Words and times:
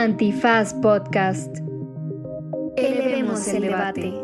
Antifaz 0.00 0.72
Podcast. 0.72 1.58
Elevemos 2.78 3.46
el 3.48 3.60
debate. 3.60 4.14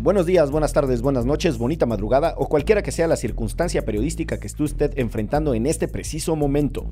Buenos 0.00 0.24
días, 0.24 0.50
buenas 0.50 0.72
tardes, 0.72 1.02
buenas 1.02 1.26
noches, 1.26 1.58
bonita 1.58 1.84
madrugada 1.84 2.36
o 2.38 2.48
cualquiera 2.48 2.82
que 2.82 2.90
sea 2.90 3.06
la 3.06 3.16
circunstancia 3.16 3.84
periodística 3.84 4.40
que 4.40 4.46
esté 4.46 4.62
usted 4.62 4.98
enfrentando 4.98 5.52
en 5.52 5.66
este 5.66 5.88
preciso 5.88 6.36
momento. 6.36 6.86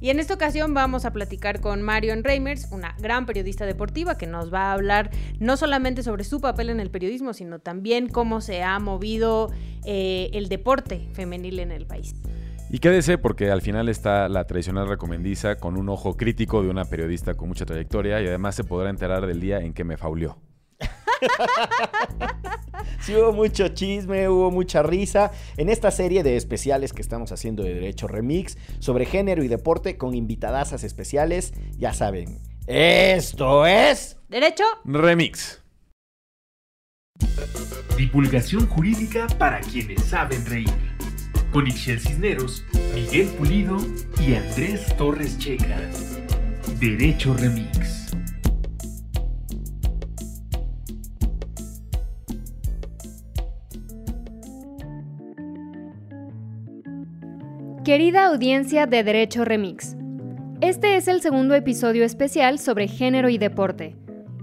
Y 0.00 0.08
en 0.08 0.18
esta 0.18 0.32
ocasión 0.32 0.72
vamos 0.72 1.04
a 1.04 1.12
platicar 1.12 1.60
con 1.60 1.82
Marion 1.82 2.24
Reimers, 2.24 2.72
una 2.72 2.96
gran 2.98 3.26
periodista 3.26 3.66
deportiva 3.66 4.16
que 4.16 4.26
nos 4.26 4.52
va 4.52 4.70
a 4.70 4.72
hablar 4.72 5.10
no 5.40 5.58
solamente 5.58 6.02
sobre 6.02 6.24
su 6.24 6.40
papel 6.40 6.70
en 6.70 6.80
el 6.80 6.90
periodismo, 6.90 7.34
sino 7.34 7.58
también 7.58 8.08
cómo 8.08 8.40
se 8.40 8.62
ha 8.62 8.78
movido 8.78 9.50
eh, 9.84 10.30
el 10.32 10.48
deporte 10.48 11.06
femenil 11.12 11.58
en 11.58 11.70
el 11.70 11.84
país. 11.84 12.14
Y 12.70 12.80
quédese 12.80 13.16
porque 13.18 13.50
al 13.50 13.62
final 13.62 13.88
está 13.88 14.28
la 14.28 14.46
tradicional 14.46 14.88
recomendiza 14.88 15.56
con 15.56 15.76
un 15.78 15.88
ojo 15.88 16.16
crítico 16.16 16.62
de 16.62 16.68
una 16.68 16.84
periodista 16.84 17.34
con 17.34 17.48
mucha 17.48 17.64
trayectoria 17.64 18.20
y 18.20 18.26
además 18.26 18.54
se 18.54 18.64
podrá 18.64 18.90
enterar 18.90 19.26
del 19.26 19.40
día 19.40 19.60
en 19.60 19.72
que 19.72 19.84
me 19.84 19.96
fauleó. 19.96 20.38
Sí, 23.00 23.14
hubo 23.14 23.32
mucho 23.32 23.68
chisme, 23.68 24.28
hubo 24.28 24.50
mucha 24.50 24.82
risa 24.82 25.32
en 25.56 25.68
esta 25.68 25.90
serie 25.90 26.22
de 26.22 26.36
especiales 26.36 26.92
que 26.92 27.00
estamos 27.00 27.32
haciendo 27.32 27.62
de 27.62 27.74
Derecho 27.74 28.06
Remix 28.06 28.58
sobre 28.80 29.06
género 29.06 29.42
y 29.42 29.48
deporte 29.48 29.96
con 29.96 30.14
invitadasas 30.14 30.84
especiales. 30.84 31.54
Ya 31.78 31.94
saben, 31.94 32.38
esto 32.66 33.66
es. 33.66 34.18
¿Derecho? 34.28 34.64
Remix. 34.84 35.62
Divulgación 37.96 38.66
jurídica 38.66 39.26
para 39.38 39.60
quienes 39.60 40.04
saben 40.04 40.44
reír. 40.44 40.68
Con 41.52 41.66
Ixel 41.66 41.98
Cisneros, 41.98 42.64
Miguel 42.94 43.28
Pulido 43.38 43.78
y 44.20 44.34
Andrés 44.34 44.94
Torres 44.96 45.38
Checa. 45.38 45.80
Derecho 46.78 47.34
Remix. 47.34 48.12
Querida 57.84 58.26
audiencia 58.26 58.86
de 58.86 59.02
Derecho 59.02 59.46
Remix, 59.46 59.96
este 60.60 60.96
es 60.96 61.06
el 61.06 61.22
segundo 61.22 61.54
episodio 61.54 62.04
especial 62.04 62.58
sobre 62.58 62.88
género 62.88 63.28
y 63.28 63.38
deporte. 63.38 63.94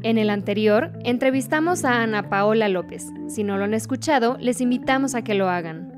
En 0.01 0.17
el 0.17 0.29
anterior, 0.29 0.91
entrevistamos 1.03 1.83
a 1.83 2.01
Ana 2.01 2.29
Paola 2.29 2.69
López. 2.69 3.05
Si 3.27 3.43
no 3.43 3.57
lo 3.57 3.65
han 3.65 3.73
escuchado, 3.73 4.37
les 4.39 4.61
invitamos 4.61 5.13
a 5.13 5.23
que 5.23 5.35
lo 5.35 5.49
hagan. 5.49 5.94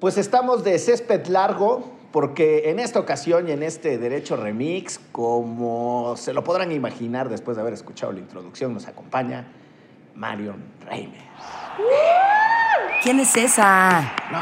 Pues 0.00 0.18
estamos 0.18 0.64
de 0.64 0.78
césped 0.78 1.26
largo 1.26 1.92
porque 2.12 2.70
en 2.70 2.78
esta 2.78 3.00
ocasión 3.00 3.48
y 3.48 3.52
en 3.52 3.62
este 3.62 3.98
Derecho 3.98 4.36
Remix, 4.36 5.00
como 5.12 6.14
se 6.16 6.32
lo 6.32 6.44
podrán 6.44 6.72
imaginar 6.72 7.28
después 7.28 7.56
de 7.56 7.62
haber 7.62 7.74
escuchado 7.74 8.12
la 8.12 8.20
introducción, 8.20 8.72
nos 8.72 8.86
acompaña 8.86 9.46
Marion 10.14 10.62
Reiner. 10.86 11.22
¿Quién 13.02 13.20
es 13.20 13.36
esa? 13.36 14.12
No, 14.30 14.40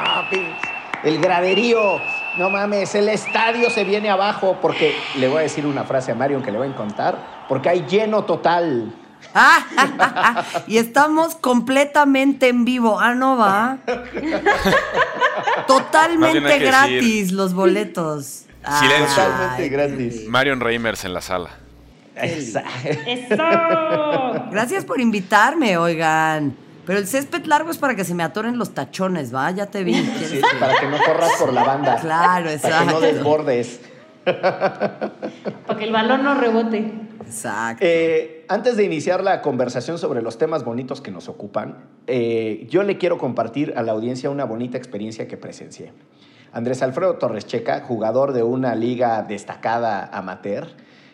el 1.02 1.20
graderío. 1.20 2.00
No 2.38 2.48
mames, 2.48 2.94
el 2.94 3.08
estadio 3.08 3.68
se 3.70 3.84
viene 3.84 4.08
abajo 4.08 4.58
porque 4.62 4.94
le 5.16 5.28
voy 5.28 5.38
a 5.38 5.42
decir 5.42 5.66
una 5.66 5.84
frase 5.84 6.12
a 6.12 6.14
Marion 6.14 6.42
que 6.42 6.50
le 6.50 6.58
voy 6.58 6.68
a 6.68 6.76
contar, 6.76 7.44
porque 7.48 7.68
hay 7.68 7.86
lleno 7.86 8.24
total. 8.24 8.94
Ah, 9.34 10.44
y 10.66 10.78
estamos 10.78 11.34
completamente 11.36 12.48
en 12.48 12.64
vivo. 12.64 12.98
Ah, 13.00 13.14
no 13.14 13.36
va. 13.36 13.78
Totalmente 15.66 16.58
gratis 16.58 17.32
los 17.32 17.54
boletos. 17.54 18.44
Silencio. 18.80 19.22
Totalmente 19.24 19.62
Ay, 19.62 19.68
gratis. 19.68 20.28
Marion 20.28 20.60
Reimers 20.60 21.04
en 21.04 21.14
la 21.14 21.20
sala. 21.20 21.50
Esa- 22.14 22.62
¡Eso! 22.84 23.36
Gracias 24.50 24.84
por 24.84 25.00
invitarme, 25.00 25.76
oigan. 25.78 26.54
Pero 26.86 26.98
el 26.98 27.06
césped 27.06 27.44
largo 27.46 27.70
es 27.70 27.78
para 27.78 27.94
que 27.94 28.04
se 28.04 28.12
me 28.14 28.22
atoren 28.22 28.58
los 28.58 28.74
tachones, 28.74 29.34
¿va? 29.34 29.50
Ya 29.52 29.66
te 29.66 29.82
vi. 29.84 29.94
¿Quieres 29.94 30.28
Sí, 30.30 30.40
que- 30.40 30.56
para 30.58 30.78
que 30.78 30.86
no 30.88 30.98
corras 30.98 31.30
por 31.38 31.52
la 31.52 31.64
banda. 31.64 31.96
Claro, 32.00 32.46
Para 32.46 32.58
que 32.58 32.84
no 32.84 32.90
exacto. 32.90 33.00
desbordes. 33.00 33.80
Para 34.24 35.78
que 35.78 35.84
el 35.84 35.92
balón 35.92 36.22
no 36.24 36.34
rebote. 36.34 36.92
Exacto. 37.26 37.84
Eh, 37.86 38.44
antes 38.48 38.76
de 38.76 38.84
iniciar 38.84 39.22
la 39.22 39.42
conversación 39.42 39.98
sobre 39.98 40.22
los 40.22 40.38
temas 40.38 40.64
bonitos 40.64 41.00
que 41.00 41.10
nos 41.10 41.28
ocupan, 41.28 41.84
eh, 42.06 42.66
yo 42.70 42.82
le 42.82 42.98
quiero 42.98 43.18
compartir 43.18 43.74
a 43.76 43.82
la 43.82 43.92
audiencia 43.92 44.30
una 44.30 44.44
bonita 44.44 44.78
experiencia 44.78 45.28
que 45.28 45.36
presencié. 45.36 45.92
Andrés 46.52 46.82
Alfredo 46.82 47.16
Torres 47.16 47.46
Checa, 47.46 47.80
jugador 47.80 48.32
de 48.32 48.42
una 48.42 48.74
liga 48.74 49.22
destacada 49.22 50.04
amateur, 50.12 50.68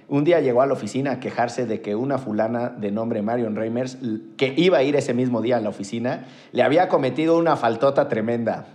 un 0.09 0.25
día 0.25 0.41
llegó 0.41 0.63
a 0.63 0.67
la 0.67 0.73
oficina 0.73 1.13
a 1.13 1.21
quejarse 1.21 1.67
de 1.67 1.83
que 1.83 1.95
una 1.95 2.17
fulana 2.17 2.71
de 2.71 2.91
nombre 2.91 3.21
Marion 3.21 3.55
Reimers, 3.55 3.99
que 4.39 4.55
iba 4.57 4.79
a 4.79 4.83
ir 4.83 4.97
ese 4.97 5.13
mismo 5.13 5.43
día 5.43 5.59
a 5.59 5.61
la 5.61 5.69
oficina, 5.69 6.27
le 6.53 6.63
había 6.63 6.89
cometido 6.89 7.37
una 7.37 7.57
faltota 7.57 8.09
tremenda. 8.09 8.67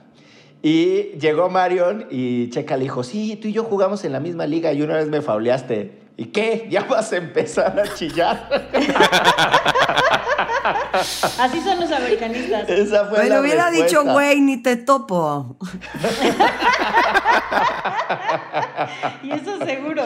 Y 0.61 1.17
llegó 1.19 1.50
Marion 1.50 2.05
y 2.11 2.50
Checa 2.51 2.77
le 2.77 2.83
dijo, 2.83 3.03
sí, 3.03 3.35
tú 3.35 3.47
y 3.47 3.51
yo 3.51 3.63
jugamos 3.63 4.05
en 4.05 4.11
la 4.11 4.19
misma 4.19 4.45
liga 4.45 4.71
y 4.73 4.83
una 4.83 4.95
vez 4.95 5.09
me 5.09 5.21
fauleaste. 5.21 6.03
¿Y 6.16 6.25
qué? 6.25 6.68
¿Ya 6.69 6.84
vas 6.84 7.12
a 7.12 7.18
empezar 7.18 7.79
a 7.79 7.91
chillar? 7.96 8.69
Así 11.40 11.59
son 11.62 11.79
los 11.79 11.91
americanistas. 11.91 12.69
Esa 12.69 13.06
fue 13.07 13.24
Me 13.24 13.29
la 13.29 13.35
lo 13.35 13.41
hubiera 13.41 13.69
respuesta. 13.69 14.00
dicho, 14.00 14.12
güey, 14.12 14.40
ni 14.41 14.62
te 14.62 14.75
topo. 14.78 15.57
Y 19.24 19.31
eso 19.31 19.57
seguro. 19.66 20.03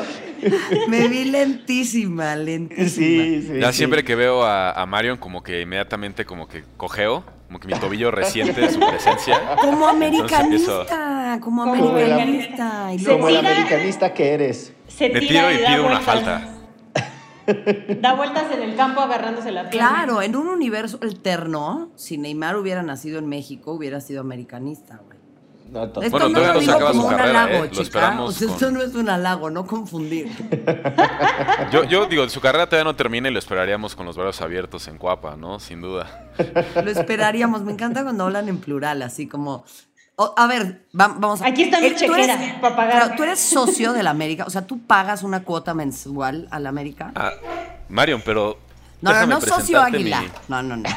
Me 0.87 1.07
vi 1.07 1.25
lentísima, 1.25 2.35
lentísima. 2.35 2.89
Sí, 2.89 3.47
sí. 3.47 3.59
Ya 3.59 3.71
sí. 3.71 3.77
siempre 3.79 4.03
que 4.03 4.15
veo 4.15 4.43
a, 4.43 4.71
a 4.71 4.85
Marion 4.85 5.17
como 5.17 5.41
que 5.43 5.61
inmediatamente 5.61 6.25
como 6.25 6.47
que 6.47 6.63
cojeo, 6.77 7.23
como 7.47 7.59
que 7.59 7.67
mi 7.67 7.73
tobillo 7.75 8.11
resiente 8.11 8.59
de 8.61 8.69
su 8.71 8.79
presencia. 8.79 9.55
Como 9.61 9.87
americanista, 9.87 11.39
como 11.41 11.63
Como 11.63 11.89
americanista. 11.89 12.93
Y 12.93 12.99
luego- 12.99 13.19
Como 13.19 13.29
el 13.29 13.37
americanista 13.37 14.13
que 14.13 14.33
eres. 14.33 14.73
Se 14.87 15.09
Me 15.09 15.19
tira 15.21 15.49
tiro 15.49 15.51
y 15.51 15.61
da 15.63 15.69
pido 15.69 15.85
una 15.87 15.99
falta. 16.01 16.53
Da 18.01 18.13
vueltas 18.15 18.51
en 18.53 18.61
el 18.61 18.75
campo 18.75 18.99
agarrándose 18.99 19.51
la 19.53 19.69
pierna. 19.69 19.89
Claro, 19.89 20.21
en 20.21 20.35
un 20.35 20.49
universo 20.49 20.99
alterno, 21.01 21.89
si 21.95 22.17
Neymar 22.17 22.57
hubiera 22.57 22.83
nacido 22.83 23.19
en 23.19 23.27
México, 23.27 23.71
hubiera 23.71 24.01
sido 24.01 24.19
americanista, 24.19 24.99
güey. 25.05 25.16
No, 25.69 25.89
to- 25.89 26.01
Esto 26.01 26.11
Bueno, 26.17 26.29
no 26.29 26.33
todavía 26.39 26.53
lo 26.53 26.59
digo 26.59 26.87
como 26.87 27.03
un 27.07 27.09
carrera, 27.15 27.43
halago, 27.43 27.65
¿eh? 27.65 27.71
Chica. 27.71 28.21
O 28.21 28.31
sea, 28.31 28.47
esto 28.47 28.65
con- 28.65 28.73
no 28.75 28.81
es 28.81 28.95
un 28.95 29.09
halago, 29.09 29.49
no 29.49 29.65
confundir. 29.67 30.27
Yo, 31.71 31.83
yo 31.83 32.05
digo, 32.05 32.27
su 32.29 32.39
carrera 32.41 32.65
todavía 32.67 32.85
no 32.85 32.95
termina 32.95 33.29
y 33.29 33.33
lo 33.33 33.39
esperaríamos 33.39 33.95
con 33.95 34.05
los 34.05 34.15
brazos 34.17 34.41
abiertos 34.41 34.87
en 34.87 34.97
Cuapa, 34.97 35.35
¿no? 35.35 35.59
Sin 35.59 35.81
duda. 35.81 36.27
Lo 36.83 36.89
esperaríamos. 36.91 37.63
Me 37.63 37.71
encanta 37.73 38.03
cuando 38.03 38.23
hablan 38.25 38.47
en 38.49 38.57
plural, 38.59 39.01
así 39.01 39.27
como. 39.27 39.65
a 40.35 40.47
ver, 40.47 40.85
va- 40.99 41.09
vamos 41.17 41.41
a. 41.41 41.47
Aquí 41.47 41.63
está 41.63 41.79
mi 41.79 41.87
Eh, 41.87 41.95
chequera 41.95 42.59
pa' 42.61 42.75
pagar. 42.75 43.03
pero 43.03 43.15
tú 43.15 43.23
eres 43.23 43.39
socio 43.39 43.93
de 43.93 44.03
la 44.03 44.11
América, 44.11 44.45
o 44.47 44.49
sea, 44.49 44.65
tú 44.65 44.79
pagas 44.79 45.23
una 45.23 45.43
cuota 45.43 45.73
mensual 45.73 46.47
a 46.51 46.59
la 46.59 46.69
América. 46.69 47.11
Ah, 47.15 47.31
Marion, 47.89 48.21
pero. 48.25 48.57
no, 49.01 49.11
no, 49.13 49.25
no, 49.27 49.41
socio 49.41 49.81
Águila. 49.81 50.21
mi- 50.21 50.29
No, 50.47 50.63
no, 50.63 50.77
no. 50.77 50.89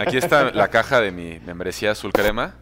Aquí 0.00 0.16
está 0.16 0.50
la 0.50 0.68
caja 0.68 1.00
de 1.00 1.12
mi 1.12 1.38
membresía 1.40 1.92
azul 1.92 2.12
crema. 2.12 2.54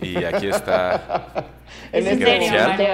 Y 0.00 0.16
aquí 0.24 0.48
está. 0.48 1.46
En 1.92 2.06
Es 2.06 2.12
en 2.20 2.22
este. 2.42 2.88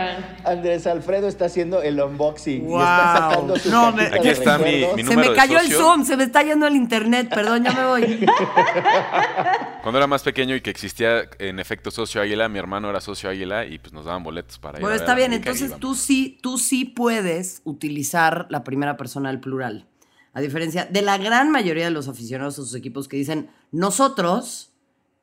Andrés 0.45 0.87
Alfredo 0.87 1.27
está 1.29 1.47
haciendo 1.47 1.83
el 1.83 2.01
unboxing 2.01 2.63
y 2.65 2.67
Wow. 2.67 2.79
está 2.81 3.17
sacando 3.31 3.57
su 3.57 3.71
No, 3.71 3.93
me- 3.93 4.03
Aquí 4.05 4.29
está 4.29 4.59
mi- 4.59 4.85
Se 5.05 5.17
me 5.17 5.29
de 5.29 5.35
cayó 5.35 5.59
el. 5.59 5.71
Zoom, 5.73 6.05
se 6.05 6.17
me 6.17 6.25
está 6.25 6.43
yendo 6.43 6.67
el 6.67 6.77
internet, 6.77 7.29
perdón, 7.29 7.65
ya 7.65 7.73
me 7.73 7.85
voy. 7.87 8.27
Cuando 9.83 9.99
era 9.99 10.07
más 10.07 10.23
pequeño 10.23 10.55
y 10.55 10.61
que 10.61 10.71
existía 10.71 11.29
en 11.39 11.59
efecto 11.59 11.91
socio 11.91 12.21
Águila, 12.21 12.49
mi 12.49 12.59
hermano 12.59 12.89
era 12.91 13.01
socio 13.01 13.29
Águila 13.31 13.65
y 13.67 13.79
pues 13.79 13.93
nos 13.93 14.05
daban 14.05 14.23
boletos 14.23 14.59
para 14.59 14.79
ir 14.79 14.83
Bueno, 14.83 14.95
a 14.95 14.97
ver 14.99 15.01
está 15.03 15.13
a 15.13 15.17
bien, 15.17 15.33
y 15.33 15.37
entonces 15.37 15.75
tú 15.79 15.95
sí, 15.95 16.39
tú 16.43 16.59
sí 16.59 16.85
puedes 16.85 17.63
utilizar 17.65 18.47
la 18.51 18.63
primera 18.65 18.97
persona 18.97 19.31
del 19.31 19.41
plural. 19.41 19.87
A 20.33 20.41
diferencia 20.41 20.85
de 20.85 21.03
la 21.03 21.19
gran 21.19 21.51
mayoría 21.51 21.85
de 21.85 21.91
los 21.91 22.09
aficionados 22.09 22.55
a 22.55 22.63
sus 22.63 22.75
equipos 22.75 23.09
que 23.09 23.17
dicen 23.17 23.51
nosotros 23.73 24.73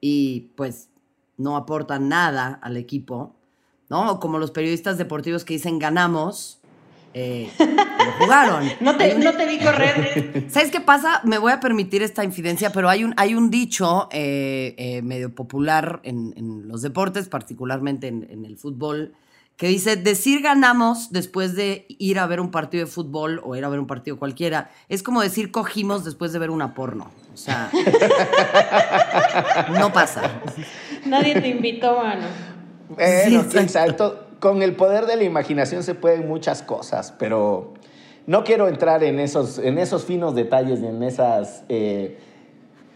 y 0.02 0.52
pues 0.56 0.87
no 1.38 1.56
aportan 1.56 2.10
nada 2.10 2.60
al 2.62 2.78
equipo, 2.78 3.36
¿no? 3.90 4.20
Como 4.20 4.38
los 4.40 4.52
periodistas 4.52 4.98
deportivos 4.98 5.46
que 5.46 5.54
dicen 5.54 5.80
ganamos, 5.80 6.60
eh, 7.14 7.50
jugaron. 8.20 8.70
No 8.82 8.96
te, 8.98 9.16
un- 9.16 9.24
no 9.24 9.34
te 9.34 9.46
vi 9.46 9.58
correr. 9.60 10.46
¿Sabes 10.52 10.72
qué 10.72 10.82
pasa? 10.82 11.22
Me 11.24 11.38
voy 11.38 11.52
a 11.52 11.60
permitir 11.60 12.04
esta 12.04 12.24
infidencia, 12.24 12.72
pero 12.72 12.90
hay 12.90 13.04
un, 13.04 13.14
hay 13.18 13.34
un 13.36 13.50
dicho 13.50 14.10
eh, 14.12 14.76
eh, 14.78 15.02
medio 15.02 15.34
popular 15.34 16.00
en, 16.04 16.34
en 16.38 16.68
los 16.68 16.82
deportes, 16.82 17.30
particularmente 17.30 18.08
en, 18.08 18.28
en 18.30 18.46
el 18.46 18.58
fútbol, 18.58 19.14
que 19.56 19.68
dice, 19.68 19.96
decir 19.96 20.42
ganamos 20.44 21.12
después 21.12 21.56
de 21.56 21.88
ir 21.90 22.20
a 22.20 22.28
ver 22.28 22.40
un 22.40 22.52
partido 22.52 22.86
de 22.86 22.92
fútbol 22.92 23.42
o 23.44 23.56
ir 23.56 23.66
a 23.66 23.70
ver 23.70 23.80
un 23.80 23.88
partido 23.88 24.20
cualquiera, 24.20 24.70
es 24.88 25.02
como 25.02 25.22
decir 25.24 25.50
cogimos 25.52 26.06
después 26.06 26.32
de 26.32 26.38
ver 26.38 26.52
una 26.52 26.76
porno. 26.76 27.10
O 27.34 27.38
sea, 27.38 27.72
no 29.80 29.92
pasa. 29.92 30.22
Nadie 31.10 31.40
te 31.42 31.48
invitó, 31.50 31.98
mano. 31.98 32.26
Bueno, 32.90 33.42
Sí, 33.44 33.48
quién 33.52 33.70
sabe, 33.70 33.94
to- 33.94 34.20
con 34.40 34.62
el 34.62 34.76
poder 34.76 35.06
de 35.06 35.16
la 35.16 35.24
imaginación 35.24 35.84
se 35.84 35.96
pueden 35.96 36.28
muchas 36.28 36.62
cosas, 36.62 37.14
pero 37.18 37.74
no 38.28 38.44
quiero 38.44 38.68
entrar 38.68 39.04
en 39.04 39.20
esos, 39.20 39.58
en 39.58 39.78
esos 39.78 40.06
finos 40.06 40.36
detalles, 40.36 40.82
en 40.84 41.02
esas 41.04 41.64
eh, 41.70 42.18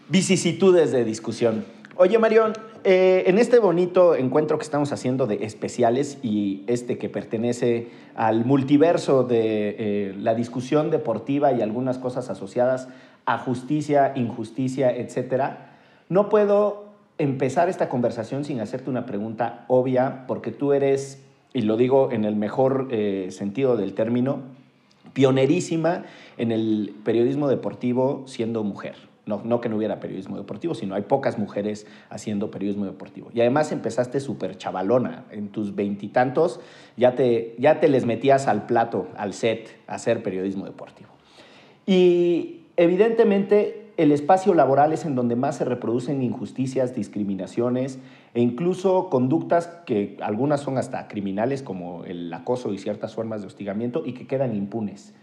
vicisitudes 0.10 0.92
de 0.92 1.04
discusión. 1.04 1.66
Oye, 1.96 2.18
Marión, 2.19 2.54
eh, 2.84 3.24
en 3.28 3.38
este 3.38 3.60
bonito 3.60 4.16
encuentro 4.16 4.58
que 4.58 4.63
estamos 4.63 4.92
haciendo 4.92 5.28
de 5.28 5.44
especiales 5.46 6.18
y 6.24 6.63
este 6.68 6.98
que 6.98 7.10
pertenece 7.10 7.90
al 8.16 8.46
multiverso 8.46 9.24
de 9.24 9.75
eh, 9.78 10.16
la 10.18 10.34
discusión 10.36 10.90
deportiva 10.90 11.52
y 11.52 11.62
algunas 11.62 11.98
cosas 11.98 12.30
asociadas 12.30 12.88
a 13.25 13.38
justicia, 13.38 14.13
injusticia, 14.16 14.92
etcétera, 14.96 15.78
no 16.10 16.28
puedo 16.30 16.91
empezar 17.22 17.70
esta 17.70 17.88
conversación 17.88 18.44
sin 18.44 18.60
hacerte 18.60 18.90
una 18.90 19.06
pregunta 19.06 19.66
obvia, 19.68 20.26
porque 20.28 20.52
tú 20.52 20.74
eres, 20.74 21.24
y 21.54 21.62
lo 21.62 21.78
digo 21.78 22.12
en 22.12 22.26
el 22.26 22.36
mejor 22.36 22.88
eh, 22.92 23.28
sentido 23.30 23.78
del 23.78 23.94
término, 23.94 24.40
pionerísima 25.14 26.06
en 26.38 26.52
el 26.52 26.96
periodismo 27.04 27.48
deportivo 27.48 28.24
siendo 28.26 28.64
mujer. 28.64 28.96
No, 29.28 29.40
no 29.46 29.62
que 29.62 29.70
no 29.70 29.78
hubiera 29.78 30.00
periodismo 30.00 30.36
deportivo, 30.38 30.74
sino 30.74 30.96
hay 30.96 31.04
pocas 31.04 31.38
mujeres 31.38 31.86
haciendo 32.10 32.50
periodismo 32.50 32.86
deportivo. 32.86 33.30
Y 33.36 33.42
además 33.42 33.72
empezaste 33.72 34.20
súper 34.20 34.58
chavalona. 34.58 35.26
En 35.30 35.50
tus 35.50 35.76
veintitantos 35.76 36.60
ya 36.98 37.14
te, 37.14 37.56
ya 37.60 37.80
te 37.80 37.88
les 37.88 38.06
metías 38.06 38.48
al 38.48 38.66
plato, 38.66 39.10
al 39.16 39.34
set, 39.34 39.78
a 39.86 39.96
hacer 39.96 40.24
periodismo 40.24 40.66
deportivo. 40.66 41.10
Y 41.86 42.62
evidentemente 42.78 43.81
el 44.01 44.12
espacio 44.12 44.53
laboral 44.53 44.94
es 44.94 45.06
en 45.06 45.15
donde 45.15 45.36
más 45.36 45.57
se 45.57 45.65
reproducen 45.65 46.24
injusticias, 46.24 46.95
discriminaciones 46.95 48.00
e 48.33 48.42
incluso 48.42 49.09
conductas 49.09 49.68
que 49.86 50.18
algunas 50.21 50.62
son 50.62 50.77
hasta 50.77 51.07
criminales 51.07 51.62
como 51.62 52.03
el 52.06 52.33
acoso 52.33 52.74
y 52.74 52.77
ciertas 52.77 53.13
formas 53.13 53.42
de 53.42 53.48
hostigamiento 53.48 54.03
y 54.06 54.13
que 54.13 54.25
quedan 54.25 54.56
impunes. 54.56 55.13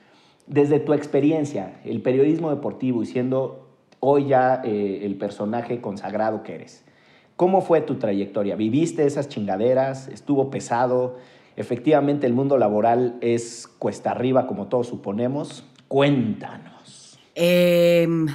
Desde 0.46 0.78
tu 0.78 0.92
experiencia, 0.92 1.80
el 1.84 2.02
periodismo 2.02 2.50
deportivo 2.50 3.02
y 3.02 3.06
siendo 3.06 3.66
hoy 4.00 4.28
ya 4.28 4.62
eh, 4.64 5.00
el 5.02 5.16
personaje 5.16 5.80
consagrado 5.80 6.42
que 6.42 6.54
eres, 6.54 6.84
¿cómo 7.36 7.60
fue 7.60 7.80
tu 7.80 7.96
trayectoria? 7.96 8.54
¿Viviste 8.54 9.06
esas 9.06 9.28
chingaderas? 9.28 10.08
¿Estuvo 10.08 10.50
pesado? 10.50 11.16
Efectivamente 11.56 12.26
el 12.26 12.32
mundo 12.32 12.56
laboral 12.56 13.18
es 13.20 13.66
cuesta 13.66 14.12
arriba 14.12 14.46
como 14.46 14.68
todos 14.68 14.86
suponemos. 14.86 15.64
Cuéntanos. 15.88 17.18
Em, 17.34 18.26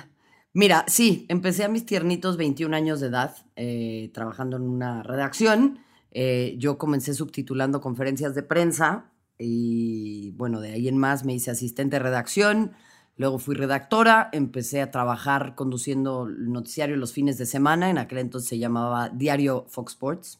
mira, 0.53 0.85
sí, 0.87 1.25
empecé 1.29 1.63
a 1.63 1.69
mis 1.69 1.85
tiernitos 1.85 2.37
21 2.37 2.75
años 2.75 2.99
de 2.99 3.07
edad 3.07 3.35
eh, 3.55 4.11
trabajando 4.13 4.57
en 4.57 4.63
una 4.63 5.03
redacción. 5.03 5.79
Eh, 6.11 6.55
yo 6.57 6.77
comencé 6.77 7.13
subtitulando 7.13 7.81
conferencias 7.81 8.35
de 8.35 8.43
prensa 8.43 9.11
y 9.37 10.31
bueno, 10.31 10.61
de 10.61 10.73
ahí 10.73 10.87
en 10.87 10.97
más 10.97 11.25
me 11.25 11.33
hice 11.33 11.51
asistente 11.51 11.97
de 11.97 12.03
redacción. 12.03 12.73
Luego 13.15 13.37
fui 13.37 13.55
redactora, 13.55 14.29
empecé 14.31 14.81
a 14.81 14.89
trabajar 14.89 15.53
conduciendo 15.55 16.25
el 16.25 16.51
noticiario 16.51 16.97
los 16.97 17.13
fines 17.13 17.37
de 17.37 17.45
semana. 17.45 17.89
En 17.89 17.97
aquel 17.97 18.19
entonces 18.19 18.49
se 18.49 18.57
llamaba 18.57 19.09
Diario 19.09 19.65
Fox 19.69 19.93
Sports. 19.93 20.39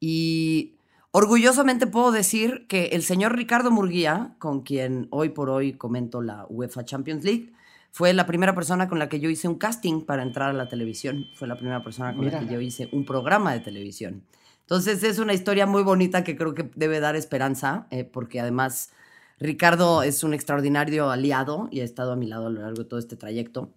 Y 0.00 0.76
orgullosamente 1.12 1.86
puedo 1.86 2.10
decir 2.10 2.66
que 2.68 2.86
el 2.86 3.02
señor 3.02 3.36
Ricardo 3.36 3.70
Murguía, 3.70 4.34
con 4.38 4.62
quien 4.62 5.06
hoy 5.10 5.28
por 5.28 5.50
hoy 5.50 5.74
comento 5.74 6.20
la 6.20 6.46
UEFA 6.48 6.84
Champions 6.84 7.24
League, 7.24 7.52
fue 7.94 8.12
la 8.12 8.26
primera 8.26 8.56
persona 8.56 8.88
con 8.88 8.98
la 8.98 9.08
que 9.08 9.20
yo 9.20 9.30
hice 9.30 9.46
un 9.46 9.54
casting 9.54 10.00
para 10.00 10.24
entrar 10.24 10.50
a 10.50 10.52
la 10.52 10.68
televisión. 10.68 11.26
Fue 11.36 11.46
la 11.46 11.54
primera 11.54 11.84
persona 11.84 12.12
con 12.12 12.24
la 12.24 12.32
Mira. 12.32 12.40
que 12.40 12.52
yo 12.52 12.60
hice 12.60 12.88
un 12.90 13.04
programa 13.04 13.52
de 13.52 13.60
televisión. 13.60 14.24
Entonces 14.62 15.04
es 15.04 15.20
una 15.20 15.32
historia 15.32 15.64
muy 15.64 15.84
bonita 15.84 16.24
que 16.24 16.36
creo 16.36 16.56
que 16.56 16.68
debe 16.74 16.98
dar 16.98 17.14
esperanza, 17.14 17.86
eh, 17.92 18.02
porque 18.02 18.40
además 18.40 18.90
Ricardo 19.38 20.02
es 20.02 20.24
un 20.24 20.34
extraordinario 20.34 21.08
aliado 21.08 21.68
y 21.70 21.82
ha 21.82 21.84
estado 21.84 22.10
a 22.10 22.16
mi 22.16 22.26
lado 22.26 22.48
a 22.48 22.50
lo 22.50 22.62
largo 22.62 22.82
de 22.82 22.88
todo 22.88 22.98
este 22.98 23.14
trayecto. 23.14 23.70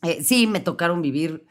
Eh, 0.00 0.22
sí, 0.24 0.46
me 0.46 0.60
tocaron 0.60 1.02
vivir 1.02 1.44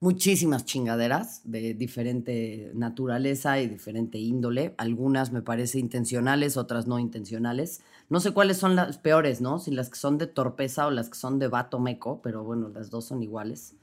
muchísimas 0.00 0.64
chingaderas 0.64 1.40
de 1.44 1.72
diferente 1.74 2.72
naturaleza 2.74 3.60
y 3.60 3.68
diferente 3.68 4.18
índole. 4.18 4.74
Algunas 4.76 5.30
me 5.30 5.40
parece 5.40 5.78
intencionales, 5.78 6.56
otras 6.56 6.88
no 6.88 6.98
intencionales. 6.98 7.80
No 8.10 8.20
sé 8.20 8.32
cuáles 8.32 8.58
son 8.58 8.76
las 8.76 8.98
peores, 8.98 9.40
¿no? 9.40 9.58
Si 9.58 9.70
las 9.70 9.88
que 9.90 9.96
son 9.96 10.18
de 10.18 10.26
torpeza 10.26 10.86
o 10.86 10.90
las 10.90 11.08
que 11.08 11.16
son 11.16 11.38
de 11.38 11.48
vato 11.48 11.78
meco, 11.78 12.20
pero 12.22 12.44
bueno, 12.44 12.68
las 12.68 12.90
dos 12.90 13.06
son 13.06 13.22
iguales. 13.22 13.74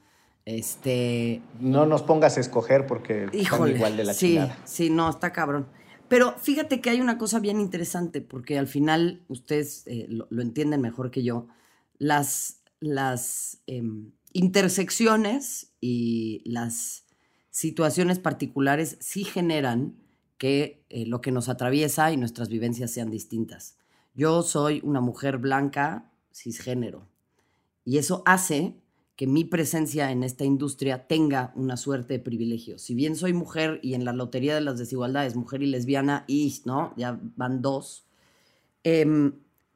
Este, 0.44 1.40
No 1.60 1.86
nos 1.86 2.02
pongas 2.02 2.36
a 2.36 2.40
escoger 2.40 2.86
porque 2.86 3.26
son 3.26 3.40
Híjole, 3.40 3.74
igual 3.76 3.96
de 3.96 4.04
la 4.04 4.14
sí, 4.14 4.28
chingada. 4.30 4.58
sí, 4.64 4.90
no, 4.90 5.08
está 5.08 5.32
cabrón. 5.32 5.66
Pero 6.08 6.34
fíjate 6.38 6.80
que 6.80 6.90
hay 6.90 7.00
una 7.00 7.16
cosa 7.18 7.40
bien 7.40 7.60
interesante, 7.60 8.20
porque 8.20 8.58
al 8.58 8.66
final 8.66 9.22
ustedes 9.28 9.84
eh, 9.86 10.06
lo, 10.08 10.26
lo 10.30 10.42
entienden 10.42 10.80
mejor 10.80 11.10
que 11.10 11.22
yo. 11.22 11.46
Las, 11.98 12.60
las 12.80 13.58
em, 13.66 14.12
intersecciones 14.32 15.72
y 15.80 16.42
las 16.44 17.04
situaciones 17.50 18.18
particulares 18.18 18.96
sí 19.00 19.24
generan 19.24 19.94
que 20.38 20.84
eh, 20.90 21.06
lo 21.06 21.20
que 21.20 21.30
nos 21.30 21.48
atraviesa 21.48 22.10
y 22.12 22.16
nuestras 22.16 22.48
vivencias 22.48 22.90
sean 22.90 23.10
distintas. 23.10 23.76
Yo 24.14 24.42
soy 24.42 24.80
una 24.84 25.00
mujer 25.00 25.38
blanca 25.38 26.10
cisgénero 26.32 27.08
y 27.84 27.98
eso 27.98 28.22
hace 28.26 28.76
que 29.16 29.26
mi 29.26 29.44
presencia 29.44 30.10
en 30.10 30.22
esta 30.22 30.44
industria 30.44 31.06
tenga 31.06 31.52
una 31.54 31.76
suerte 31.76 32.14
de 32.14 32.18
privilegio. 32.18 32.78
Si 32.78 32.94
bien 32.94 33.14
soy 33.16 33.32
mujer 33.32 33.78
y 33.82 33.94
en 33.94 34.04
la 34.04 34.12
lotería 34.12 34.54
de 34.54 34.62
las 34.62 34.78
desigualdades, 34.78 35.36
mujer 35.36 35.62
y 35.62 35.66
lesbiana, 35.66 36.24
y 36.26 36.60
no, 36.64 36.94
ya 36.96 37.20
van 37.36 37.62
dos, 37.62 38.06
em, 38.84 39.34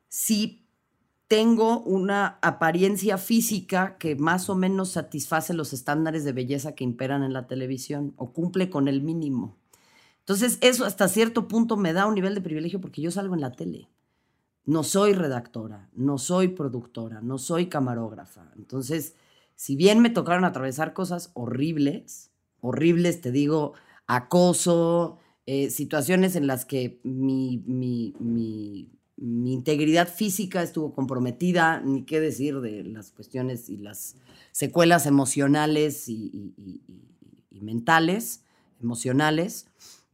sí 0.09 0.67
tengo 1.29 1.81
una 1.81 2.39
apariencia 2.41 3.19
física 3.19 3.99
que 3.99 4.17
más 4.17 4.49
o 4.49 4.55
menos 4.55 4.91
satisface 4.91 5.55
los 5.55 5.73
estándares 5.73 6.25
de 6.25 6.33
belleza 6.33 6.75
que 6.75 6.85
imperan 6.85 7.23
en 7.23 7.33
la 7.33 7.47
televisión 7.47 8.15
o 8.17 8.33
cumple 8.33 8.71
con 8.71 8.89
el 8.89 9.03
mínimo. 9.03 9.57
Entonces, 10.21 10.59
eso 10.61 10.85
hasta 10.85 11.09
cierto 11.09 11.49
punto 11.49 11.77
me 11.77 11.93
da 11.93 12.07
un 12.07 12.15
nivel 12.15 12.35
de 12.35 12.41
privilegio 12.41 12.81
porque 12.81 13.03
yo 13.03 13.11
salgo 13.11 13.35
en 13.35 13.41
la 13.41 13.53
tele. 13.53 13.89
No 14.67 14.83
soy 14.83 15.13
redactora, 15.13 15.89
no 15.95 16.19
soy 16.19 16.49
productora, 16.49 17.21
no 17.21 17.39
soy 17.39 17.67
camarógrafa. 17.67 18.53
Entonces, 18.57 19.15
si 19.55 19.77
bien 19.77 20.01
me 20.01 20.11
tocaron 20.11 20.45
atravesar 20.45 20.93
cosas 20.93 21.31
horribles, 21.35 22.33
horribles, 22.61 23.21
te 23.21 23.31
digo, 23.31 23.75
acoso, 24.09 25.19
eh, 25.47 25.71
situaciones 25.71 26.35
en 26.35 26.49
las 26.49 26.65
que 26.65 27.01
mi, 27.05 27.63
mi, 27.67 28.15
mi, 28.19 28.91
integridad 29.17 30.09
física 30.09 30.63
estuvo 30.63 30.93
comprometida, 30.93 31.81
ni 31.81 32.05
qué 32.05 32.21
decir 32.21 32.61
de 32.61 32.83
las 32.85 33.13
cuestiones 33.13 33.71
y 33.71 33.79
las 33.79 34.17
secuelas 34.53 35.07
emocionales 35.07 36.09
y 36.09 36.53
mentales, 37.51 38.43
emocionales, 38.81 39.69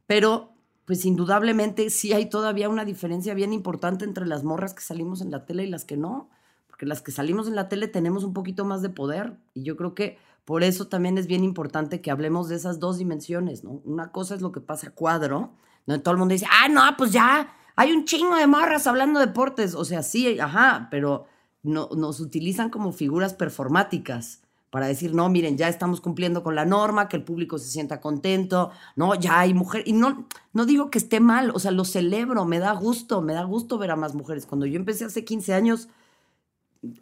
pero 0.07 0.52
pues 0.85 1.05
indudablemente 1.05 1.89
sí 1.89 2.13
hay 2.13 2.27
todavía 2.29 2.69
una 2.69 2.85
diferencia 2.85 3.33
bien 3.33 3.53
importante 3.53 4.05
entre 4.05 4.25
las 4.25 4.43
morras 4.43 4.73
que 4.73 4.81
salimos 4.81 5.21
en 5.21 5.31
la 5.31 5.45
tele 5.45 5.63
y 5.63 5.69
las 5.69 5.85
que 5.85 5.97
no, 5.97 6.29
porque 6.67 6.85
las 6.85 7.01
que 7.01 7.11
salimos 7.11 7.47
en 7.47 7.55
la 7.55 7.69
tele 7.69 7.87
tenemos 7.87 8.23
un 8.23 8.33
poquito 8.33 8.65
más 8.65 8.81
de 8.81 8.89
poder 8.89 9.37
y 9.53 9.63
yo 9.63 9.77
creo 9.77 9.93
que 9.93 10.17
por 10.45 10.63
eso 10.63 10.87
también 10.87 11.17
es 11.17 11.27
bien 11.27 11.43
importante 11.43 12.01
que 12.01 12.11
hablemos 12.11 12.49
de 12.49 12.55
esas 12.55 12.79
dos 12.79 12.97
dimensiones, 12.97 13.63
¿no? 13.63 13.81
Una 13.85 14.11
cosa 14.11 14.35
es 14.35 14.41
lo 14.41 14.51
que 14.51 14.59
pasa 14.59 14.87
a 14.87 14.91
cuadro, 14.91 15.53
donde 15.85 16.03
todo 16.03 16.13
el 16.13 16.17
mundo 16.17 16.33
dice, 16.33 16.47
ah, 16.51 16.67
no, 16.67 16.81
pues 16.97 17.11
ya, 17.11 17.53
hay 17.75 17.91
un 17.93 18.03
chingo 18.03 18.35
de 18.35 18.45
morras 18.45 18.85
hablando 18.85 19.19
de 19.19 19.27
deportes, 19.27 19.73
o 19.73 19.85
sea, 19.85 20.03
sí, 20.03 20.37
ajá, 20.39 20.89
pero 20.91 21.27
no, 21.63 21.89
nos 21.95 22.19
utilizan 22.19 22.69
como 22.69 22.91
figuras 22.91 23.33
performáticas 23.33 24.41
para 24.73 24.87
decir, 24.87 25.13
no, 25.13 25.29
miren, 25.29 25.55
ya 25.55 25.67
estamos 25.67 26.01
cumpliendo 26.01 26.41
con 26.41 26.55
la 26.55 26.65
norma, 26.65 27.07
que 27.07 27.15
el 27.15 27.23
público 27.23 27.59
se 27.59 27.69
sienta 27.69 28.01
contento, 28.01 28.71
no, 28.95 29.13
ya 29.13 29.39
hay 29.39 29.53
mujer, 29.53 29.83
y 29.85 29.93
no, 29.93 30.27
no 30.51 30.65
digo 30.65 30.89
que 30.89 30.97
esté 30.97 31.19
mal, 31.19 31.51
o 31.53 31.59
sea, 31.59 31.69
lo 31.69 31.85
celebro, 31.85 32.43
me 32.45 32.57
da 32.57 32.73
gusto, 32.73 33.21
me 33.21 33.33
da 33.33 33.43
gusto 33.43 33.77
ver 33.77 33.91
a 33.91 33.95
más 33.95 34.15
mujeres. 34.15 34.47
Cuando 34.47 34.65
yo 34.65 34.77
empecé 34.77 35.05
hace 35.05 35.23
15 35.23 35.53
años, 35.53 35.89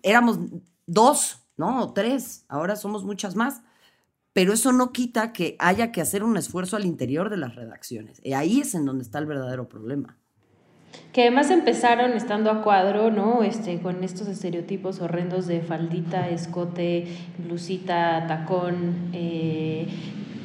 éramos 0.03 0.37
dos, 0.85 1.45
¿no? 1.55 1.81
O 1.81 1.93
tres, 1.93 2.43
ahora 2.49 2.75
somos 2.75 3.05
muchas 3.05 3.37
más. 3.37 3.61
Pero 4.33 4.51
eso 4.51 4.73
no 4.73 4.91
quita 4.91 5.31
que 5.31 5.55
haya 5.57 5.93
que 5.93 6.01
hacer 6.01 6.25
un 6.25 6.35
esfuerzo 6.35 6.75
al 6.75 6.83
interior 6.83 7.29
de 7.29 7.37
las 7.37 7.55
redacciones. 7.55 8.19
Y 8.21 8.33
ahí 8.33 8.59
es 8.59 8.75
en 8.75 8.85
donde 8.85 9.05
está 9.05 9.19
el 9.19 9.27
verdadero 9.27 9.69
problema. 9.69 10.17
Que 11.13 11.23
además 11.23 11.51
empezaron 11.51 12.13
estando 12.13 12.51
a 12.51 12.61
cuadro, 12.61 13.11
¿no? 13.11 13.43
Este, 13.43 13.79
con 13.79 14.03
estos 14.03 14.27
estereotipos 14.27 15.01
horrendos 15.01 15.47
de 15.47 15.61
faldita, 15.61 16.29
escote, 16.29 17.07
blusita, 17.37 18.25
tacón, 18.27 19.09
eh, 19.13 19.87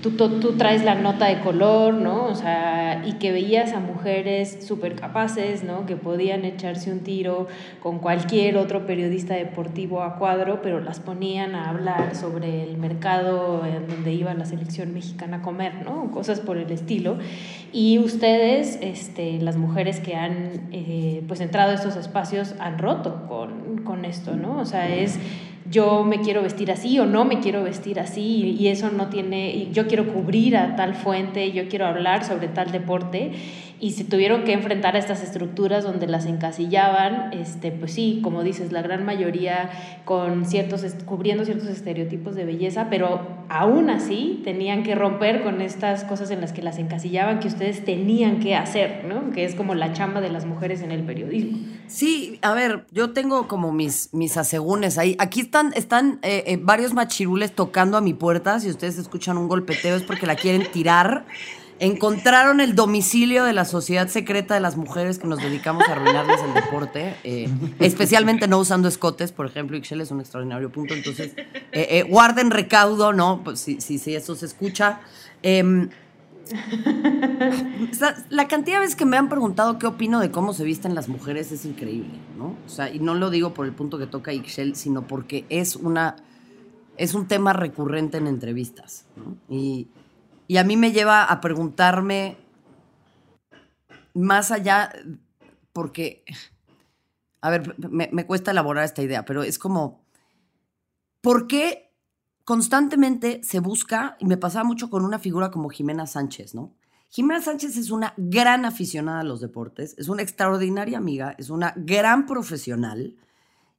tú, 0.02 0.10
tú, 0.12 0.52
traes 0.56 0.84
la 0.84 0.94
nota 0.94 1.26
de 1.26 1.40
color, 1.40 1.94
¿no? 1.94 2.26
O 2.26 2.34
sea, 2.34 3.02
y 3.04 3.14
que 3.14 3.32
veías 3.32 3.72
a 3.72 3.80
mujeres 3.80 4.58
súper 4.66 4.94
capaces, 4.94 5.64
¿no? 5.64 5.86
Que 5.86 5.96
podían 5.96 6.44
echarse 6.44 6.92
un 6.92 7.00
tiro 7.00 7.48
con 7.82 7.98
cualquier 7.98 8.56
otro 8.56 8.86
periodista 8.86 9.34
deportivo 9.34 10.02
a 10.02 10.16
cuadro, 10.16 10.60
pero 10.62 10.80
las 10.80 11.00
ponían 11.00 11.54
a 11.54 11.70
hablar 11.70 12.14
sobre 12.14 12.62
el 12.62 12.76
mercado 12.76 13.64
en 13.66 13.88
donde 13.88 14.12
iba 14.12 14.32
la 14.34 14.44
selección 14.44 14.92
mexicana 14.94 15.38
a 15.38 15.42
comer, 15.42 15.84
¿no? 15.84 16.10
Cosas 16.10 16.40
por 16.40 16.56
el 16.56 16.70
estilo. 16.70 17.18
Y 17.72 17.98
ustedes, 17.98 18.78
este, 18.82 19.40
las 19.40 19.56
mujeres 19.56 20.00
que 20.00 20.14
han, 20.14 20.68
eh, 20.72 21.22
pues, 21.26 21.40
entrado 21.40 21.72
a 21.72 21.74
estos 21.74 21.96
espacios, 21.96 22.54
han 22.58 22.78
roto 22.78 23.26
con, 23.28 23.78
con 23.84 24.04
esto, 24.04 24.36
¿no? 24.36 24.58
O 24.58 24.64
sea, 24.64 24.88
es 24.88 25.18
yo 25.70 26.04
me 26.04 26.20
quiero 26.20 26.42
vestir 26.42 26.70
así 26.70 26.98
o 26.98 27.06
no 27.06 27.24
me 27.24 27.40
quiero 27.40 27.62
vestir 27.62 28.00
así 28.00 28.56
y 28.58 28.68
eso 28.68 28.90
no 28.90 29.08
tiene, 29.08 29.68
yo 29.72 29.86
quiero 29.86 30.12
cubrir 30.12 30.56
a 30.56 30.76
tal 30.76 30.94
fuente, 30.94 31.52
yo 31.52 31.68
quiero 31.68 31.86
hablar 31.86 32.24
sobre 32.24 32.48
tal 32.48 32.72
deporte 32.72 33.32
y 33.78 33.92
se 33.92 34.04
tuvieron 34.04 34.44
que 34.44 34.52
enfrentar 34.52 34.96
a 34.96 34.98
estas 34.98 35.22
estructuras 35.22 35.84
donde 35.84 36.06
las 36.06 36.24
encasillaban, 36.24 37.32
este, 37.32 37.70
pues 37.70 37.92
sí, 37.92 38.20
como 38.22 38.42
dices, 38.42 38.72
la 38.72 38.80
gran 38.80 39.04
mayoría 39.04 39.70
con 40.04 40.46
ciertos, 40.46 40.82
cubriendo 41.04 41.44
ciertos 41.44 41.68
estereotipos 41.68 42.34
de 42.34 42.44
belleza, 42.44 42.88
pero 42.88 43.20
aún 43.48 43.90
así 43.90 44.40
tenían 44.44 44.82
que 44.82 44.94
romper 44.94 45.42
con 45.42 45.60
estas 45.60 46.04
cosas 46.04 46.30
en 46.30 46.40
las 46.40 46.52
que 46.52 46.62
las 46.62 46.78
encasillaban 46.78 47.38
que 47.38 47.48
ustedes 47.48 47.84
tenían 47.84 48.40
que 48.40 48.54
hacer, 48.54 49.04
¿no? 49.04 49.30
Que 49.32 49.44
es 49.44 49.54
como 49.54 49.74
la 49.74 49.92
chamba 49.92 50.20
de 50.20 50.30
las 50.30 50.46
mujeres 50.46 50.80
en 50.80 50.90
el 50.90 51.02
periodismo. 51.02 51.58
Sí, 51.86 52.38
a 52.42 52.54
ver, 52.54 52.86
yo 52.92 53.10
tengo 53.10 53.46
como 53.46 53.72
mis, 53.72 54.12
mis 54.12 54.36
asegúnes 54.36 54.96
ahí. 54.96 55.16
Aquí 55.18 55.40
están, 55.40 55.72
están 55.74 56.18
eh, 56.22 56.44
eh, 56.46 56.58
varios 56.60 56.94
machirules 56.94 57.52
tocando 57.52 57.96
a 57.96 58.00
mi 58.00 58.14
puerta. 58.14 58.58
Si 58.58 58.70
ustedes 58.70 58.98
escuchan 58.98 59.36
un 59.36 59.48
golpeteo 59.48 59.96
es 59.96 60.02
porque 60.02 60.26
la 60.26 60.34
quieren 60.34 60.66
tirar. 60.72 61.26
Encontraron 61.78 62.60
el 62.60 62.74
domicilio 62.74 63.44
de 63.44 63.52
la 63.52 63.66
sociedad 63.66 64.08
secreta 64.08 64.54
de 64.54 64.60
las 64.60 64.76
mujeres 64.76 65.18
que 65.18 65.26
nos 65.26 65.42
dedicamos 65.42 65.86
a 65.88 65.92
arruinarles 65.92 66.40
el 66.40 66.54
deporte, 66.54 67.14
eh, 67.22 67.50
especialmente 67.80 68.48
no 68.48 68.58
usando 68.58 68.88
escotes, 68.88 69.30
por 69.32 69.46
ejemplo, 69.46 69.76
Ixchel 69.76 70.00
es 70.00 70.10
un 70.10 70.20
extraordinario 70.20 70.70
punto, 70.70 70.94
entonces 70.94 71.34
eh, 71.36 71.54
eh, 71.72 72.02
guarden 72.04 72.50
recaudo, 72.50 73.12
¿no? 73.12 73.42
Pues 73.44 73.60
si, 73.60 73.80
si, 73.80 74.14
eso 74.14 74.34
se 74.34 74.46
escucha. 74.46 75.00
Em, 75.42 75.90
la 78.30 78.48
cantidad 78.48 78.76
de 78.76 78.80
veces 78.80 78.96
que 78.96 79.04
me 79.04 79.18
han 79.18 79.28
preguntado 79.28 79.78
qué 79.78 79.86
opino 79.86 80.20
de 80.20 80.30
cómo 80.30 80.54
se 80.54 80.64
visten 80.64 80.94
las 80.94 81.08
mujeres 81.08 81.52
es 81.52 81.66
increíble, 81.66 82.18
¿no? 82.38 82.56
O 82.64 82.68
sea, 82.68 82.88
y 82.88 83.00
no 83.00 83.14
lo 83.14 83.28
digo 83.30 83.52
por 83.52 83.66
el 83.66 83.72
punto 83.72 83.98
que 83.98 84.06
toca 84.06 84.32
Ixchel, 84.32 84.76
sino 84.76 85.06
porque 85.06 85.44
es 85.50 85.76
una 85.76 86.16
es 86.96 87.14
un 87.14 87.26
tema 87.26 87.52
recurrente 87.52 88.16
en 88.16 88.26
entrevistas, 88.26 89.04
¿no? 89.16 89.36
Y 89.54 89.88
y 90.48 90.56
a 90.58 90.64
mí 90.64 90.76
me 90.76 90.92
lleva 90.92 91.24
a 91.24 91.40
preguntarme 91.40 92.36
más 94.14 94.50
allá, 94.50 94.92
porque, 95.72 96.24
a 97.40 97.50
ver, 97.50 97.76
me, 97.78 98.26
cuesta 98.26 98.50
elaborar 98.50 98.84
esta 98.84 99.02
idea, 99.02 99.24
pero 99.24 99.42
es 99.42 99.58
como, 99.58 100.04
¿por 101.20 101.46
qué 101.46 101.92
constantemente 102.44 103.40
se 103.42 103.60
busca, 103.60 104.16
y 104.20 104.24
me 104.24 104.36
pasaba 104.36 104.64
mucho 104.64 104.88
con 104.88 105.04
una 105.04 105.18
figura 105.18 105.50
como 105.50 105.68
Jimena 105.68 106.06
Sánchez, 106.06 106.54
¿no? 106.54 106.74
Jimena 107.08 107.40
Sánchez 107.40 107.76
es 107.76 107.90
una 107.90 108.14
gran 108.16 108.64
aficionada 108.64 109.20
a 109.20 109.24
los 109.24 109.40
deportes, 109.40 109.94
es 109.98 110.08
una 110.08 110.22
extraordinaria 110.22 110.98
amiga, 110.98 111.34
es 111.38 111.50
una 111.50 111.72
gran 111.76 112.26
profesional 112.26 113.16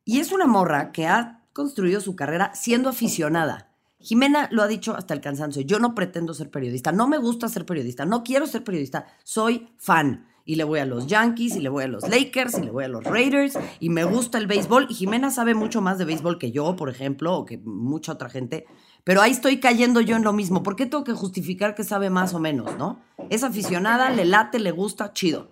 y 0.06 0.20
es 0.20 0.32
una 0.32 0.48
morra 0.48 0.92
que 0.92 1.08
ha 1.08 1.44
construido 1.54 2.02
su 2.02 2.16
carrera 2.16 2.52
siendo 2.56 2.90
aficionada. 2.90 3.72
Jimena 4.00 4.48
lo 4.52 4.62
ha 4.62 4.68
dicho 4.68 4.96
hasta 4.96 5.14
el 5.14 5.22
cansancio. 5.22 5.62
Yo 5.62 5.80
no 5.80 5.96
pretendo 5.96 6.34
ser 6.34 6.50
periodista, 6.50 6.92
no 6.92 7.08
me 7.08 7.18
gusta 7.18 7.50
ser 7.50 7.66
periodista, 7.66 8.06
no 8.06 8.24
quiero 8.24 8.46
ser 8.48 8.64
periodista, 8.64 9.08
soy 9.24 9.70
fan. 9.78 10.28
Y 10.46 10.56
le 10.56 10.64
voy 10.64 10.80
a 10.80 10.86
los 10.86 11.08
Yankees, 11.08 11.58
y 11.58 11.60
le 11.60 11.68
voy 11.68 11.84
a 11.84 11.88
los 11.90 12.08
Lakers, 12.08 12.58
y 12.58 12.62
le 12.62 12.72
voy 12.72 12.86
a 12.86 12.88
los 12.88 13.04
Raiders, 13.04 13.60
y 13.82 13.90
me 13.90 14.06
gusta 14.06 14.38
el 14.38 14.48
béisbol. 14.48 14.88
Y 14.90 14.94
Jimena 14.94 15.30
sabe 15.30 15.56
mucho 15.56 15.82
más 15.82 15.98
de 15.98 16.06
béisbol 16.06 16.40
que 16.40 16.54
yo, 16.54 16.78
por 16.78 16.90
ejemplo, 16.90 17.36
o 17.36 17.44
que 17.44 17.58
mucha 17.58 18.14
otra 18.14 18.30
gente. 18.30 18.66
Pero 19.04 19.22
ahí 19.22 19.32
estoy 19.32 19.60
cayendo 19.60 20.00
yo 20.00 20.16
en 20.16 20.24
lo 20.24 20.32
mismo. 20.32 20.64
¿Por 20.64 20.78
qué 20.78 20.86
tengo 20.86 21.04
que 21.04 21.12
justificar 21.12 21.76
que 21.76 21.84
sabe 21.84 22.10
más 22.10 22.34
o 22.34 22.40
menos, 22.40 22.78
no? 22.78 23.02
Es 23.30 23.44
aficionada, 23.44 24.10
le 24.10 24.24
late, 24.24 24.60
le 24.60 24.72
gusta, 24.72 25.12
chido. 25.12 25.50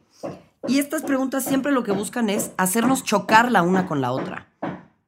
Y 0.68 0.80
estas 0.80 1.02
preguntas 1.04 1.44
siempre 1.44 1.74
lo 1.74 1.84
que 1.84 1.92
buscan 1.92 2.30
es 2.30 2.52
hacernos 2.58 3.04
chocar 3.04 3.52
la 3.52 3.64
una 3.64 3.88
con 3.88 4.00
la 4.00 4.14
otra. 4.14 4.48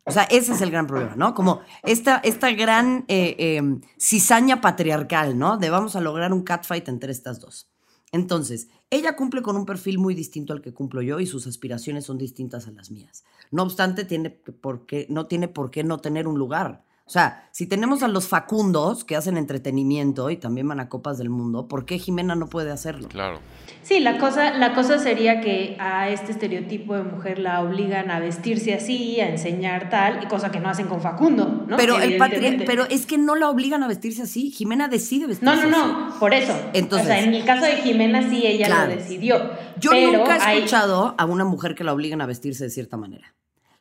O 0.08 0.12
sea, 0.12 0.24
ese 0.24 0.54
es 0.54 0.62
el 0.62 0.72
gran 0.72 0.88
problema, 0.88 1.18
¿no? 1.18 1.34
Como 1.34 1.60
esta, 1.84 2.18
esta 2.24 2.50
gran 2.52 3.04
eh, 3.10 3.36
em, 3.58 3.82
cizaña 4.00 4.62
patriarcal, 4.62 5.38
¿no? 5.38 5.58
De 5.58 5.70
vamos 5.70 5.98
a 5.98 6.02
lograr 6.02 6.32
un 6.32 6.44
catfight 6.44 6.88
entre 6.88 7.12
estas 7.12 7.42
dos. 7.42 7.70
Entonces, 8.14 8.70
ella 8.90 9.18
cumple 9.18 9.42
con 9.42 9.58
un 9.58 9.66
perfil 9.66 10.00
muy 10.00 10.16
distinto 10.16 10.54
al 10.54 10.62
que 10.62 10.74
cumplo 10.74 11.02
yo 11.02 11.20
y 11.20 11.28
sus 11.28 11.46
aspiraciones 11.46 12.06
son 12.06 12.18
distintas 12.18 12.68
a 12.68 12.72
las 12.72 12.90
mías. 12.90 13.26
No 13.52 13.64
obstante, 13.64 14.06
tiene 14.06 14.30
por 14.30 14.86
qué, 14.86 15.08
no 15.10 15.26
tiene 15.26 15.50
por 15.50 15.72
qué 15.72 15.84
no 15.84 15.98
tener 15.98 16.26
un 16.26 16.40
lugar. 16.40 16.86
O 17.08 17.10
sea, 17.10 17.48
si 17.52 17.68
tenemos 17.68 18.04
a 18.04 18.10
los 18.10 18.28
Facundos 18.28 19.06
que 19.06 19.16
hacen 19.16 19.38
entretenimiento 19.38 20.30
y 20.30 20.36
también 20.36 20.68
van 20.68 20.82
a 20.82 20.90
Copas 20.90 21.18
del 21.18 21.30
Mundo, 21.30 21.70
¿por 21.70 21.86
qué 21.86 22.00
Jimena 22.00 22.36
no 22.36 22.48
puede 22.48 22.70
hacerlo? 22.70 23.08
Claro. 23.08 23.40
Sí, 23.82 24.02
la 24.02 24.18
cosa, 24.18 24.58
la 24.58 24.74
cosa 24.74 25.00
sería 25.00 25.40
que 25.40 25.78
a 25.80 26.10
este 26.10 26.34
estereotipo 26.34 26.96
de 26.96 27.04
mujer 27.04 27.40
la 27.40 27.62
obligan 27.62 28.12
a 28.12 28.20
vestirse 28.20 28.74
así, 28.74 29.22
a 29.22 29.30
enseñar 29.30 29.90
tal, 29.90 30.22
y 30.22 30.28
cosa 30.28 30.52
que 30.52 30.60
no 30.60 30.68
hacen 30.68 30.88
con 30.88 31.00
Facundo, 31.00 31.64
¿no? 31.66 31.78
Pero, 31.78 31.98
el 31.98 32.18
pero 32.66 32.84
es 32.90 33.06
que 33.06 33.18
no 33.18 33.36
la 33.36 33.50
obligan 33.50 33.84
a 33.84 33.88
vestirse 33.88 34.24
así. 34.24 34.52
Jimena 34.52 34.90
decide 34.90 35.28
vestirse 35.28 35.54
así. 35.54 35.70
No, 35.70 35.88
no, 35.88 36.10
no, 36.10 36.20
por 36.20 36.34
eso. 36.34 36.54
Entonces, 36.74 37.08
o 37.08 37.10
sea, 37.10 37.24
en 37.24 37.34
el 37.34 37.46
caso 37.46 37.64
de 37.64 37.78
Jimena 37.78 38.30
sí 38.30 38.46
ella 38.46 38.68
lo 38.68 38.94
decidió. 38.94 39.50
Yo 39.80 39.92
nunca 39.94 40.36
he 40.36 40.58
escuchado 40.58 41.16
a 41.18 41.24
una 41.24 41.46
mujer 41.46 41.74
que 41.74 41.86
la 41.86 41.94
obligan 41.94 42.20
a 42.20 42.26
vestirse 42.26 42.66
de 42.66 42.70
cierta 42.70 42.98
manera. 42.98 43.34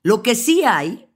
Lo 0.04 0.22
que 0.22 0.36
sí 0.36 0.62
hay 0.62 1.08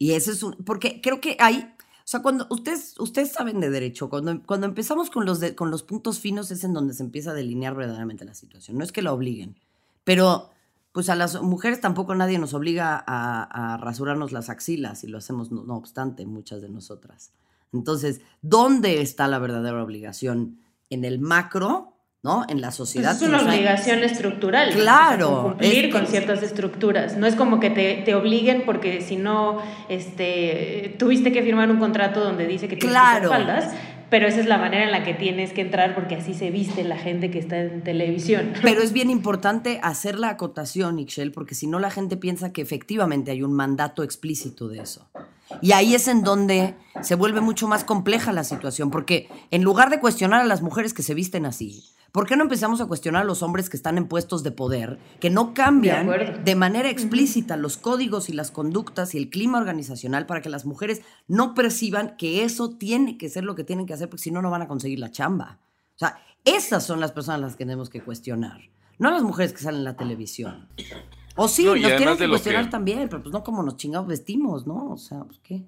y 0.00 0.12
eso 0.12 0.32
es 0.32 0.42
un, 0.42 0.54
porque 0.64 1.02
creo 1.02 1.20
que 1.20 1.36
hay, 1.38 1.58
o 1.58 2.06
sea, 2.06 2.22
cuando 2.22 2.46
ustedes, 2.48 2.98
ustedes 2.98 3.32
saben 3.32 3.60
de 3.60 3.68
derecho, 3.68 4.08
cuando, 4.08 4.42
cuando 4.46 4.66
empezamos 4.66 5.10
con 5.10 5.26
los, 5.26 5.40
con 5.54 5.70
los 5.70 5.82
puntos 5.82 6.20
finos 6.20 6.50
es 6.50 6.64
en 6.64 6.72
donde 6.72 6.94
se 6.94 7.02
empieza 7.02 7.32
a 7.32 7.34
delinear 7.34 7.74
verdaderamente 7.74 8.24
la 8.24 8.32
situación. 8.32 8.78
No 8.78 8.84
es 8.84 8.92
que 8.92 9.02
la 9.02 9.12
obliguen, 9.12 9.60
pero 10.02 10.48
pues 10.92 11.10
a 11.10 11.16
las 11.16 11.42
mujeres 11.42 11.82
tampoco 11.82 12.14
nadie 12.14 12.38
nos 12.38 12.54
obliga 12.54 13.04
a, 13.06 13.76
rasurarnos 13.76 14.32
las 14.32 14.48
axilas 14.48 15.04
y 15.04 15.08
lo 15.08 15.18
hacemos 15.18 15.52
no, 15.52 15.76
obstante 15.76 16.24
muchas 16.24 16.62
de 16.62 16.70
nosotras. 16.70 17.32
Entonces, 17.70 18.22
¿dónde 18.40 19.02
está 19.02 19.28
la 19.28 19.38
verdadera 19.38 19.84
obligación? 19.84 20.60
¿En 20.88 21.04
el 21.04 21.18
macro 21.18 21.89
¿no? 22.22 22.44
En 22.48 22.60
la 22.60 22.70
sociedad. 22.70 23.16
es 23.16 23.22
una 23.22 23.42
obligación 23.42 24.00
estructural. 24.00 24.72
Claro. 24.72 25.42
cumplir 25.42 25.90
con 25.90 26.06
ciertas 26.06 26.42
estructuras. 26.42 27.16
No 27.16 27.26
es 27.26 27.34
como 27.34 27.60
que 27.60 27.70
te, 27.70 28.02
te, 28.04 28.14
obliguen 28.14 28.64
porque 28.66 29.00
si 29.00 29.16
no, 29.16 29.58
este, 29.88 30.96
tuviste 30.98 31.32
que 31.32 31.42
firmar 31.42 31.70
un 31.70 31.78
contrato 31.78 32.20
donde 32.20 32.46
dice 32.46 32.68
que 32.68 32.76
tienes 32.76 32.90
claro. 32.90 33.30
faldas, 33.30 33.72
pero 34.10 34.26
esa 34.26 34.40
es 34.40 34.46
la 34.46 34.58
manera 34.58 34.84
en 34.84 34.90
la 34.90 35.02
que 35.02 35.14
tienes 35.14 35.52
que 35.52 35.62
entrar 35.62 35.94
porque 35.94 36.16
así 36.16 36.34
se 36.34 36.50
viste 36.50 36.84
la 36.84 36.98
gente 36.98 37.30
que 37.30 37.38
está 37.38 37.58
en 37.58 37.82
televisión. 37.82 38.52
Pero 38.62 38.82
es 38.82 38.92
bien 38.92 39.08
importante 39.08 39.78
hacer 39.82 40.18
la 40.18 40.30
acotación, 40.30 40.98
Ixchel, 40.98 41.30
porque 41.30 41.54
si 41.54 41.68
no 41.68 41.78
la 41.78 41.90
gente 41.90 42.16
piensa 42.16 42.52
que 42.52 42.60
efectivamente 42.60 43.30
hay 43.30 43.44
un 43.44 43.52
mandato 43.52 44.02
explícito 44.02 44.68
de 44.68 44.80
eso. 44.80 45.08
Y 45.62 45.72
ahí 45.72 45.94
es 45.94 46.08
en 46.08 46.22
donde 46.22 46.74
se 47.02 47.14
vuelve 47.14 47.40
mucho 47.40 47.68
más 47.68 47.84
compleja 47.84 48.32
la 48.32 48.44
situación, 48.44 48.90
porque 48.90 49.28
en 49.50 49.62
lugar 49.62 49.90
de 49.90 50.00
cuestionar 50.00 50.40
a 50.40 50.44
las 50.44 50.60
mujeres 50.60 50.92
que 50.92 51.02
se 51.02 51.14
visten 51.14 51.46
así, 51.46 51.84
¿Por 52.12 52.26
qué 52.26 52.36
no 52.36 52.42
empezamos 52.42 52.80
a 52.80 52.86
cuestionar 52.86 53.22
a 53.22 53.24
los 53.24 53.42
hombres 53.42 53.70
que 53.70 53.76
están 53.76 53.96
en 53.96 54.08
puestos 54.08 54.42
de 54.42 54.50
poder, 54.50 54.98
que 55.20 55.30
no 55.30 55.54
cambian 55.54 56.10
de, 56.44 56.54
manera 56.56 56.90
explícita 56.90 57.56
los 57.56 57.76
códigos 57.76 58.28
y 58.28 58.32
las 58.32 58.50
conductas 58.50 59.14
y 59.14 59.18
el 59.18 59.30
clima 59.30 59.58
organizacional 59.58 60.26
para 60.26 60.42
que 60.42 60.48
las 60.48 60.64
mujeres 60.64 61.02
no 61.28 61.54
perciban 61.54 62.16
que 62.16 62.42
eso 62.42 62.70
tiene 62.70 63.16
que 63.16 63.28
ser 63.28 63.44
lo 63.44 63.54
que 63.54 63.62
tienen 63.62 63.86
que 63.86 63.94
hacer, 63.94 64.08
porque 64.08 64.24
si 64.24 64.30
no, 64.32 64.42
no 64.42 64.50
van 64.50 64.62
a 64.62 64.68
conseguir 64.68 64.98
la 64.98 65.12
chamba? 65.12 65.58
O 65.94 65.98
sea, 65.98 66.18
esas 66.44 66.84
son 66.84 66.98
las 66.98 67.12
personas 67.12 67.40
las 67.40 67.52
que 67.52 67.64
tenemos 67.64 67.90
que 67.90 68.00
cuestionar, 68.00 68.60
no 68.98 69.10
las 69.10 69.22
mujeres 69.22 69.52
que 69.52 69.60
salen 69.60 69.78
en 69.78 69.84
la 69.84 69.96
televisión. 69.96 70.68
O 71.36 71.46
sí, 71.46 71.64
nos 71.64 71.96
tienen 71.96 72.16
que 72.16 72.28
cuestionar 72.28 72.70
también, 72.70 73.08
pero 73.08 73.22
pues 73.22 73.32
no 73.32 73.44
como 73.44 73.62
nos 73.62 73.76
chingados 73.76 74.08
vestimos, 74.08 74.66
¿no? 74.66 74.90
O 74.90 74.96
sea, 74.96 75.20
pues 75.24 75.38
qué. 75.42 75.64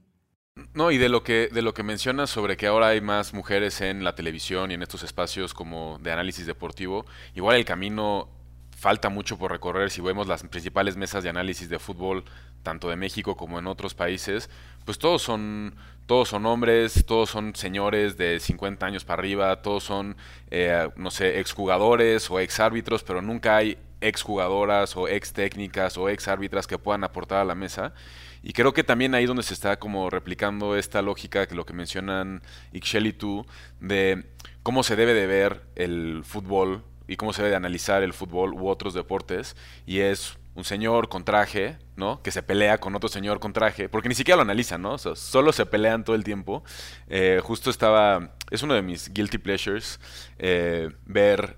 No, 0.74 0.90
y 0.90 0.98
de 0.98 1.08
lo 1.08 1.22
que 1.22 1.48
de 1.48 1.62
lo 1.62 1.72
que 1.72 1.82
mencionas 1.82 2.28
sobre 2.28 2.58
que 2.58 2.66
ahora 2.66 2.88
hay 2.88 3.00
más 3.00 3.32
mujeres 3.32 3.80
en 3.80 4.04
la 4.04 4.14
televisión 4.14 4.70
y 4.70 4.74
en 4.74 4.82
estos 4.82 5.02
espacios 5.02 5.54
como 5.54 5.98
de 6.02 6.12
análisis 6.12 6.46
deportivo, 6.46 7.06
igual 7.34 7.56
el 7.56 7.64
camino 7.64 8.28
falta 8.76 9.08
mucho 9.08 9.38
por 9.38 9.50
recorrer 9.50 9.90
si 9.90 10.02
vemos 10.02 10.26
las 10.26 10.42
principales 10.42 10.96
mesas 10.96 11.22
de 11.24 11.30
análisis 11.30 11.70
de 11.70 11.78
fútbol 11.78 12.24
tanto 12.62 12.90
de 12.90 12.96
México 12.96 13.34
como 13.34 13.58
en 13.58 13.66
otros 13.66 13.94
países, 13.94 14.50
pues 14.84 14.98
todos 14.98 15.22
son 15.22 15.74
todos 16.06 16.28
son 16.28 16.44
hombres, 16.44 17.04
todos 17.06 17.30
son 17.30 17.54
señores 17.54 18.18
de 18.18 18.38
50 18.38 18.84
años 18.84 19.04
para 19.04 19.20
arriba, 19.20 19.62
todos 19.62 19.84
son 19.84 20.16
eh, 20.50 20.90
no 20.96 21.10
sé, 21.10 21.40
exjugadores 21.40 22.30
o 22.30 22.40
ex 22.40 22.60
árbitros, 22.60 23.02
pero 23.04 23.22
nunca 23.22 23.56
hay 23.56 23.78
exjugadoras 24.02 24.96
o 24.96 25.08
ex 25.08 25.32
técnicas 25.32 25.96
o 25.96 26.10
ex 26.10 26.28
árbitras 26.28 26.66
que 26.66 26.76
puedan 26.76 27.04
aportar 27.04 27.38
a 27.38 27.44
la 27.44 27.54
mesa. 27.54 27.94
Y 28.42 28.52
creo 28.52 28.72
que 28.72 28.84
también 28.84 29.14
ahí 29.14 29.26
donde 29.26 29.42
se 29.42 29.54
está 29.54 29.78
como 29.78 30.10
replicando 30.10 30.76
esta 30.76 31.02
lógica, 31.02 31.46
que 31.46 31.54
lo 31.54 31.64
que 31.64 31.72
mencionan 31.72 32.42
Ixchel 32.72 33.06
y 33.06 33.12
tú, 33.12 33.46
de 33.80 34.24
cómo 34.62 34.82
se 34.82 34.96
debe 34.96 35.14
de 35.14 35.26
ver 35.26 35.62
el 35.76 36.22
fútbol 36.24 36.84
y 37.06 37.16
cómo 37.16 37.32
se 37.32 37.42
debe 37.42 37.50
de 37.50 37.56
analizar 37.56 38.02
el 38.02 38.12
fútbol 38.12 38.54
u 38.54 38.68
otros 38.68 38.94
deportes, 38.94 39.56
y 39.86 40.00
es 40.00 40.38
un 40.54 40.64
señor 40.64 41.08
con 41.08 41.24
traje, 41.24 41.78
¿no? 41.96 42.22
Que 42.22 42.30
se 42.30 42.42
pelea 42.42 42.78
con 42.78 42.94
otro 42.94 43.08
señor 43.08 43.40
con 43.40 43.52
traje, 43.52 43.88
porque 43.88 44.08
ni 44.08 44.14
siquiera 44.14 44.36
lo 44.36 44.42
analizan, 44.42 44.82
¿no? 44.82 44.98
solo 44.98 45.52
se 45.52 45.66
pelean 45.66 46.04
todo 46.04 46.14
el 46.14 46.24
tiempo. 46.24 46.62
Eh, 47.08 47.40
justo 47.42 47.70
estaba, 47.70 48.34
es 48.50 48.62
uno 48.62 48.74
de 48.74 48.82
mis 48.82 49.12
guilty 49.12 49.38
pleasures, 49.38 49.98
eh, 50.38 50.90
ver 51.06 51.56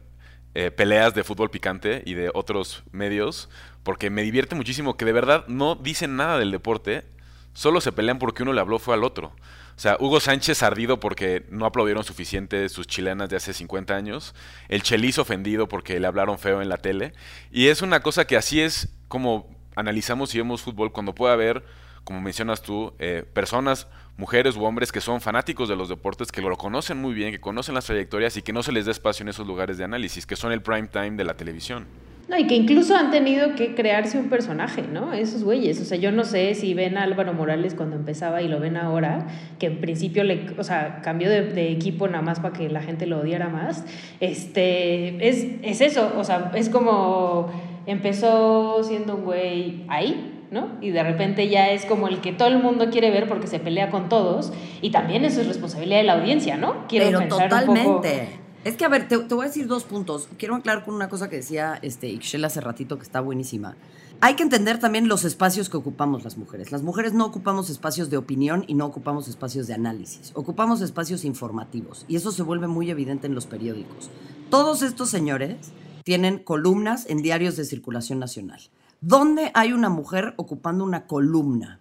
eh, 0.55 0.71
peleas 0.71 1.15
de 1.15 1.25
fútbol 1.25 1.51
picante 1.51 2.03
y 2.07 2.15
de 2.15 2.31
otros 2.33 2.85
medios, 2.93 3.49
porque 3.85 4.11
me 4.11 4.23
divierte 4.23 4.57
muchísimo 4.57 4.97
que 4.97 5.05
de 5.05 5.13
verdad 5.13 5.47
no 5.47 5.77
dicen 5.77 6.17
nada 6.17 6.39
del 6.39 6.51
deporte, 6.51 7.05
solo 7.53 7.81
se 7.81 7.93
pelean 7.93 8.19
porque 8.19 8.43
uno 8.43 8.53
le 8.53 8.61
habló 8.61 8.81
fue 8.81 8.95
al 8.95 9.05
otro. 9.05 9.33
O 9.77 9.81
sea, 9.81 9.97
Hugo 9.99 10.21
Sánchez 10.21 10.63
ardido 10.63 11.01
porque 11.01 11.47
no 11.51 11.67
aplaudieron 11.67 12.05
suficiente 12.05 12.69
sus 12.69 12.87
chilenas 12.87 13.29
de 13.29 13.37
hace 13.37 13.53
50 13.53 13.95
años. 13.95 14.35
El 14.69 14.83
Chelis 14.83 15.19
ofendido 15.19 15.69
porque 15.69 15.99
le 15.99 16.07
hablaron 16.07 16.39
feo 16.39 16.63
en 16.63 16.69
la 16.69 16.79
tele. 16.79 17.13
Y 17.51 17.67
es 17.69 17.83
una 17.83 18.01
cosa 18.01 18.25
que 18.25 18.37
así 18.37 18.61
es 18.61 18.89
como 19.09 19.49
analizamos 19.75 20.35
y 20.35 20.39
vemos 20.39 20.63
fútbol 20.63 20.93
cuando 20.93 21.15
puede 21.15 21.33
haber, 21.33 21.65
como 22.05 22.21
mencionas 22.21 22.63
tú, 22.63 22.95
eh, 23.01 23.25
personas, 23.33 23.89
mujeres 24.17 24.57
u 24.57 24.65
hombres 24.65 24.93
que 24.93 25.01
son 25.01 25.21
fanáticos 25.21 25.69
de 25.69 25.75
los 25.75 25.89
deportes, 25.89 26.31
que 26.31 26.41
lo 26.41 26.57
conocen 26.57 26.99
muy 26.99 27.13
bien, 27.13 27.33
que 27.33 27.41
conocen 27.41 27.75
las 27.75 27.87
trayectorias 27.87 28.37
y 28.37 28.43
que 28.43 28.53
no 28.53 28.63
se 28.63 28.71
les 28.71 28.85
dé 28.85 28.93
espacio 28.93 29.25
en 29.25 29.29
esos 29.29 29.47
lugares 29.47 29.77
de 29.77 29.85
análisis, 29.85 30.25
que 30.25 30.37
son 30.37 30.53
el 30.53 30.63
prime 30.63 30.87
time 30.87 31.13
de 31.13 31.25
la 31.25 31.35
televisión. 31.35 31.87
No, 32.29 32.39
y 32.39 32.47
que 32.47 32.55
incluso 32.55 32.97
han 32.97 33.11
tenido 33.11 33.55
que 33.55 33.75
crearse 33.75 34.19
un 34.19 34.31
personaje, 34.31 34.83
¿no? 34.83 35.13
Esos 35.13 35.45
güeyes. 35.45 35.81
O 35.81 35.85
sea, 35.85 35.99
yo 35.99 36.11
no 36.11 36.25
sé 36.25 36.55
si 36.55 36.73
ven 36.73 36.97
a 36.97 37.03
Álvaro 37.03 37.35
Morales 37.35 37.75
cuando 37.75 37.97
empezaba 37.97 38.41
y 38.41 38.49
lo 38.49 38.61
ven 38.61 38.77
ahora, 38.77 39.27
que 39.59 39.67
en 39.67 39.81
principio 39.81 40.25
le, 40.25 40.47
o 40.57 40.65
sea, 40.65 41.01
cambió 41.03 41.29
de, 41.29 41.71
equipo 41.71 42.09
nada 42.09 42.23
más 42.23 42.41
para 42.41 42.55
que 42.55 42.71
la 42.71 42.81
gente 42.81 43.07
lo 43.07 43.21
odiara 43.21 43.49
más. 43.49 43.85
Este, 44.21 45.29
es, 45.29 45.47
es 45.63 45.81
eso, 45.83 46.15
o 46.17 46.25
sea, 46.25 46.51
es 46.55 46.71
como 46.71 47.51
empezó 47.87 48.83
siendo 48.83 49.17
un 49.17 49.25
güey 49.25 49.85
ahí, 49.89 50.47
¿no? 50.51 50.69
Y 50.81 50.91
de 50.91 51.03
repente 51.03 51.49
ya 51.49 51.71
es 51.71 51.85
como 51.85 52.09
el 52.09 52.21
que 52.21 52.33
todo 52.33 52.49
el 52.49 52.59
mundo 52.59 52.89
quiere 52.91 53.11
ver 53.11 53.29
porque 53.29 53.49
se 53.49 53.59
pelea 53.59 53.91
con 53.91 54.09
todos. 54.09 54.53
Y 54.81 54.91
también 54.91 55.27
eso 55.27 55.43
es 55.43 55.49
responsabilidad 55.49 55.99
de 55.99 56.05
la 56.05 56.15
audiencia, 56.15 56.57
¿no? 56.57 56.87
Quiero 56.89 57.19
Pero 57.19 57.29
totalmente. 57.29 58.44
Es 58.65 58.77
que, 58.77 58.87
a 58.87 58.89
ver, 58.89 59.09
te, 59.09 59.17
voy 59.17 59.45
a 59.45 59.49
decir 59.49 59.67
dos 59.67 59.85
puntos. 59.85 60.27
Quiero 60.39 60.55
aclarar 60.55 60.85
con 60.85 60.95
una 60.95 61.11
cosa 61.11 61.29
que 61.29 61.37
decía 61.37 61.79
este, 61.83 62.09
Ixchel 62.09 62.45
hace 62.47 62.63
ratito, 62.63 62.97
que 62.97 63.03
está 63.03 63.21
buenísima. 63.21 63.77
Hay 64.23 64.37
que 64.37 64.43
entender 64.43 64.79
también 64.79 65.07
los 65.07 65.25
espacios 65.25 65.69
que 65.69 65.77
ocupamos 65.77 66.25
las 66.25 66.39
mujeres. 66.39 66.73
Las 66.73 66.83
mujeres 66.83 67.13
no 67.13 67.27
ocupamos 67.27 67.69
espacios 67.69 68.09
de 68.09 68.17
opinión 68.17 68.65
y 68.67 68.73
no 68.73 68.87
ocupamos 68.87 69.29
espacios 69.29 69.67
de 69.67 69.75
análisis. 69.75 70.33
Ocupamos 70.35 70.81
espacios 70.81 71.27
informativos. 71.27 72.07
Y 72.09 72.17
eso 72.17 72.33
se 72.33 72.43
vuelve 72.43 72.67
muy 72.67 72.91
evidente 72.91 73.27
en 73.27 73.35
los 73.35 73.47
periódicos. 73.47 74.09
Todos 74.49 74.81
estos 74.81 75.11
señores 75.11 75.73
tienen 76.03 76.39
columnas 76.39 77.05
en 77.11 77.21
diarios 77.21 77.57
de 77.57 77.67
circulación 77.67 78.19
nacional. 78.19 78.61
¿Dónde 79.03 79.51
hay 79.53 79.75
una 79.75 79.91
mujer 79.91 80.33
ocupando 80.39 80.85
una 80.85 81.07
columna? 81.07 81.81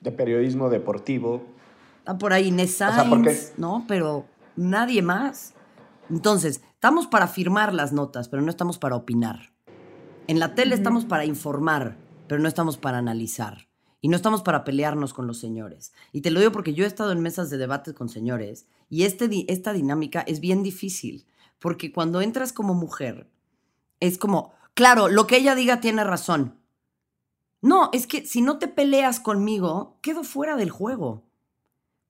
De 0.00 0.10
periodismo 0.10 0.70
deportivo. 0.70 1.44
Está 2.00 2.18
por 2.18 2.32
ahí 2.32 2.48
Inés 2.48 2.80
¿no? 3.58 3.84
Pero 3.86 4.24
nadie 4.56 5.02
más. 5.02 5.54
Entonces, 6.10 6.62
estamos 6.74 7.06
para 7.06 7.26
firmar 7.26 7.74
las 7.74 7.92
notas, 7.92 8.28
pero 8.28 8.42
no 8.42 8.50
estamos 8.50 8.78
para 8.78 8.96
opinar. 8.96 9.52
En 10.28 10.38
la 10.38 10.54
tele 10.54 10.74
estamos 10.74 11.04
para 11.04 11.24
informar, 11.24 11.96
pero 12.28 12.40
no 12.40 12.48
estamos 12.48 12.76
para 12.76 12.98
analizar. 12.98 13.68
Y 14.00 14.08
no 14.08 14.16
estamos 14.16 14.42
para 14.42 14.62
pelearnos 14.62 15.14
con 15.14 15.26
los 15.26 15.38
señores. 15.38 15.92
Y 16.12 16.20
te 16.20 16.30
lo 16.30 16.38
digo 16.38 16.52
porque 16.52 16.74
yo 16.74 16.84
he 16.84 16.86
estado 16.86 17.12
en 17.12 17.20
mesas 17.20 17.50
de 17.50 17.58
debate 17.58 17.94
con 17.94 18.08
señores 18.08 18.66
y 18.88 19.02
este, 19.02 19.28
esta 19.48 19.72
dinámica 19.72 20.20
es 20.20 20.38
bien 20.38 20.62
difícil. 20.62 21.26
Porque 21.58 21.90
cuando 21.90 22.20
entras 22.20 22.52
como 22.52 22.74
mujer, 22.74 23.28
es 23.98 24.18
como, 24.18 24.52
claro, 24.74 25.08
lo 25.08 25.26
que 25.26 25.38
ella 25.38 25.54
diga 25.54 25.80
tiene 25.80 26.04
razón. 26.04 26.60
No, 27.62 27.90
es 27.92 28.06
que 28.06 28.26
si 28.26 28.42
no 28.42 28.58
te 28.58 28.68
peleas 28.68 29.18
conmigo, 29.18 29.98
quedo 30.02 30.22
fuera 30.22 30.56
del 30.56 30.70
juego. 30.70 31.24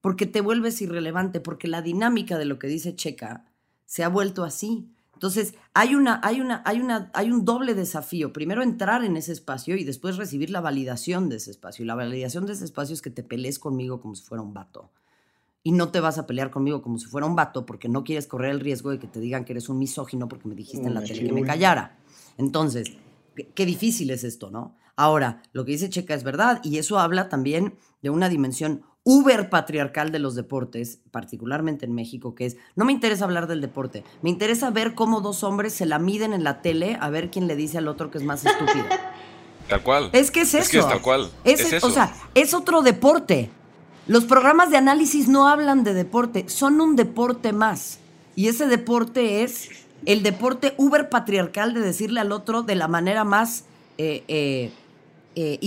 Porque 0.02 0.26
te 0.26 0.40
vuelves 0.40 0.82
irrelevante, 0.82 1.40
porque 1.40 1.68
la 1.68 1.80
dinámica 1.80 2.36
de 2.36 2.44
lo 2.44 2.58
que 2.58 2.66
dice 2.66 2.94
Checa 2.94 3.45
se 3.86 4.04
ha 4.04 4.08
vuelto 4.08 4.44
así. 4.44 4.90
Entonces, 5.14 5.54
hay, 5.72 5.94
una, 5.94 6.20
hay, 6.22 6.42
una, 6.42 6.62
hay, 6.66 6.78
una, 6.78 7.10
hay 7.14 7.30
un 7.30 7.46
doble 7.46 7.74
desafío. 7.74 8.34
Primero, 8.34 8.62
entrar 8.62 9.02
en 9.02 9.16
ese 9.16 9.32
espacio 9.32 9.76
y 9.76 9.84
después 9.84 10.18
recibir 10.18 10.50
la 10.50 10.60
validación 10.60 11.30
de 11.30 11.36
ese 11.36 11.50
espacio. 11.50 11.82
Y 11.82 11.86
la 11.86 11.94
validación 11.94 12.44
de 12.44 12.52
ese 12.52 12.66
espacio 12.66 12.92
es 12.92 13.00
que 13.00 13.08
te 13.08 13.22
pelees 13.22 13.58
conmigo 13.58 14.00
como 14.02 14.14
si 14.14 14.22
fuera 14.24 14.42
un 14.42 14.52
vato. 14.52 14.90
Y 15.62 15.72
no 15.72 15.88
te 15.88 16.00
vas 16.00 16.18
a 16.18 16.26
pelear 16.26 16.50
conmigo 16.50 16.82
como 16.82 16.98
si 16.98 17.06
fuera 17.06 17.26
un 17.26 17.34
vato 17.34 17.64
porque 17.64 17.88
no 17.88 18.04
quieres 18.04 18.26
correr 18.26 18.50
el 18.50 18.60
riesgo 18.60 18.90
de 18.90 18.98
que 18.98 19.06
te 19.06 19.18
digan 19.18 19.44
que 19.44 19.54
eres 19.54 19.68
un 19.68 19.78
misógino 19.78 20.28
porque 20.28 20.48
me 20.48 20.54
dijiste 20.54 20.86
en 20.86 20.94
la 20.94 21.02
tele 21.02 21.24
que 21.26 21.32
me 21.32 21.42
callara. 21.42 21.98
Entonces, 22.36 22.92
qué 23.54 23.66
difícil 23.66 24.10
es 24.10 24.22
esto, 24.22 24.50
¿no? 24.50 24.76
Ahora, 24.96 25.42
lo 25.52 25.64
que 25.64 25.72
dice 25.72 25.90
Checa 25.90 26.14
es 26.14 26.24
verdad 26.24 26.60
y 26.62 26.78
eso 26.78 26.98
habla 26.98 27.28
también 27.28 27.74
de 28.02 28.10
una 28.10 28.28
dimensión 28.28 28.82
uber 29.08 29.48
patriarcal 29.50 30.10
de 30.10 30.18
los 30.18 30.34
deportes, 30.34 30.98
particularmente 31.12 31.86
en 31.86 31.94
México, 31.94 32.34
que 32.34 32.44
es, 32.44 32.56
no 32.74 32.84
me 32.84 32.90
interesa 32.90 33.24
hablar 33.24 33.46
del 33.46 33.60
deporte, 33.60 34.02
me 34.20 34.30
interesa 34.30 34.70
ver 34.70 34.96
cómo 34.96 35.20
dos 35.20 35.44
hombres 35.44 35.74
se 35.74 35.86
la 35.86 36.00
miden 36.00 36.32
en 36.32 36.42
la 36.42 36.60
tele 36.60 36.98
a 37.00 37.08
ver 37.08 37.30
quién 37.30 37.46
le 37.46 37.54
dice 37.54 37.78
al 37.78 37.86
otro 37.86 38.10
que 38.10 38.18
es 38.18 38.24
más 38.24 38.44
estúpido. 38.44 38.84
Tal 39.68 39.82
cual. 39.84 40.10
Es 40.12 40.32
que 40.32 40.40
es 40.40 40.54
eso. 40.54 40.58
Es 40.58 40.68
que 40.68 40.78
es 40.78 40.88
tal 40.88 41.02
cual. 41.02 41.28
Es, 41.42 41.72
eso. 41.72 41.86
O 41.88 41.90
sea, 41.90 42.14
es 42.36 42.54
otro 42.54 42.82
deporte. 42.82 43.50
Los 44.06 44.24
programas 44.24 44.70
de 44.70 44.76
análisis 44.76 45.26
no 45.26 45.48
hablan 45.48 45.82
de 45.82 45.92
deporte, 45.92 46.48
son 46.48 46.80
un 46.80 46.94
deporte 46.94 47.52
más. 47.52 47.98
Y 48.36 48.46
ese 48.46 48.68
deporte 48.68 49.42
es 49.42 49.70
el 50.04 50.22
deporte 50.22 50.74
uber 50.76 51.08
patriarcal 51.08 51.74
de 51.74 51.80
decirle 51.80 52.20
al 52.20 52.30
otro 52.30 52.62
de 52.62 52.76
la 52.76 52.86
manera 52.86 53.24
más, 53.24 53.64
eh, 53.98 54.22
eh, 54.28 54.70
eh, 55.34 55.58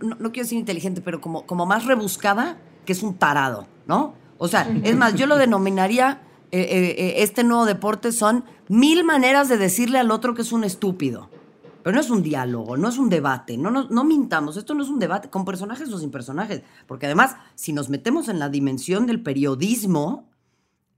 no, 0.00 0.16
no, 0.16 0.30
quiero 0.30 0.44
decir 0.44 0.58
inteligente, 0.58 1.00
pero 1.00 1.20
como, 1.20 1.44
como 1.44 1.66
más 1.66 1.86
rebuscada, 1.86 2.56
que 2.90 2.94
es 2.94 3.04
un 3.04 3.14
tarado, 3.14 3.68
¿no? 3.86 4.14
O 4.36 4.48
sea, 4.48 4.68
es 4.82 4.96
más, 4.96 5.14
yo 5.14 5.28
lo 5.28 5.36
denominaría, 5.36 6.22
eh, 6.50 6.60
eh, 6.60 6.94
eh, 6.98 7.14
este 7.18 7.44
nuevo 7.44 7.64
deporte 7.64 8.10
son 8.10 8.42
mil 8.66 9.04
maneras 9.04 9.48
de 9.48 9.58
decirle 9.58 10.00
al 10.00 10.10
otro 10.10 10.34
que 10.34 10.42
es 10.42 10.50
un 10.50 10.64
estúpido. 10.64 11.30
Pero 11.84 11.94
no 11.94 12.00
es 12.00 12.10
un 12.10 12.24
diálogo, 12.24 12.76
no 12.76 12.88
es 12.88 12.98
un 12.98 13.08
debate, 13.08 13.56
no, 13.56 13.70
no, 13.70 13.86
no 13.88 14.02
mintamos, 14.02 14.56
esto 14.56 14.74
no 14.74 14.82
es 14.82 14.88
un 14.88 14.98
debate 14.98 15.30
con 15.30 15.44
personajes 15.44 15.92
o 15.92 16.00
sin 16.00 16.10
personajes, 16.10 16.62
porque 16.88 17.06
además, 17.06 17.36
si 17.54 17.72
nos 17.72 17.90
metemos 17.90 18.28
en 18.28 18.40
la 18.40 18.48
dimensión 18.48 19.06
del 19.06 19.22
periodismo, 19.22 20.28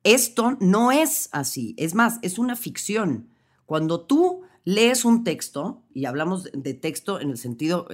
esto 0.03 0.57
no 0.61 0.93
es 0.93 1.29
así, 1.31 1.75
es 1.77 1.95
más, 1.95 2.21
es 2.23 2.39
una 2.39 2.57
ficción. 2.57 3.29
Cuando 3.67 4.01
tú 4.01 4.45
lees 4.65 5.05
un 5.05 5.25
texto, 5.25 5.83
y 5.93 6.05
hablamos 6.05 6.51
de 6.53 6.75
texto 6.75 7.21
en 7.21 7.31
el 7.31 7.39
sentido 7.39 7.89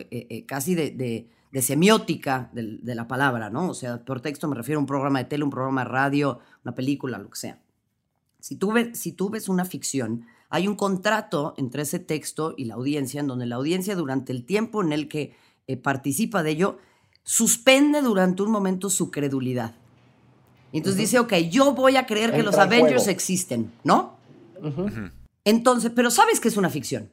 casi 0.47 0.75
de, 0.75 1.29
de 1.51 1.63
semiótica 1.63 2.51
de, 2.53 2.95
la 2.95 3.09
palabra, 3.09 3.51
¿no? 3.51 3.71
O 3.71 3.75
sea, 3.75 4.05
por 4.05 4.21
texto 4.21 4.49
me 4.49 4.57
refiero 4.57 4.79
a 4.79 4.83
un 4.83 4.87
programa 4.87 5.21
de 5.21 5.25
tele, 5.27 5.45
un 5.45 5.51
programa 5.51 5.85
de 5.85 5.91
radio, 5.91 6.41
una 6.65 6.75
película, 6.75 7.19
lo 7.19 7.31
que 7.31 7.39
sea. 7.39 7.59
Si 8.41 8.57
tú, 8.57 8.73
ves, 8.73 8.99
si 8.99 9.13
tú 9.13 9.31
ves 9.31 9.49
una 9.49 9.65
ficción, 9.65 10.27
hay 10.51 10.69
un 10.69 10.77
contrato 10.77 11.55
entre 11.57 11.83
ese 11.83 11.99
texto 11.99 12.55
y 12.57 12.67
la 12.67 12.75
audiencia, 12.75 13.21
en 13.21 13.27
donde 13.27 13.47
la 13.47 13.57
audiencia 13.57 13.97
durante 13.97 14.33
el 14.33 14.45
tiempo 14.45 14.83
en 14.83 14.93
el 14.93 15.09
que 15.09 15.35
eh, 15.67 15.77
participa 15.77 16.43
de 16.43 16.51
ello, 16.51 16.79
suspende 17.23 18.03
durante 18.03 18.43
un 18.43 18.51
momento 18.51 18.91
su 18.91 19.11
credulidad. 19.11 19.75
Y 20.73 20.79
entonces 20.79 21.01
dice, 21.01 21.19
ok, 21.19 21.33
yo 21.51 21.73
voy 21.73 21.97
a 21.97 22.07
creer 22.07 22.33
que 22.33 22.43
los 22.43 22.57
Avengers 22.57 23.09
existen, 23.09 23.73
¿no? 23.85 24.19
Entonces, 25.49 25.91
pero 25.97 26.11
sabes 26.11 26.41
que 26.41 26.49
es 26.49 26.59
una 26.59 26.69
ficción. 26.69 27.11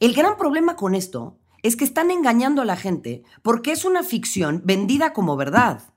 El 0.00 0.12
gran 0.12 0.36
problema 0.36 0.74
con 0.74 0.96
esto 0.96 1.38
es 1.62 1.76
que 1.76 1.84
están 1.84 2.10
engañando 2.10 2.62
a 2.62 2.64
la 2.64 2.74
gente 2.74 3.22
porque 3.42 3.70
es 3.70 3.84
una 3.84 4.02
ficción 4.02 4.62
vendida 4.64 5.12
como 5.12 5.36
verdad. 5.36 5.94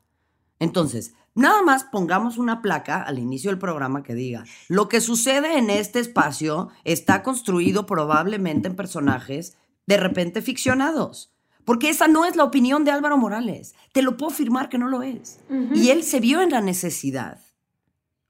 Entonces, 0.60 1.16
nada 1.34 1.64
más 1.64 1.84
pongamos 1.86 2.38
una 2.38 2.62
placa 2.62 3.02
al 3.02 3.18
inicio 3.18 3.50
del 3.50 3.58
programa 3.58 4.04
que 4.04 4.14
diga, 4.14 4.44
lo 4.68 4.88
que 4.88 5.02
sucede 5.02 5.58
en 5.58 5.72
este 5.72 6.00
espacio 6.00 6.70
está 6.84 7.24
construido 7.24 7.88
probablemente 7.88 8.68
en 8.68 8.76
personajes 8.76 9.58
de 9.88 9.98
repente 9.98 10.44
ficcionados. 10.44 11.34
Porque 11.66 11.90
esa 11.90 12.08
no 12.08 12.26
es 12.26 12.36
la 12.36 12.44
opinión 12.44 12.86
de 12.86 12.92
Álvaro 12.92 13.18
Morales. 13.18 13.74
Te 13.94 14.04
lo 14.04 14.16
puedo 14.16 14.32
afirmar 14.32 14.70
que 14.70 14.78
no 14.78 14.88
lo 14.88 15.02
es. 15.02 15.40
Y 15.74 15.90
él 15.90 16.04
se 16.04 16.20
vio 16.20 16.44
en 16.44 16.52
la 16.52 16.62
necesidad, 16.62 17.40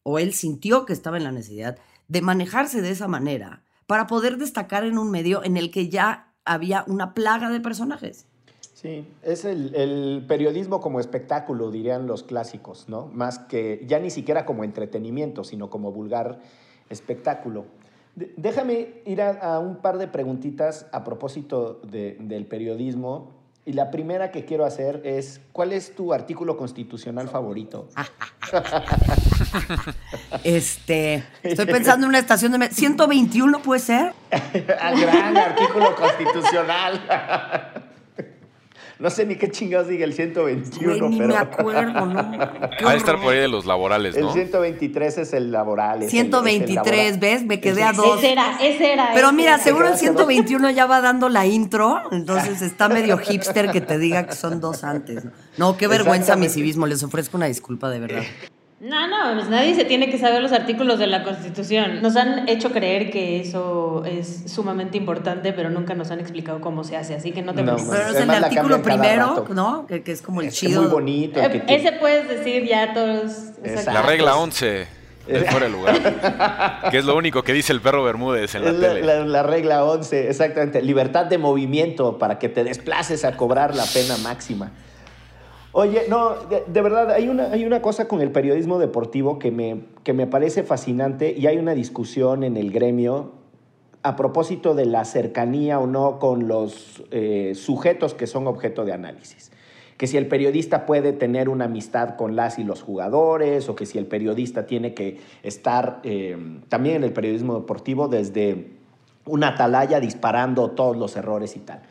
o 0.04 0.18
él 0.18 0.34
sintió 0.34 0.86
que 0.86 0.94
estaba 0.94 1.18
en 1.18 1.26
la 1.26 1.34
necesidad, 1.34 1.78
de 2.12 2.22
manejarse 2.22 2.82
de 2.82 2.92
esa 2.92 3.08
manera 3.08 3.64
para 3.88 4.06
poder 4.06 4.38
destacar 4.38 4.84
en 4.84 4.98
un 4.98 5.10
medio 5.12 5.46
en 5.46 5.56
el 5.56 5.72
que 5.72 5.88
ya 5.88 6.34
había 6.44 6.84
una 6.88 7.14
plaga 7.14 7.50
de 7.50 7.62
personajes. 7.62 8.28
Sí, 8.74 9.08
es 9.24 9.46
el, 9.46 10.26
periodismo 10.28 10.82
como 10.82 11.00
espectáculo, 11.00 11.72
dirían 11.72 12.08
los 12.08 12.24
clásicos, 12.24 12.90
¿no? 12.90 13.06
Más 13.14 13.40
que 13.40 13.86
ya 13.88 14.00
ni 14.00 14.10
siquiera 14.10 14.46
como 14.46 14.66
entretenimiento, 14.66 15.46
sino 15.46 15.70
como 15.70 15.94
vulgar 15.94 16.40
espectáculo. 16.90 17.64
déjame 18.16 18.96
ir 19.06 19.22
a, 19.22 19.60
un 19.60 19.78
par 19.78 19.98
de 19.98 20.10
preguntitas 20.10 20.88
a 20.92 21.06
propósito 21.06 21.80
del 21.84 22.46
periodismo 22.46 23.40
Y 23.66 23.74
la 23.74 23.90
primera 23.90 24.32
que 24.32 24.44
quiero 24.44 24.66
hacer 24.66 25.02
es, 25.06 25.40
¿cuál 25.54 25.72
es 25.72 25.96
tu 25.96 26.12
artículo 26.12 26.58
constitucional 26.58 27.30
favorito? 27.30 27.88
Este, 30.44 31.24
estoy 31.44 31.66
pensando 31.66 32.06
en 32.06 32.10
una 32.10 32.20
estación 32.20 32.52
de... 32.54 32.58
me- 32.58 32.70
121 32.72 33.62
puede 33.62 33.80
ser. 33.82 34.14
Al 34.82 35.00
gran 35.00 35.38
artículo 35.38 35.96
constitucional. 35.96 37.02
No 39.00 39.10
sé 39.10 39.26
ni 39.26 39.36
qué 39.36 39.50
chingados 39.50 39.88
diga 39.88 40.06
el 40.06 40.14
121, 40.14 40.88
Güey, 41.00 41.02
ni 41.10 41.18
pero 41.18 41.30
me 41.30 41.38
acuerdo, 41.38 42.06
¿no? 42.06 42.14
Va 42.86 42.92
a 42.92 42.96
estar 42.96 43.20
por 43.20 43.34
ahí 43.34 43.40
de 43.40 43.48
los 43.48 43.66
laborales, 43.66 44.16
el 44.16 44.26
¿no? 44.26 44.32
123 44.34 45.18
es 45.18 45.34
el 45.34 45.52
laboral. 45.52 46.04
es 46.04 46.14
el- 46.14 46.20
es 46.20 46.24
el 46.26 46.30
123, 46.30 46.76
laboral. 46.76 47.20
¿ves? 47.20 47.44
Me 47.44 47.60
quedé 47.60 47.82
a 47.84 47.94
dos. 47.94 48.20
Ese 48.20 48.32
era, 48.34 48.58
ese 48.62 48.94
era. 48.94 49.10
Pero 49.16 49.28
ese 49.30 49.36
mira, 49.36 49.56
era. 49.56 49.64
seguro 49.64 49.86
el 49.88 49.94
quedaste 49.94 50.08
a 50.08 50.12
dos. 50.12 50.28
121 50.28 50.70
ya 50.70 50.86
va 50.86 51.02
dando 51.02 51.30
la 51.30 51.48
intro, 51.48 52.00
entonces 52.12 52.62
está 52.62 52.90
medio 52.90 53.18
hipster 53.18 53.72
que 53.72 53.82
te 53.82 53.98
diga 53.98 54.28
que 54.28 54.36
son 54.36 54.62
dos 54.62 54.84
antes. 54.84 55.24
¿no? 55.58 55.78
Qué 55.78 55.88
vergüenza 55.88 56.36
mi 56.36 56.48
civismo, 56.50 56.86
les 56.86 57.02
ofrezco 57.02 57.38
una 57.38 57.48
disculpa 57.48 57.90
de 57.90 58.00
verdad. 58.02 58.24
No, 58.82 59.08
no, 59.08 59.36
pues 59.36 59.48
nadie 59.48 59.76
se 59.76 59.86
tiene 59.86 60.10
que 60.10 60.18
saber 60.18 60.42
los 60.42 60.52
artículos 60.52 60.98
de 60.98 61.06
la 61.06 61.22
Constitución. 61.24 62.02
Nos 62.02 62.16
han 62.16 62.50
hecho 62.50 62.72
creer 62.72 63.12
que 63.12 63.40
eso 63.40 64.04
es 64.06 64.46
sumamente 64.48 64.98
importante, 64.98 65.54
pero 65.54 65.70
nunca 65.70 65.94
nos 65.94 66.10
han 66.10 66.20
explicado 66.20 66.62
cómo 66.62 66.84
se 66.84 66.98
hace, 66.98 67.14
así 67.14 67.32
que 67.32 67.44
no 67.44 67.54
te 67.54 67.62
No, 67.62 67.76
preocupes. 67.76 68.00
Pero 68.00 68.10
es 68.10 68.16
el 68.24 68.30
Además, 68.30 68.44
artículo 68.44 68.82
primero. 68.82 69.46
¿no? 69.54 69.86
Que, 69.86 70.02
que 70.02 70.12
es 70.12 70.24
como 70.24 70.42
el 70.42 70.48
Es 70.48 70.56
chido. 70.56 70.82
muy 70.82 70.90
bonito. 70.92 71.40
que 71.40 71.46
Eh, 71.58 71.60
te- 71.68 71.76
Ese 71.76 71.92
puedes 71.94 72.28
decir 72.28 72.66
ya 72.68 72.92
todos. 72.96 73.32
Exacto. 73.64 73.92
La 73.94 74.02
regla 74.02 74.36
11 74.38 74.88
del 75.28 75.46
fuera 75.46 75.68
de 75.68 75.72
lugar. 75.72 76.90
que 76.90 76.98
es 76.98 77.06
lo 77.06 77.16
único 77.16 77.44
que 77.44 77.54
dice 77.54 77.74
el 77.74 77.82
perro 77.82 78.04
Bermúdez 78.04 78.56
en 78.56 78.66
la 78.66 78.72
Es 78.72 78.78
la, 78.78 78.88
tele. 78.96 79.04
la- 79.04 79.26
la 79.26 79.44
regla 79.44 79.84
11, 79.84 80.28
exactamente. 80.28 80.82
Libertad 80.82 81.28
de 81.28 81.38
movimiento 81.38 82.18
para 82.18 82.40
que 82.40 82.50
te 82.50 82.64
desplaces 82.64 83.26
a 83.26 83.38
cobrar 83.38 83.76
la 83.76 83.86
pena 83.86 84.18
máxima. 84.24 84.72
Oye, 85.74 86.04
no, 86.10 86.36
de, 86.50 86.64
de 86.68 86.82
verdad, 86.82 87.12
hay 87.12 87.30
una, 87.30 87.52
hay 87.52 87.64
una 87.64 87.82
cosa 87.82 88.08
con 88.08 88.20
el 88.20 88.32
periodismo 88.32 88.78
deportivo 88.78 89.40
que 89.40 89.52
me, 89.52 89.82
que 90.04 90.12
me 90.12 90.28
parece 90.28 90.64
fascinante 90.64 91.34
y 91.38 91.48
hay 91.48 91.58
una 91.58 91.74
discusión 91.74 92.44
en 92.44 92.58
el 92.58 92.72
gremio 92.72 93.32
a 94.04 94.16
propósito 94.18 94.76
de 94.76 94.86
la 94.86 95.06
cercanía 95.06 95.80
o 95.80 95.88
no 95.88 96.20
con 96.20 96.48
los 96.48 97.04
eh, 97.12 97.54
sujetos 97.56 98.14
que 98.14 98.28
son 98.28 98.48
objeto 98.48 98.84
de 98.84 98.92
análisis. 98.92 99.52
Que 99.98 100.08
si 100.08 100.18
el 100.18 100.28
periodista 100.28 100.86
puede 100.86 101.14
tener 101.14 101.48
una 101.48 101.66
amistad 101.66 102.16
con 102.16 102.36
las 102.36 102.58
y 102.60 102.64
los 102.64 102.82
jugadores, 102.82 103.70
o 103.70 103.76
que 103.76 103.86
si 103.86 103.98
el 103.98 104.08
periodista 104.08 104.66
tiene 104.66 104.94
que 104.94 105.20
estar 105.44 106.02
eh, 106.04 106.36
también 106.68 106.98
en 106.98 107.04
el 107.04 107.14
periodismo 107.14 107.54
deportivo 107.54 108.08
desde 108.08 108.72
una 109.26 109.50
atalaya 109.50 110.00
disparando 110.00 110.72
todos 110.72 110.98
los 110.98 111.16
errores 111.16 111.56
y 111.56 111.60
tal. 111.60 111.84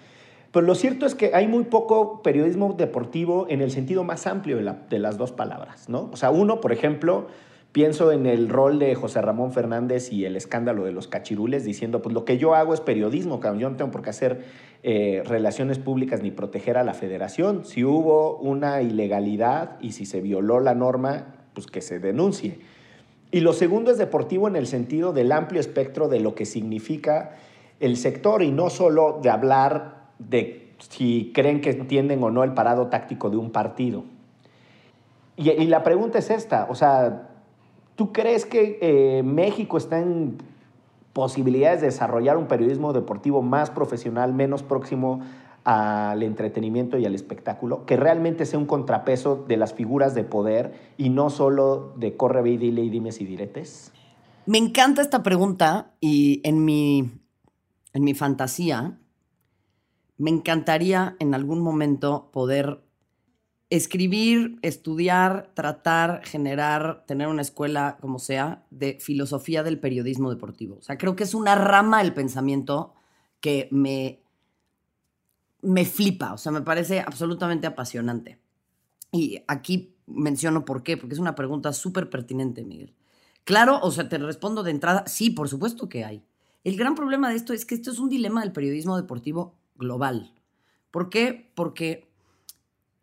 Pero 0.52 0.66
lo 0.66 0.74
cierto 0.74 1.06
es 1.06 1.14
que 1.14 1.32
hay 1.34 1.46
muy 1.46 1.64
poco 1.64 2.22
periodismo 2.22 2.74
deportivo 2.76 3.46
en 3.48 3.60
el 3.60 3.70
sentido 3.70 4.02
más 4.04 4.26
amplio 4.26 4.56
de, 4.56 4.62
la- 4.62 4.78
de 4.90 4.98
las 4.98 5.16
dos 5.16 5.30
palabras, 5.32 5.88
¿no? 5.88 6.10
O 6.12 6.16
sea, 6.16 6.30
uno, 6.30 6.60
por 6.60 6.72
ejemplo, 6.72 7.28
pienso 7.70 8.10
en 8.10 8.26
el 8.26 8.48
rol 8.48 8.80
de 8.80 8.96
José 8.96 9.22
Ramón 9.22 9.52
Fernández 9.52 10.12
y 10.12 10.24
el 10.24 10.34
escándalo 10.34 10.84
de 10.84 10.90
los 10.90 11.06
cachirules, 11.06 11.64
diciendo, 11.64 12.02
pues 12.02 12.12
lo 12.12 12.24
que 12.24 12.36
yo 12.36 12.56
hago 12.56 12.74
es 12.74 12.80
periodismo, 12.80 13.40
yo 13.58 13.70
no 13.70 13.76
tengo 13.76 13.92
por 13.92 14.02
qué 14.02 14.10
hacer 14.10 14.44
eh, 14.82 15.22
relaciones 15.24 15.78
públicas 15.78 16.20
ni 16.20 16.32
proteger 16.32 16.76
a 16.78 16.82
la 16.82 16.94
federación. 16.94 17.64
Si 17.64 17.84
hubo 17.84 18.36
una 18.38 18.82
ilegalidad 18.82 19.78
y 19.80 19.92
si 19.92 20.04
se 20.04 20.20
violó 20.20 20.58
la 20.58 20.74
norma, 20.74 21.26
pues 21.54 21.68
que 21.68 21.80
se 21.80 22.00
denuncie. 22.00 22.58
Y 23.30 23.38
lo 23.40 23.52
segundo 23.52 23.92
es 23.92 23.98
deportivo 23.98 24.48
en 24.48 24.56
el 24.56 24.66
sentido 24.66 25.12
del 25.12 25.30
amplio 25.30 25.60
espectro 25.60 26.08
de 26.08 26.18
lo 26.18 26.34
que 26.34 26.46
significa 26.46 27.36
el 27.78 27.96
sector 27.96 28.42
y 28.42 28.50
no 28.50 28.68
solo 28.68 29.20
de 29.22 29.30
hablar 29.30 29.99
de 30.28 30.74
si 30.78 31.32
creen 31.34 31.60
que 31.60 31.70
entienden 31.70 32.22
o 32.22 32.30
no 32.30 32.44
el 32.44 32.54
parado 32.54 32.86
táctico 32.86 33.30
de 33.30 33.36
un 33.36 33.50
partido. 33.50 34.04
Y, 35.36 35.50
y 35.50 35.66
la 35.66 35.82
pregunta 35.82 36.18
es 36.18 36.30
esta, 36.30 36.66
o 36.70 36.74
sea, 36.74 37.28
¿tú 37.96 38.12
crees 38.12 38.46
que 38.46 38.78
eh, 38.80 39.22
México 39.22 39.76
está 39.76 39.98
en 39.98 40.38
posibilidades 41.12 41.80
de 41.80 41.86
desarrollar 41.86 42.36
un 42.36 42.46
periodismo 42.46 42.92
deportivo 42.92 43.42
más 43.42 43.70
profesional, 43.70 44.32
menos 44.32 44.62
próximo 44.62 45.20
al 45.64 46.22
entretenimiento 46.22 46.96
y 46.98 47.04
al 47.04 47.14
espectáculo, 47.14 47.84
que 47.84 47.96
realmente 47.96 48.46
sea 48.46 48.58
un 48.58 48.66
contrapeso 48.66 49.44
de 49.46 49.56
las 49.56 49.74
figuras 49.74 50.14
de 50.14 50.24
poder 50.24 50.72
y 50.96 51.10
no 51.10 51.28
solo 51.28 51.92
de 51.96 52.16
corre, 52.16 52.42
ve 52.42 52.50
y 52.50 52.56
dile 52.56 52.82
y 52.82 52.90
dimes 52.90 53.20
y 53.20 53.26
diretes? 53.26 53.92
Me 54.46 54.58
encanta 54.58 55.02
esta 55.02 55.22
pregunta 55.22 55.92
y 56.00 56.40
en 56.44 56.64
mi, 56.64 57.10
en 57.92 58.04
mi 58.04 58.14
fantasía 58.14 58.99
me 60.20 60.30
encantaría 60.30 61.16
en 61.18 61.34
algún 61.34 61.60
momento 61.60 62.30
poder 62.30 62.84
escribir, 63.70 64.58
estudiar, 64.60 65.50
tratar, 65.54 66.20
generar, 66.26 67.06
tener 67.06 67.26
una 67.26 67.40
escuela, 67.40 67.96
como 68.02 68.18
sea, 68.18 68.66
de 68.70 68.98
filosofía 69.00 69.62
del 69.62 69.80
periodismo 69.80 70.28
deportivo. 70.28 70.76
O 70.76 70.82
sea, 70.82 70.98
creo 70.98 71.16
que 71.16 71.24
es 71.24 71.32
una 71.32 71.54
rama 71.54 72.02
del 72.02 72.12
pensamiento 72.12 72.92
que 73.40 73.68
me, 73.70 74.20
me 75.62 75.86
flipa, 75.86 76.34
o 76.34 76.38
sea, 76.38 76.52
me 76.52 76.60
parece 76.60 77.00
absolutamente 77.00 77.66
apasionante. 77.66 78.42
Y 79.12 79.42
aquí 79.48 79.96
menciono 80.06 80.66
por 80.66 80.82
qué, 80.82 80.98
porque 80.98 81.14
es 81.14 81.20
una 81.20 81.34
pregunta 81.34 81.72
súper 81.72 82.10
pertinente, 82.10 82.62
Miguel. 82.62 82.94
Claro, 83.44 83.80
o 83.82 83.90
sea, 83.90 84.06
te 84.06 84.18
respondo 84.18 84.62
de 84.64 84.72
entrada, 84.72 85.04
sí, 85.06 85.30
por 85.30 85.48
supuesto 85.48 85.88
que 85.88 86.04
hay. 86.04 86.22
El 86.62 86.76
gran 86.76 86.94
problema 86.94 87.30
de 87.30 87.36
esto 87.36 87.54
es 87.54 87.64
que 87.64 87.74
esto 87.74 87.90
es 87.90 87.98
un 87.98 88.10
dilema 88.10 88.42
del 88.42 88.52
periodismo 88.52 88.98
deportivo 88.98 89.59
global. 89.80 90.32
¿Por 90.92 91.10
qué? 91.10 91.50
Porque 91.56 92.08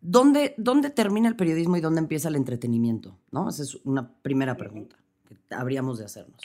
¿dónde, 0.00 0.54
dónde 0.56 0.88
termina 0.90 1.28
el 1.28 1.36
periodismo 1.36 1.76
y 1.76 1.80
dónde 1.82 2.00
empieza 2.00 2.28
el 2.28 2.36
entretenimiento? 2.36 3.18
¿No? 3.30 3.48
Esa 3.50 3.62
es 3.64 3.74
una 3.84 4.10
primera 4.22 4.56
pregunta 4.56 4.96
que 5.26 5.36
habríamos 5.54 5.98
de 5.98 6.04
hacernos. 6.06 6.40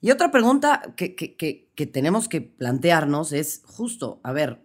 Y 0.00 0.10
otra 0.12 0.30
pregunta 0.30 0.94
que, 0.96 1.14
que- 1.16 1.34
que- 1.36 1.68
que 1.74 1.86
tenemos 1.86 2.28
que 2.28 2.40
plantearnos 2.40 3.32
es 3.32 3.62
justo, 3.66 4.20
a 4.22 4.32
ver, 4.32 4.60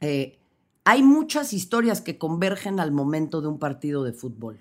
eh, 0.00 0.38
hay 0.84 1.02
muchas 1.02 1.52
historias 1.52 2.00
que 2.00 2.16
convergen 2.18 2.80
al 2.80 2.90
momento 2.92 3.42
de 3.42 3.48
un 3.48 3.58
partido 3.58 4.04
de 4.04 4.14
fútbol. 4.14 4.60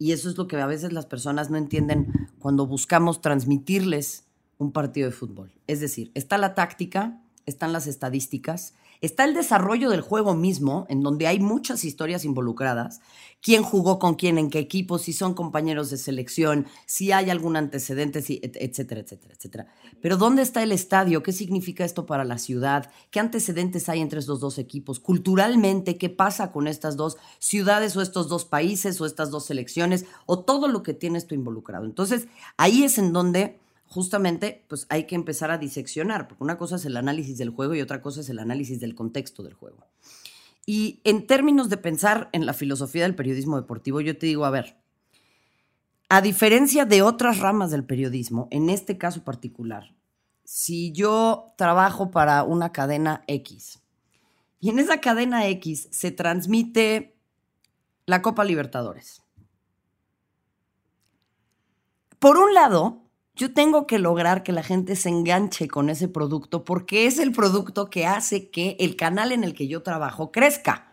Y 0.00 0.12
eso 0.12 0.28
es 0.28 0.36
lo 0.36 0.46
que 0.48 0.56
a 0.56 0.66
veces 0.66 0.92
las 0.92 1.06
personas 1.06 1.48
no 1.50 1.56
entienden 1.56 2.28
cuando 2.38 2.66
buscamos 2.66 3.20
transmitirles 3.20 4.26
un 4.58 4.72
partido 4.72 5.08
de 5.08 5.12
fútbol. 5.14 5.52
Es 5.68 5.78
decir, 5.80 6.10
está 6.14 6.38
la 6.38 6.54
táctica, 6.56 7.20
están 7.48 7.72
las 7.72 7.86
estadísticas, 7.86 8.74
está 9.00 9.24
el 9.24 9.34
desarrollo 9.34 9.90
del 9.90 10.00
juego 10.00 10.34
mismo, 10.34 10.86
en 10.88 11.02
donde 11.02 11.26
hay 11.26 11.38
muchas 11.38 11.84
historias 11.84 12.24
involucradas, 12.24 13.00
quién 13.40 13.62
jugó 13.62 13.98
con 13.98 14.16
quién, 14.16 14.38
en 14.38 14.50
qué 14.50 14.58
equipo, 14.58 14.98
si 14.98 15.12
son 15.12 15.34
compañeros 15.34 15.90
de 15.90 15.96
selección, 15.96 16.66
si 16.86 17.12
hay 17.12 17.30
algún 17.30 17.56
antecedente, 17.56 18.18
etcétera, 18.18 19.00
etcétera, 19.00 19.34
etcétera. 19.34 19.66
Pero 20.02 20.16
¿dónde 20.16 20.42
está 20.42 20.62
el 20.62 20.72
estadio? 20.72 21.22
¿Qué 21.22 21.32
significa 21.32 21.84
esto 21.84 22.06
para 22.06 22.24
la 22.24 22.38
ciudad? 22.38 22.90
¿Qué 23.10 23.20
antecedentes 23.20 23.88
hay 23.88 24.00
entre 24.00 24.20
estos 24.20 24.40
dos 24.40 24.58
equipos? 24.58 25.00
Culturalmente, 25.00 25.96
¿qué 25.96 26.08
pasa 26.08 26.50
con 26.52 26.66
estas 26.66 26.96
dos 26.96 27.16
ciudades 27.38 27.96
o 27.96 28.02
estos 28.02 28.28
dos 28.28 28.44
países 28.44 29.00
o 29.00 29.06
estas 29.06 29.30
dos 29.30 29.46
selecciones 29.46 30.04
o 30.26 30.40
todo 30.40 30.68
lo 30.68 30.82
que 30.82 30.94
tiene 30.94 31.18
esto 31.18 31.34
involucrado? 31.34 31.84
Entonces, 31.84 32.26
ahí 32.56 32.82
es 32.82 32.98
en 32.98 33.12
donde 33.12 33.58
justamente 33.88 34.64
pues 34.68 34.86
hay 34.90 35.04
que 35.06 35.14
empezar 35.14 35.50
a 35.50 35.58
diseccionar, 35.58 36.28
porque 36.28 36.44
una 36.44 36.58
cosa 36.58 36.76
es 36.76 36.84
el 36.84 36.96
análisis 36.96 37.38
del 37.38 37.50
juego 37.50 37.74
y 37.74 37.80
otra 37.80 38.02
cosa 38.02 38.20
es 38.20 38.28
el 38.28 38.38
análisis 38.38 38.80
del 38.80 38.94
contexto 38.94 39.42
del 39.42 39.54
juego. 39.54 39.86
Y 40.66 41.00
en 41.04 41.26
términos 41.26 41.70
de 41.70 41.78
pensar 41.78 42.28
en 42.32 42.44
la 42.44 42.52
filosofía 42.52 43.04
del 43.04 43.14
periodismo 43.14 43.56
deportivo, 43.56 44.00
yo 44.00 44.18
te 44.18 44.26
digo, 44.26 44.44
a 44.44 44.50
ver, 44.50 44.76
a 46.10 46.20
diferencia 46.20 46.84
de 46.84 47.02
otras 47.02 47.38
ramas 47.38 47.70
del 47.70 47.84
periodismo, 47.84 48.48
en 48.50 48.68
este 48.68 48.98
caso 48.98 49.24
particular, 49.24 49.94
si 50.44 50.92
yo 50.92 51.54
trabajo 51.56 52.10
para 52.10 52.42
una 52.42 52.72
cadena 52.72 53.22
X 53.26 53.80
y 54.60 54.70
en 54.70 54.78
esa 54.78 55.00
cadena 55.00 55.46
X 55.48 55.88
se 55.90 56.10
transmite 56.10 57.16
la 58.06 58.22
Copa 58.22 58.44
Libertadores, 58.44 59.22
por 62.18 62.36
un 62.36 62.52
lado, 62.52 63.07
yo 63.38 63.54
tengo 63.54 63.86
que 63.86 64.00
lograr 64.00 64.42
que 64.42 64.50
la 64.50 64.64
gente 64.64 64.96
se 64.96 65.08
enganche 65.08 65.68
con 65.68 65.90
ese 65.90 66.08
producto 66.08 66.64
porque 66.64 67.06
es 67.06 67.20
el 67.20 67.30
producto 67.30 67.88
que 67.88 68.04
hace 68.04 68.50
que 68.50 68.76
el 68.80 68.96
canal 68.96 69.30
en 69.30 69.44
el 69.44 69.54
que 69.54 69.68
yo 69.68 69.82
trabajo 69.82 70.32
crezca. 70.32 70.92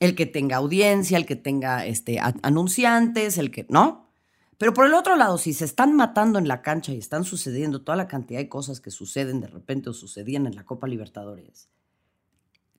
El 0.00 0.14
que 0.14 0.24
tenga 0.24 0.56
audiencia, 0.56 1.18
el 1.18 1.26
que 1.26 1.36
tenga 1.36 1.84
este, 1.84 2.18
anunciantes, 2.18 3.36
el 3.36 3.50
que, 3.50 3.66
¿no? 3.68 4.08
Pero 4.56 4.72
por 4.72 4.86
el 4.86 4.94
otro 4.94 5.16
lado, 5.16 5.36
si 5.36 5.52
se 5.52 5.66
están 5.66 5.94
matando 5.94 6.38
en 6.38 6.48
la 6.48 6.62
cancha 6.62 6.92
y 6.92 6.98
están 6.98 7.24
sucediendo 7.24 7.82
toda 7.82 7.96
la 7.96 8.08
cantidad 8.08 8.40
de 8.40 8.48
cosas 8.48 8.80
que 8.80 8.90
suceden 8.90 9.40
de 9.40 9.48
repente 9.48 9.90
o 9.90 9.92
sucedían 9.92 10.46
en 10.46 10.56
la 10.56 10.64
Copa 10.64 10.86
Libertadores, 10.86 11.68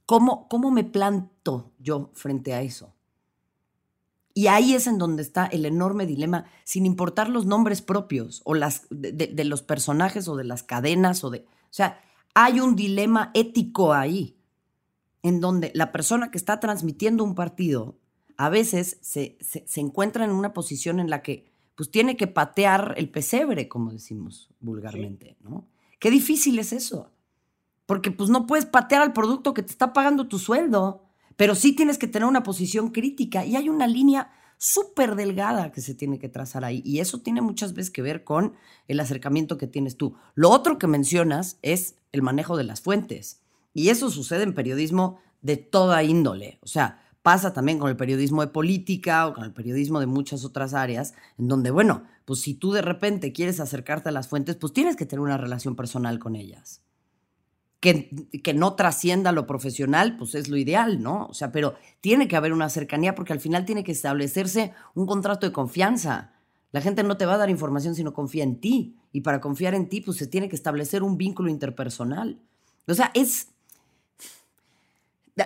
¿cómo, 0.07 0.47
cómo 0.47 0.71
me 0.71 0.83
planto 0.83 1.71
yo 1.77 2.09
frente 2.13 2.53
a 2.53 2.61
eso? 2.61 2.95
Y 4.39 4.47
ahí 4.47 4.73
es 4.73 4.87
en 4.87 4.97
donde 4.97 5.21
está 5.21 5.45
el 5.47 5.65
enorme 5.65 6.05
dilema, 6.05 6.45
sin 6.63 6.85
importar 6.85 7.27
los 7.29 7.45
nombres 7.45 7.81
propios 7.81 8.41
o 8.45 8.53
las 8.53 8.87
de, 8.89 9.11
de- 9.11 9.27
de 9.27 9.43
los 9.43 9.61
personajes 9.61 10.27
o 10.29 10.35
de 10.37 10.45
las 10.45 10.63
cadenas 10.63 11.23
o 11.25 11.29
de, 11.29 11.39
o 11.39 11.71
sea, 11.79 11.99
hay 12.33 12.59
un 12.61 12.75
dilema 12.75 13.31
ético 13.33 13.93
ahí. 13.93 14.35
en 15.23 15.41
donde 15.41 15.71
la 15.75 15.91
persona 15.91 16.31
que 16.31 16.37
está 16.37 16.61
transmitiendo 16.61 17.25
un 17.25 17.35
partido 17.35 17.97
a 18.37 18.47
veces 18.49 18.97
se, 19.01 19.37
se- 19.41 19.65
se 19.67 19.81
encuentra 19.81 20.23
en 20.23 20.31
una 20.31 20.53
posición 20.53 21.01
en 21.01 21.09
la 21.09 21.21
que 21.21 21.51
pues 21.75 21.91
tiene 21.91 22.15
que 22.15 22.27
patear 22.27 22.93
el 22.97 23.09
pesebre, 23.09 23.67
como 23.67 23.91
decimos 23.91 24.49
vulgarmente, 24.61 25.35
¿no? 25.41 25.67
Qué 25.99 26.09
difícil 26.11 26.57
es 26.59 26.71
eso. 26.71 27.09
Porque 27.85 28.11
pues 28.11 28.29
no 28.29 28.45
puedes 28.47 28.65
patear 28.65 29.01
al 29.01 29.11
producto 29.11 29.53
que 29.53 29.63
te 29.63 29.71
está 29.71 29.91
pagando 29.91 30.27
tu 30.29 30.39
sueldo, 30.39 31.03
pero 31.39 31.55
sí 31.55 31.71
tienes 31.71 31.97
que 31.97 32.09
tener 32.09 32.27
una 32.27 32.43
posición 32.43 32.89
crítica 32.89 33.45
y 33.45 33.55
hay 33.55 33.69
una 33.69 33.87
línea 33.87 34.29
súper 34.57 35.15
delgada 35.15 35.71
que 35.71 35.79
se 35.79 35.95
tiene 35.95 36.19
que 36.19 36.27
trazar 36.27 36.65
ahí 36.65 36.81
y 36.83 36.99
eso 36.99 37.21
tiene 37.21 37.39
muchas 37.39 37.73
veces 37.73 37.91
que 37.91 38.01
ver 38.01 38.25
con 38.25 38.55
el 38.89 38.99
acercamiento 38.99 39.57
que 39.57 39.65
tienes 39.65 39.95
tú. 39.95 40.17
Lo 40.35 40.49
otro 40.49 40.77
que 40.77 40.87
mencionas 40.87 41.57
es 41.61 41.95
el 42.11 42.23
manejo 42.23 42.57
de 42.57 42.65
las 42.65 42.81
fuentes 42.81 43.39
y 43.73 43.87
eso 43.87 44.11
sucede 44.11 44.43
en 44.43 44.53
periodismo 44.53 45.21
de 45.41 45.55
toda 45.55 46.03
índole, 46.03 46.59
o 46.61 46.67
sea, 46.67 47.07
pasa 47.21 47.53
también 47.53 47.79
con 47.79 47.89
el 47.89 47.95
periodismo 47.95 48.41
de 48.41 48.51
política 48.51 49.25
o 49.25 49.33
con 49.33 49.45
el 49.45 49.53
periodismo 49.53 50.01
de 50.01 50.07
muchas 50.07 50.43
otras 50.43 50.73
áreas, 50.73 51.13
en 51.37 51.47
donde, 51.47 51.71
bueno, 51.71 52.03
pues 52.25 52.41
si 52.41 52.53
tú 52.53 52.73
de 52.73 52.81
repente 52.81 53.31
quieres 53.31 53.61
acercarte 53.61 54.09
a 54.09 54.11
las 54.11 54.27
fuentes, 54.27 54.57
pues 54.57 54.73
tienes 54.73 54.97
que 54.97 55.05
tener 55.05 55.21
una 55.21 55.37
relación 55.37 55.77
personal 55.77 56.19
con 56.19 56.35
ellas 56.35 56.81
que, 57.79 58.53
no 58.53 58.75
trascienda 58.75 59.31
lo 59.31 59.47
profesional, 59.47 60.17
pues 60.17 60.35
es 60.35 60.49
lo 60.49 60.57
ideal, 60.57 61.01
¿no? 61.01 61.27
O 61.27 61.33
sea, 61.33 61.51
pero 61.51 61.75
tiene 62.01 62.27
que 62.27 62.35
haber 62.35 62.51
una 62.51 62.69
cercanía 62.69 63.15
porque 63.15 63.33
al 63.33 63.39
final 63.39 63.65
tiene 63.65 63.83
que 63.83 63.93
establecerse 63.93 64.73
un 64.95 65.05
contrato 65.05 65.47
de 65.47 65.53
confianza. 65.53 66.33
La 66.71 66.81
gente 66.81 67.03
no 67.03 67.17
te 67.17 67.25
va 67.25 67.35
a 67.35 67.37
dar 67.37 67.49
información 67.49 67.95
si 67.95 68.03
no 68.03 68.13
confía 68.13 68.43
en 68.43 68.59
ti. 68.59 68.97
Y 69.11 69.21
para 69.21 69.39
confiar 69.39 69.73
en 69.75 69.87
ti, 69.87 70.01
pues 70.01 70.17
se 70.17 70.27
tiene 70.27 70.49
que 70.49 70.55
establecer 70.55 71.03
un 71.03 71.17
vínculo 71.17 71.49
interpersonal. 71.49 72.39
O 72.87 72.93
sea, 72.93 73.11
es... 73.13 73.47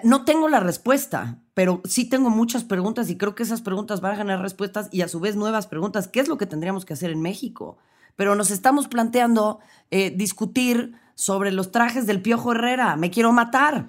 No 0.04 0.26
tengo 0.26 0.50
la 0.50 0.60
respuesta, 0.60 1.40
pero 1.54 1.82
sí 1.86 2.10
tengo 2.10 2.32
muchas 2.32 2.64
preguntas 2.64 3.12
y 3.12 3.18
creo 3.18 3.36
que 3.36 3.44
esas 3.44 3.62
preguntas 3.62 4.02
van 4.02 4.14
a 4.14 4.18
generar 4.18 4.42
respuestas 4.42 4.90
y 4.92 5.02
a 5.02 5.08
su 5.08 5.20
vez 5.20 5.36
nuevas 5.36 5.68
preguntas. 5.68 6.08
¿Qué 6.08 6.20
es 6.20 6.28
lo 6.28 6.40
que 6.40 6.48
tendríamos 6.48 6.84
que 6.84 6.94
hacer 6.94 7.12
en 7.12 7.22
México? 7.22 7.78
Pero 8.16 8.34
nos 8.34 8.50
estamos 8.50 8.88
planteando 8.88 9.60
eh, 9.92 10.10
discutir 10.10 10.96
sobre 11.16 11.52
los 11.52 11.72
trajes 11.72 12.06
del 12.08 12.22
Piojo 12.22 12.52
Herrera. 12.54 12.96
Me 12.96 13.10
quiero 13.12 13.32
matar. 13.32 13.86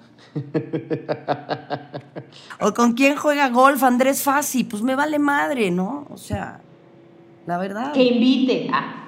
o 2.59 2.73
con 2.73 2.93
quién 2.93 3.15
juega 3.15 3.49
golf 3.49 3.83
Andrés 3.83 4.21
Fassi. 4.23 4.63
Pues 4.63 4.83
me 4.83 4.95
vale 4.95 5.19
madre, 5.19 5.71
¿no? 5.71 6.07
O 6.09 6.17
sea, 6.17 6.61
la 7.45 7.57
verdad. 7.57 7.93
Que 7.93 8.03
invite. 8.03 8.69
Ah, 8.71 9.01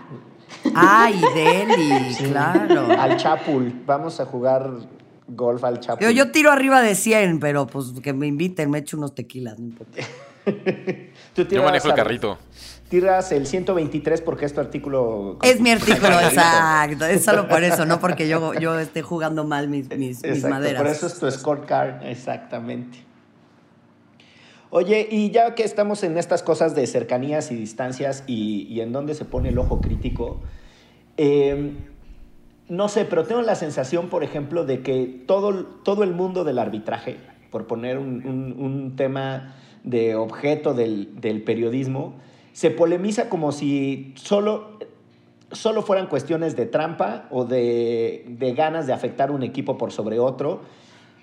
Ay, 0.75 1.21
Deli, 1.35 2.15
claro. 2.31 2.87
Al 2.99 3.17
Chapul. 3.17 3.83
Vamos 3.85 4.19
a 4.19 4.25
jugar 4.25 4.71
golf 5.27 5.63
al 5.63 5.79
Chapul. 5.79 6.05
Yo, 6.05 6.11
yo 6.11 6.31
tiro 6.31 6.51
arriba 6.51 6.81
de 6.81 6.95
100, 6.95 7.39
pero 7.39 7.67
pues 7.67 7.93
que 8.01 8.13
me 8.13 8.27
inviten, 8.27 8.69
me 8.69 8.79
echo 8.79 8.97
unos 8.97 9.13
tequilas, 9.13 9.59
no 9.59 9.65
importa. 9.65 10.01
Tú 11.35 11.43
Yo 11.47 11.63
manejo 11.63 11.87
el 11.89 11.93
carrito. 11.95 12.37
Tiras 12.89 13.31
el 13.33 13.45
123 13.45 14.21
porque 14.21 14.45
es 14.45 14.53
tu 14.53 14.61
artículo. 14.61 15.37
Es 15.43 15.59
mi 15.59 15.71
artículo, 15.71 16.19
exacto. 16.21 17.05
Es 17.05 17.23
solo 17.25 17.47
por 17.47 17.63
eso, 17.63 17.85
no 17.85 17.99
porque 17.99 18.27
yo, 18.29 18.53
yo 18.53 18.79
esté 18.79 19.01
jugando 19.01 19.43
mal 19.43 19.67
mis, 19.67 19.89
mis, 19.97 20.23
maderas. 20.45 20.81
por 20.81 20.89
eso 20.91 21.07
es 21.07 21.19
tu 21.19 21.29
scorecard, 21.29 22.03
exactamente. 22.05 22.99
Oye, 24.69 25.07
y 25.09 25.31
ya 25.31 25.55
que 25.55 25.63
estamos 25.63 26.03
en 26.03 26.17
estas 26.17 26.43
cosas 26.43 26.75
de 26.75 26.85
cercanías 26.87 27.51
y 27.51 27.55
distancias 27.55 28.23
y, 28.27 28.63
y 28.69 28.81
en 28.81 28.91
dónde 28.91 29.15
se 29.15 29.23
pone 29.25 29.49
el 29.49 29.57
ojo 29.59 29.79
crítico, 29.79 30.41
eh, 31.15 31.73
no 32.67 32.89
sé, 32.89 33.05
pero 33.05 33.23
tengo 33.25 33.41
la 33.41 33.55
sensación, 33.55 34.09
por 34.09 34.23
ejemplo, 34.25 34.65
de 34.65 34.81
que 34.81 35.23
todo, 35.25 35.63
todo 35.65 36.03
el 36.03 36.11
mundo 36.13 36.43
del 36.43 36.59
arbitraje, 36.59 37.17
por 37.49 37.65
poner 37.65 37.97
un, 37.97 38.25
un- 38.27 38.55
un 38.59 38.95
tema 38.97 39.55
de 39.83 40.15
objeto 40.15 40.73
del, 40.73 41.19
del 41.19 41.43
periodismo, 41.43 42.15
se 42.53 42.71
polemiza 42.71 43.29
como 43.29 43.51
si 43.51 44.13
solo, 44.15 44.79
solo 45.51 45.83
fueran 45.83 46.07
cuestiones 46.07 46.55
de 46.55 46.65
trampa 46.65 47.27
o 47.29 47.45
de, 47.45 48.25
de 48.27 48.53
ganas 48.53 48.87
de 48.87 48.93
afectar 48.93 49.29
un 49.29 49.43
equipo 49.43 49.77
por 49.77 49.91
sobre 49.91 50.19
otro. 50.19 50.61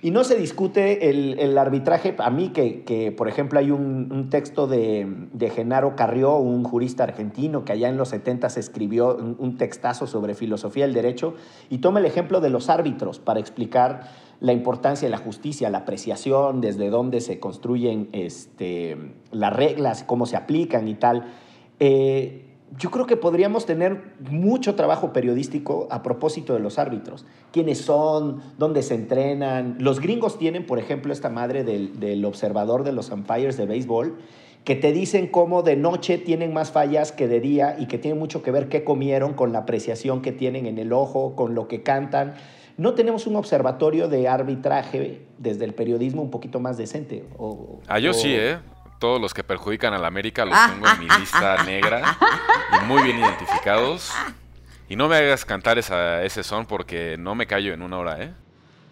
Y 0.00 0.10
no 0.10 0.22
se 0.22 0.36
discute 0.36 1.08
el, 1.08 1.38
el 1.38 1.56
arbitraje. 1.56 2.14
A 2.18 2.28
mí 2.28 2.50
que, 2.50 2.84
que, 2.84 3.10
por 3.10 3.26
ejemplo, 3.26 3.58
hay 3.58 3.70
un, 3.70 4.12
un 4.12 4.28
texto 4.28 4.66
de, 4.66 5.06
de 5.32 5.48
Genaro 5.48 5.96
Carrió, 5.96 6.36
un 6.36 6.62
jurista 6.62 7.04
argentino 7.04 7.64
que 7.64 7.72
allá 7.72 7.88
en 7.88 7.96
los 7.96 8.10
70 8.10 8.50
se 8.50 8.60
escribió 8.60 9.16
un, 9.16 9.34
un 9.38 9.56
textazo 9.56 10.06
sobre 10.06 10.34
filosofía 10.34 10.84
del 10.84 10.92
derecho 10.94 11.34
y 11.70 11.78
toma 11.78 12.00
el 12.00 12.04
ejemplo 12.04 12.42
de 12.42 12.50
los 12.50 12.68
árbitros 12.68 13.18
para 13.18 13.40
explicar 13.40 14.10
la 14.40 14.52
importancia 14.52 15.06
de 15.06 15.10
la 15.10 15.18
justicia, 15.18 15.70
la 15.70 15.78
apreciación, 15.78 16.60
desde 16.60 16.90
dónde 16.90 17.20
se 17.20 17.40
construyen 17.40 18.08
este, 18.12 18.96
las 19.32 19.52
reglas, 19.52 20.04
cómo 20.04 20.26
se 20.26 20.36
aplican 20.36 20.88
y 20.88 20.94
tal. 20.94 21.32
Eh, 21.80 22.44
yo 22.78 22.90
creo 22.90 23.06
que 23.06 23.16
podríamos 23.16 23.66
tener 23.66 24.14
mucho 24.30 24.74
trabajo 24.74 25.12
periodístico 25.12 25.86
a 25.90 26.02
propósito 26.02 26.54
de 26.54 26.60
los 26.60 26.78
árbitros. 26.78 27.24
¿Quiénes 27.52 27.78
son? 27.78 28.40
¿Dónde 28.58 28.82
se 28.82 28.94
entrenan? 28.94 29.76
Los 29.78 30.00
gringos 30.00 30.38
tienen, 30.38 30.66
por 30.66 30.78
ejemplo, 30.78 31.12
esta 31.12 31.28
madre 31.28 31.62
del, 31.62 32.00
del 32.00 32.24
observador 32.24 32.82
de 32.82 32.92
los 32.92 33.10
umpires 33.10 33.56
de 33.56 33.66
béisbol, 33.66 34.18
que 34.64 34.74
te 34.74 34.92
dicen 34.92 35.26
cómo 35.28 35.62
de 35.62 35.76
noche 35.76 36.18
tienen 36.18 36.52
más 36.52 36.72
fallas 36.72 37.12
que 37.12 37.28
de 37.28 37.40
día 37.40 37.76
y 37.78 37.86
que 37.86 37.98
tiene 37.98 38.18
mucho 38.18 38.42
que 38.42 38.50
ver 38.50 38.68
qué 38.68 38.82
comieron 38.82 39.34
con 39.34 39.52
la 39.52 39.60
apreciación 39.60 40.22
que 40.22 40.32
tienen 40.32 40.66
en 40.66 40.78
el 40.78 40.92
ojo, 40.92 41.36
con 41.36 41.54
lo 41.54 41.68
que 41.68 41.82
cantan. 41.82 42.34
No 42.76 42.94
tenemos 42.94 43.26
un 43.26 43.36
observatorio 43.36 44.08
de 44.08 44.28
arbitraje 44.28 45.26
desde 45.38 45.64
el 45.64 45.74
periodismo 45.74 46.22
un 46.22 46.30
poquito 46.30 46.58
más 46.60 46.76
decente. 46.76 47.24
O, 47.38 47.80
Ah, 47.86 47.98
yo 47.98 48.10
o- 48.10 48.14
sí, 48.14 48.34
¿eh? 48.34 48.58
Todos 48.98 49.20
los 49.20 49.34
que 49.34 49.44
perjudican 49.44 49.92
a 49.92 49.98
la 49.98 50.06
América 50.06 50.44
los 50.44 50.56
tengo 50.72 50.86
en 50.88 50.98
mi 51.00 51.08
lista 51.20 51.62
negra 51.64 52.16
y 52.80 52.84
muy 52.86 53.02
bien 53.02 53.18
identificados. 53.18 54.10
Y 54.88 54.96
no 54.96 55.08
me 55.08 55.16
hagas 55.16 55.44
cantar 55.44 55.78
esa, 55.78 56.22
ese 56.22 56.42
son 56.42 56.64
porque 56.66 57.16
no 57.18 57.34
me 57.34 57.46
callo 57.46 57.74
en 57.74 57.82
una 57.82 57.98
hora, 57.98 58.22
¿eh? 58.22 58.32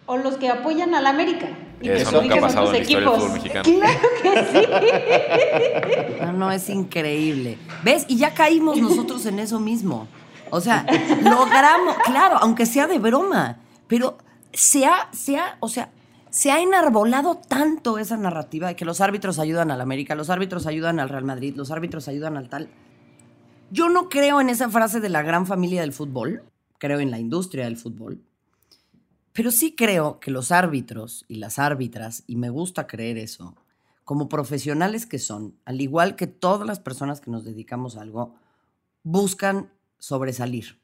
O 0.05 0.17
los 0.17 0.35
que 0.37 0.49
apoyan 0.49 0.93
a 0.95 1.01
la 1.01 1.09
América. 1.09 1.47
Y 1.81 1.89
Eso 1.89 2.11
perjudican 2.11 2.21
nunca 2.21 2.35
ha 2.35 2.37
a 2.37 2.41
pasado 2.41 2.65
en 2.67 2.71
la 2.73 2.79
historia 2.79 2.99
del 2.99 3.07
equipos. 3.07 3.23
fútbol 3.23 3.33
mexicano. 3.33 3.63
Claro 3.63 4.09
que 4.21 6.17
sí. 6.17 6.21
No, 6.25 6.33
no, 6.33 6.51
es 6.51 6.69
increíble. 6.69 7.57
¿Ves? 7.83 8.05
Y 8.07 8.17
ya 8.17 8.33
caímos 8.33 8.77
nosotros 8.77 9.25
en 9.25 9.39
eso 9.39 9.59
mismo. 9.59 10.07
O 10.49 10.59
sea, 10.61 10.85
logramos, 11.23 11.95
claro, 12.05 12.37
aunque 12.41 12.65
sea 12.65 12.85
de 12.87 12.99
broma, 12.99 13.57
pero 13.87 14.17
se 14.53 14.85
ha, 14.85 15.09
se 15.11 15.37
ha, 15.37 15.57
o 15.59 15.69
sea, 15.69 15.91
se 16.29 16.51
ha 16.51 16.61
enarbolado 16.61 17.35
tanto 17.35 17.99
esa 17.99 18.17
narrativa 18.17 18.67
de 18.67 18.75
que 18.75 18.85
los 18.85 19.01
árbitros 19.01 19.39
ayudan 19.39 19.71
al 19.71 19.81
América, 19.81 20.15
los 20.15 20.29
árbitros 20.29 20.65
ayudan 20.65 20.99
al 20.99 21.09
Real 21.09 21.25
Madrid, 21.25 21.55
los 21.55 21.69
árbitros 21.69 22.07
ayudan 22.07 22.37
al 22.37 22.49
tal. 22.49 22.69
Yo 23.69 23.89
no 23.89 24.09
creo 24.09 24.41
en 24.41 24.49
esa 24.49 24.69
frase 24.69 24.99
de 24.99 25.09
la 25.09 25.21
gran 25.21 25.45
familia 25.45 25.81
del 25.81 25.93
fútbol, 25.93 26.43
creo 26.79 26.99
en 26.99 27.11
la 27.11 27.19
industria 27.19 27.65
del 27.65 27.77
fútbol, 27.77 28.21
pero 29.31 29.51
sí 29.51 29.73
creo 29.75 30.19
que 30.19 30.31
los 30.31 30.51
árbitros 30.51 31.25
y 31.27 31.35
las 31.35 31.59
árbitras, 31.59 32.23
y 32.27 32.35
me 32.35 32.49
gusta 32.49 32.87
creer 32.87 33.17
eso, 33.17 33.55
como 34.03 34.29
profesionales 34.29 35.05
que 35.05 35.19
son, 35.19 35.55
al 35.65 35.81
igual 35.81 36.15
que 36.15 36.27
todas 36.27 36.67
las 36.67 36.79
personas 36.79 37.21
que 37.21 37.31
nos 37.31 37.43
dedicamos 37.43 37.95
a 37.95 38.01
algo, 38.01 38.35
buscan 39.03 39.71
sobresalir. 39.97 40.82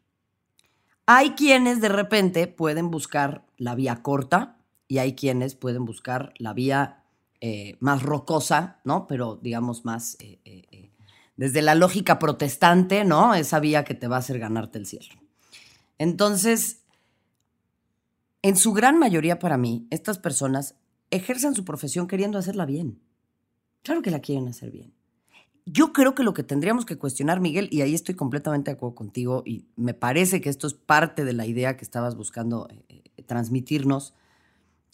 Hay 1.12 1.32
quienes 1.32 1.82
de 1.82 1.90
repente 1.90 2.46
pueden 2.46 2.92
buscar 2.92 3.44
la 3.58 3.74
vía 3.74 4.04
corta 4.04 4.60
y 4.88 5.00
hay 5.00 5.16
quienes 5.16 5.56
pueden 5.56 5.84
buscar 5.84 6.36
la 6.38 6.54
vía 6.54 7.04
eh, 7.42 7.78
más 7.80 8.04
rocosa, 8.04 8.80
¿no? 8.84 9.08
Pero 9.08 9.40
digamos 9.42 9.86
más 9.86 10.18
eh, 10.20 10.40
eh, 10.46 10.92
desde 11.36 11.64
la 11.64 11.74
lógica 11.74 12.20
protestante, 12.20 13.06
¿no? 13.06 13.34
Esa 13.34 13.60
vía 13.60 13.84
que 13.84 13.96
te 13.96 14.08
va 14.08 14.18
a 14.18 14.20
hacer 14.20 14.38
ganarte 14.38 14.78
el 14.78 14.86
cielo. 14.86 15.16
Entonces, 15.98 16.84
en 18.44 18.56
su 18.56 18.72
gran 18.74 19.00
mayoría 19.00 19.40
para 19.40 19.58
mí, 19.58 19.88
estas 19.90 20.20
personas 20.20 20.76
ejercen 21.10 21.56
su 21.56 21.66
profesión 21.66 22.06
queriendo 22.06 22.38
hacerla 22.38 22.68
bien. 22.68 23.02
Claro 23.82 24.04
que 24.04 24.12
la 24.12 24.20
quieren 24.20 24.48
hacer 24.48 24.70
bien. 24.70 24.94
Yo 25.66 25.94
creo 25.94 26.16
que 26.16 26.24
lo 26.24 26.34
que 26.34 26.44
tendríamos 26.44 26.86
que 26.86 26.98
cuestionar, 26.98 27.40
Miguel, 27.40 27.70
y 27.72 27.82
ahí 27.82 27.94
estoy 27.94 28.16
completamente 28.16 28.72
de 28.72 28.78
acuerdo 28.78 28.96
contigo, 28.96 29.44
y 29.46 29.66
me 29.76 29.94
parece 29.94 30.42
que 30.42 30.50
esto 30.50 30.68
es 30.68 30.74
parte 30.74 31.26
de 31.26 31.34
la 31.34 31.46
idea 31.46 31.78
que 31.78 31.86
estabas 31.86 32.16
buscando 32.16 32.68
eh, 32.70 33.04
eh, 33.18 33.24
transmitirnos, 33.24 34.14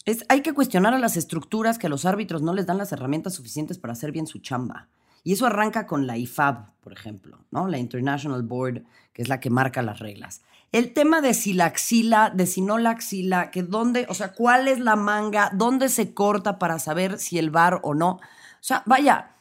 es 0.04 0.24
hay 0.28 0.42
que 0.42 0.54
cuestionar 0.54 0.94
a 0.94 0.98
las 0.98 1.16
estructuras 1.16 1.78
que 1.78 1.88
a 1.88 1.90
los 1.90 2.04
árbitros 2.04 2.42
no 2.42 2.54
les 2.54 2.66
dan 2.66 2.78
las 2.78 2.92
herramientas 2.92 3.34
suficientes 3.34 3.78
para 3.78 3.92
hacer 3.92 4.12
bien 4.12 4.26
su 4.26 4.38
chamba. 4.38 4.88
Y 5.24 5.32
eso 5.32 5.44
arranca 5.44 5.88
con 5.88 6.06
la 6.06 6.16
IFAB, 6.16 6.70
por 6.80 6.92
ejemplo, 6.92 7.44
¿no? 7.50 7.66
La 7.66 7.78
International 7.78 8.44
Board, 8.44 8.84
que 9.12 9.22
es 9.22 9.28
la 9.28 9.40
que 9.40 9.50
marca 9.50 9.82
las 9.82 9.98
reglas. 9.98 10.42
El 10.70 10.92
tema 10.92 11.20
de 11.20 11.34
si 11.34 11.52
la 11.52 11.64
axila, 11.64 12.30
de 12.30 12.46
si 12.46 12.60
no 12.60 12.78
la 12.78 12.90
axila, 12.90 13.50
que 13.50 13.64
dónde, 13.64 14.06
o 14.08 14.14
sea, 14.14 14.32
cuál 14.32 14.68
es 14.68 14.78
la 14.78 14.94
manga, 14.94 15.50
dónde 15.52 15.88
se 15.88 16.14
corta 16.14 16.60
para 16.60 16.78
saber 16.78 17.18
si 17.18 17.38
el 17.38 17.50
bar 17.50 17.80
o 17.82 17.94
no. 17.94 18.10
O 18.10 18.20
sea, 18.60 18.84
vaya, 18.86 19.35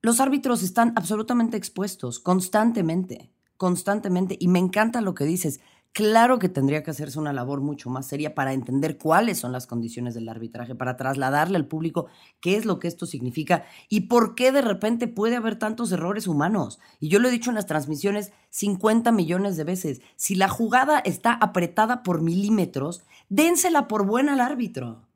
los 0.00 0.20
árbitros 0.20 0.62
están 0.62 0.92
absolutamente 0.94 1.56
expuestos, 1.56 2.20
constantemente, 2.20 3.32
constantemente. 3.56 4.36
Y 4.38 4.48
me 4.48 4.60
encanta 4.60 5.00
lo 5.00 5.14
que 5.14 5.24
dices. 5.24 5.60
Claro 5.92 6.38
que 6.38 6.48
tendría 6.48 6.84
que 6.84 6.92
hacerse 6.92 7.18
una 7.18 7.32
labor 7.32 7.60
mucho 7.60 7.90
más 7.90 8.06
seria 8.06 8.34
para 8.34 8.52
entender 8.52 8.98
cuáles 8.98 9.38
son 9.38 9.50
las 9.50 9.66
condiciones 9.66 10.14
del 10.14 10.28
arbitraje, 10.28 10.76
para 10.76 10.96
trasladarle 10.96 11.56
al 11.56 11.66
público 11.66 12.06
qué 12.40 12.56
es 12.56 12.66
lo 12.66 12.78
que 12.78 12.86
esto 12.86 13.06
significa 13.06 13.64
y 13.88 14.02
por 14.02 14.36
qué 14.36 14.52
de 14.52 14.62
repente 14.62 15.08
puede 15.08 15.34
haber 15.34 15.58
tantos 15.58 15.90
errores 15.90 16.28
humanos. 16.28 16.78
Y 17.00 17.08
yo 17.08 17.18
lo 17.18 17.26
he 17.26 17.32
dicho 17.32 17.50
en 17.50 17.56
las 17.56 17.66
transmisiones 17.66 18.32
50 18.50 19.10
millones 19.10 19.56
de 19.56 19.64
veces. 19.64 20.00
Si 20.14 20.36
la 20.36 20.48
jugada 20.48 21.00
está 21.00 21.32
apretada 21.32 22.04
por 22.04 22.22
milímetros, 22.22 23.02
dénsela 23.28 23.88
por 23.88 24.06
buena 24.06 24.34
al 24.34 24.40
árbitro. 24.40 25.07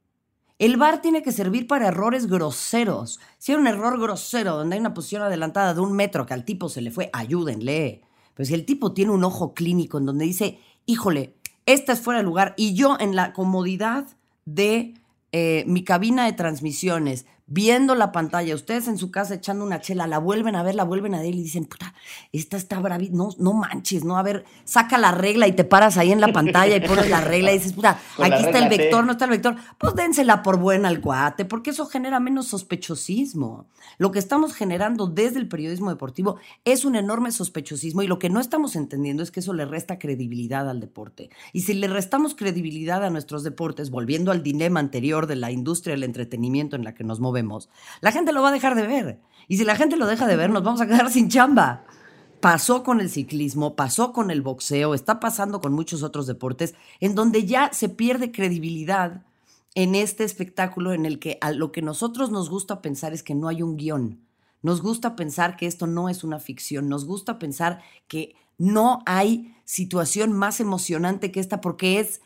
El 0.63 0.77
VAR 0.77 1.03
tiene 1.03 1.25
que 1.25 1.33
servir 1.33 1.67
para 1.67 1.89
errores 1.89 2.29
groseros. 2.29 3.19
Si 3.37 3.51
hay 3.51 3.59
un 3.59 3.67
error 3.67 4.01
grosero 4.01 4.57
donde 4.57 4.77
hay 4.77 4.81
una 4.81 4.95
posición 4.95 5.23
adelantada 5.23 5.75
de 5.75 5.81
un 5.81 5.93
metro 5.93 6.25
que 6.25 6.35
al 6.35 6.45
tipo 6.45 6.69
se 6.69 6.81
le 6.81 6.93
fue, 6.93 7.11
ayúdenle. 7.13 8.03
Pero 8.33 8.47
si 8.47 8.55
el 8.55 8.65
tipo 8.65 8.95
tiene 8.95 9.11
un 9.11 9.25
ojo 9.25 9.55
clínico 9.55 9.99
en 9.99 10.07
donde 10.07 10.25
dice, 10.25 10.61
híjole, 10.87 11.35
esta 11.67 11.93
es 11.95 12.01
fuera 12.01 12.21
de 12.21 12.25
lugar 12.25 12.55
y 12.57 12.75
yo 12.75 12.97
en 13.01 13.17
la 13.17 13.33
comodidad 13.33 14.07
de 14.45 14.95
eh, 15.33 15.65
mi 15.67 15.83
cabina 15.83 16.27
de 16.27 16.33
transmisiones, 16.33 17.27
viendo 17.47 17.95
la 17.95 18.13
pantalla, 18.13 18.55
ustedes 18.55 18.89
en 18.89 18.99
su 18.99 19.11
casa 19.11 19.35
echando 19.35 19.65
una 19.65 19.81
chela, 19.81 20.07
la 20.07 20.19
vuelven 20.19 20.57
a 20.57 20.63
ver, 20.63 20.75
la 20.75 20.85
vuelven 20.85 21.15
a 21.15 21.21
ver 21.21 21.35
y 21.35 21.43
dicen, 21.43 21.65
puta, 21.65 21.95
esta 22.33 22.57
está 22.57 22.81
bravita, 22.81 23.15
no, 23.15 23.31
no 23.39 23.53
manches, 23.53 24.05
no, 24.05 24.17
a 24.17 24.23
ver, 24.23 24.45
saca 24.65 24.99
la 24.99 25.13
regla 25.13 25.49
y 25.49 25.53
te 25.53 25.65
paras 25.65 25.99
ahí 25.99 26.13
en 26.13 26.21
la 26.21 26.33
pantalla 26.33 26.77
y 26.77 26.81
pones 26.81 27.11
la 27.11 27.21
regla 27.21 27.53
y 27.53 27.59
dices, 27.59 27.73
puta, 27.73 27.99
aquí 28.19 28.45
está 28.45 28.59
el 28.59 28.69
vector, 28.69 29.05
no 29.05 29.13
está 29.13 29.25
el 29.25 29.33
vector, 29.33 29.57
pues 29.79 29.95
dénsela 29.95 30.43
por 30.43 30.59
buena 30.59 30.89
al 30.89 31.01
cuate, 31.01 31.45
porque 31.45 31.71
eso 31.71 31.87
genera 31.87 32.21
menos 32.21 32.47
sospechosismo. 32.47 33.67
Lo 33.99 34.13
que 34.13 34.19
estamos 34.19 34.55
generando 34.55 35.07
desde 35.07 35.39
el 35.39 35.49
periodismo 35.49 35.91
deportivo 35.91 36.37
es 36.65 36.85
un 36.85 36.97
enorme 36.97 37.33
sospechosismo 37.33 38.03
y 38.03 38.07
lo 38.07 38.19
que 38.19 38.31
no 38.31 38.41
estamos 38.41 38.77
entendiendo 38.77 39.23
es 39.23 39.31
que 39.31 39.41
eso 39.41 39.53
le 39.53 39.65
resta 39.65 39.99
credibilidad 39.99 40.69
al 40.69 40.81
deporte. 40.81 41.31
Y 41.53 41.63
si 41.63 41.75
le 41.75 41.89
restamos 41.89 42.35
credibilidad 42.35 43.05
a 43.05 43.11
nuestros 43.11 43.43
deportes, 43.43 43.91
volviendo 43.91 44.31
al 44.31 44.43
dilema 44.43 44.81
anterior 44.81 45.27
de 45.27 45.37
la 45.37 45.51
industria 45.51 45.95
del 45.95 46.05
entretenimiento 46.05 46.77
en 46.77 46.85
la 46.85 46.95
que 46.95 47.05
nos 47.05 47.21
movemos, 47.21 47.42
la 48.01 48.13
gente 48.13 48.33
lo 48.33 48.43
va 48.43 48.49
a 48.49 48.53
dejar 48.53 48.75
de 48.75 48.87
ver. 48.87 49.21
Y 49.49 49.57
si 49.57 49.65
la 49.65 49.77
gente 49.77 49.97
lo 49.97 50.07
deja 50.07 50.27
de 50.27 50.37
ver, 50.37 50.51
nos 50.51 50.63
vamos 50.63 50.81
a 50.81 50.87
quedar 50.87 51.11
sin 51.11 51.29
chamba. 51.29 51.85
Pasó 52.41 52.83
con 52.83 53.01
el 53.01 53.11
ciclismo, 53.11 53.77
pasó 53.77 54.13
con 54.13 54.31
el 54.31 54.43
boxeo, 54.43 54.95
está 54.95 55.21
pasando 55.21 55.61
con 55.61 55.73
muchos 55.73 56.03
otros 56.03 56.27
deportes, 56.27 56.75
en 57.01 57.15
donde 57.15 57.45
ya 57.45 57.73
se 57.73 57.89
pierde 57.89 58.33
credibilidad 58.33 59.23
en 59.75 59.95
este 59.95 60.25
espectáculo 60.25 60.93
en 60.93 61.07
el 61.07 61.19
que 61.19 61.39
a 61.41 61.53
lo 61.53 61.73
que 61.73 61.83
nosotros 61.83 62.31
nos 62.31 62.51
gusta 62.51 62.83
pensar 62.83 63.13
es 63.13 63.23
que 63.23 63.35
no 63.35 63.49
hay 63.49 63.63
un 63.63 63.77
guion. 63.77 64.21
Nos 64.61 64.83
gusta 64.83 65.17
pensar 65.17 65.57
que 65.57 65.67
esto 65.67 65.87
no 65.87 66.09
es 66.09 66.25
una 66.25 66.39
ficción, 66.39 66.89
nos 66.89 67.05
gusta 67.05 67.39
pensar 67.39 67.83
que 68.07 68.35
no 68.59 69.03
hay 69.07 69.57
situación 69.65 70.33
más 70.33 70.61
emocionante 70.61 71.33
que 71.33 71.41
esta 71.41 71.61
porque 71.61 72.01
es 72.01 72.21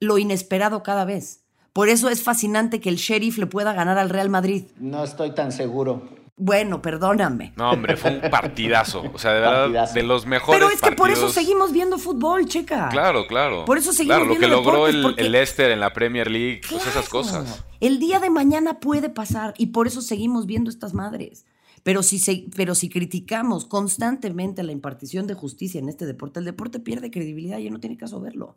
lo 0.00 0.18
inesperado 0.18 0.82
cada 0.82 1.04
vez. 1.04 1.45
Por 1.76 1.90
eso 1.90 2.08
es 2.08 2.22
fascinante 2.22 2.80
que 2.80 2.88
el 2.88 2.96
sheriff 2.96 3.36
le 3.36 3.44
pueda 3.44 3.74
ganar 3.74 3.98
al 3.98 4.08
Real 4.08 4.30
Madrid. 4.30 4.64
No 4.78 5.04
estoy 5.04 5.32
tan 5.32 5.52
seguro. 5.52 6.08
Bueno, 6.34 6.80
perdóname. 6.80 7.52
No, 7.54 7.70
hombre, 7.70 7.98
fue 7.98 8.12
un 8.12 8.30
partidazo. 8.30 9.04
O 9.12 9.18
sea, 9.18 9.34
de 9.34 9.40
verdad, 9.40 9.92
de 9.92 10.02
los 10.02 10.24
mejores. 10.24 10.58
Pero 10.58 10.72
es 10.72 10.80
que 10.80 10.92
por 10.92 11.10
eso 11.10 11.28
seguimos 11.28 11.72
viendo 11.72 11.98
fútbol, 11.98 12.46
checa. 12.46 12.88
Claro, 12.88 13.26
claro. 13.26 13.66
Por 13.66 13.76
eso 13.76 13.92
seguimos 13.92 14.16
claro, 14.16 14.30
viendo 14.30 14.48
lo 14.48 14.62
que 14.62 14.64
logró 14.64 14.88
el, 14.88 15.02
porque... 15.02 15.20
el, 15.20 15.32
Leicester 15.32 15.70
en 15.70 15.80
la 15.80 15.92
Premier 15.92 16.30
League, 16.30 16.62
pues 16.66 16.86
esas 16.86 17.10
cosas. 17.10 17.62
El 17.80 17.98
día 17.98 18.20
de 18.20 18.30
mañana 18.30 18.80
puede 18.80 19.10
pasar 19.10 19.52
y 19.58 19.66
por 19.66 19.86
eso 19.86 20.00
seguimos 20.00 20.46
viendo 20.46 20.70
estas 20.70 20.94
madres. 20.94 21.44
Pero 21.82 22.02
si, 22.02 22.18
se, 22.18 22.46
pero 22.56 22.74
si 22.74 22.88
criticamos 22.88 23.66
constantemente 23.66 24.62
la 24.62 24.72
impartición 24.72 25.26
de 25.26 25.34
justicia 25.34 25.78
en 25.78 25.90
este 25.90 26.06
deporte, 26.06 26.38
el 26.38 26.46
deporte 26.46 26.80
pierde 26.80 27.10
credibilidad 27.10 27.58
y 27.58 27.64
ya 27.64 27.70
no 27.70 27.80
tiene 27.80 27.98
caso 27.98 28.18
verlo. 28.18 28.56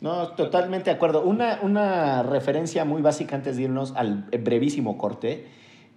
No, 0.00 0.28
totalmente 0.28 0.90
de 0.90 0.96
acuerdo. 0.96 1.22
Una, 1.22 1.58
una 1.62 2.22
referencia 2.22 2.84
muy 2.84 3.02
básica 3.02 3.34
antes 3.36 3.56
de 3.56 3.64
irnos 3.64 3.92
al 3.96 4.24
brevísimo 4.30 4.96
corte. 4.96 5.46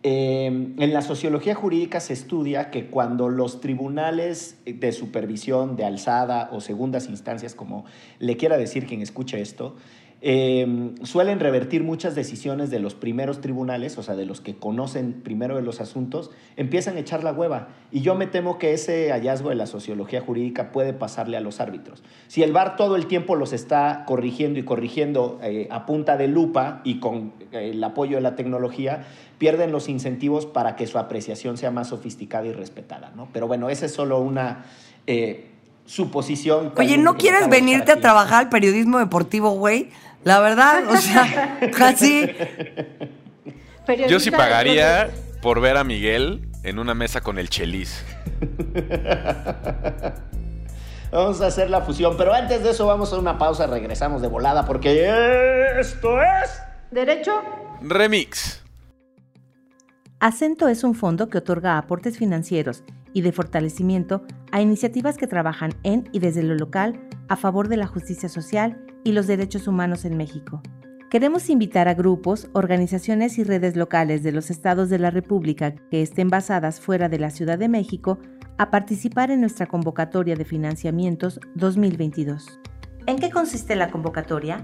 Eh, 0.03 0.47
en 0.47 0.93
la 0.93 1.03
sociología 1.03 1.53
jurídica 1.53 1.99
se 1.99 2.13
estudia 2.13 2.71
que 2.71 2.87
cuando 2.87 3.29
los 3.29 3.61
tribunales 3.61 4.59
de 4.65 4.91
supervisión 4.93 5.75
de 5.75 5.85
alzada 5.85 6.49
o 6.51 6.59
segundas 6.59 7.07
instancias, 7.07 7.53
como 7.53 7.85
le 8.17 8.35
quiera 8.35 8.57
decir 8.57 8.87
quien 8.87 9.01
escuche 9.03 9.39
esto, 9.39 9.75
eh, 10.23 10.93
suelen 11.01 11.39
revertir 11.39 11.83
muchas 11.83 12.13
decisiones 12.13 12.69
de 12.69 12.79
los 12.79 12.93
primeros 12.93 13.41
tribunales, 13.41 13.97
o 13.97 14.03
sea, 14.03 14.15
de 14.15 14.25
los 14.25 14.39
que 14.39 14.55
conocen 14.55 15.13
primero 15.23 15.55
de 15.55 15.63
los 15.63 15.81
asuntos, 15.81 16.29
empiezan 16.57 16.97
a 16.97 16.99
echar 16.99 17.23
la 17.23 17.33
hueva. 17.33 17.69
Y 17.91 18.01
yo 18.01 18.13
me 18.13 18.27
temo 18.27 18.59
que 18.59 18.73
ese 18.73 19.11
hallazgo 19.11 19.49
de 19.49 19.55
la 19.55 19.65
sociología 19.65 20.21
jurídica 20.21 20.71
puede 20.71 20.93
pasarle 20.93 21.37
a 21.37 21.41
los 21.41 21.59
árbitros. 21.59 22.03
Si 22.27 22.43
el 22.43 22.53
VAR 22.53 22.75
todo 22.75 22.95
el 22.95 23.07
tiempo 23.07 23.35
los 23.35 23.51
está 23.51 24.03
corrigiendo 24.05 24.59
y 24.59 24.63
corrigiendo 24.63 25.39
eh, 25.41 25.67
a 25.71 25.87
punta 25.87 26.17
de 26.17 26.27
lupa 26.27 26.81
y 26.83 26.99
con 26.99 27.33
eh, 27.51 27.71
el 27.73 27.83
apoyo 27.83 28.17
de 28.17 28.21
la 28.21 28.35
tecnología, 28.35 29.05
pierden 29.39 29.71
los 29.71 29.89
incentivos 29.89 30.45
para 30.45 30.75
que 30.75 30.85
su 30.85 30.99
apreciación 30.99 31.57
sea 31.57 31.71
más 31.71 31.87
sofisticada 31.87 32.45
y 32.45 32.53
respetada. 32.53 33.11
¿no? 33.15 33.27
Pero 33.33 33.47
bueno, 33.47 33.71
esa 33.71 33.87
es 33.87 33.91
solo 33.91 34.19
una 34.19 34.65
eh, 35.07 35.47
suposición. 35.85 36.73
Oye, 36.77 36.99
¿no 36.99 37.15
quieres 37.15 37.49
venirte 37.49 37.91
a 37.91 37.99
trabajar 37.99 38.43
al 38.43 38.49
periodismo 38.49 38.99
deportivo, 38.99 39.49
güey? 39.51 39.89
La 40.23 40.39
verdad, 40.39 40.87
o 40.89 40.97
sea, 40.97 41.59
casi. 41.77 42.29
Yo 44.07 44.19
sí 44.19 44.31
pagaría 44.31 45.09
por 45.41 45.59
ver 45.59 45.77
a 45.77 45.83
Miguel 45.83 46.47
en 46.63 46.79
una 46.79 46.93
mesa 46.93 47.21
con 47.21 47.39
el 47.39 47.49
Chelis. 47.49 48.03
Vamos 51.11 51.41
a 51.41 51.47
hacer 51.47 51.69
la 51.69 51.81
fusión, 51.81 52.15
pero 52.17 52.33
antes 52.33 52.63
de 52.63 52.69
eso 52.69 52.87
vamos 52.87 53.11
a 53.11 53.19
una 53.19 53.37
pausa, 53.37 53.67
regresamos 53.67 54.21
de 54.21 54.29
volada 54.29 54.65
porque 54.65 55.11
esto 55.77 56.21
es... 56.21 56.61
Derecho. 56.89 57.33
Remix. 57.81 58.63
Acento 60.21 60.69
es 60.69 60.85
un 60.85 60.95
fondo 60.95 61.27
que 61.27 61.39
otorga 61.39 61.77
aportes 61.77 62.17
financieros 62.17 62.85
y 63.11 63.23
de 63.23 63.33
fortalecimiento 63.33 64.23
a 64.53 64.61
iniciativas 64.61 65.17
que 65.17 65.27
trabajan 65.27 65.73
en 65.83 66.07
y 66.13 66.19
desde 66.19 66.43
lo 66.43 66.55
local 66.55 66.97
a 67.27 67.35
favor 67.35 67.67
de 67.67 67.75
la 67.75 67.87
justicia 67.87 68.29
social 68.29 68.85
y 69.03 69.11
los 69.11 69.27
derechos 69.27 69.67
humanos 69.67 70.05
en 70.05 70.17
México. 70.17 70.61
Queremos 71.09 71.49
invitar 71.49 71.89
a 71.89 71.93
grupos, 71.93 72.49
organizaciones 72.53 73.37
y 73.37 73.43
redes 73.43 73.75
locales 73.75 74.23
de 74.23 74.31
los 74.31 74.49
estados 74.49 74.89
de 74.89 74.97
la 74.97 75.11
República 75.11 75.75
que 75.89 76.01
estén 76.01 76.29
basadas 76.29 76.79
fuera 76.79 77.09
de 77.09 77.19
la 77.19 77.31
Ciudad 77.31 77.59
de 77.59 77.67
México 77.67 78.17
a 78.57 78.71
participar 78.71 79.29
en 79.29 79.41
nuestra 79.41 79.65
convocatoria 79.65 80.35
de 80.35 80.45
financiamientos 80.45 81.39
2022. 81.55 82.61
¿En 83.07 83.17
qué 83.17 83.29
consiste 83.29 83.75
la 83.75 83.91
convocatoria? 83.91 84.63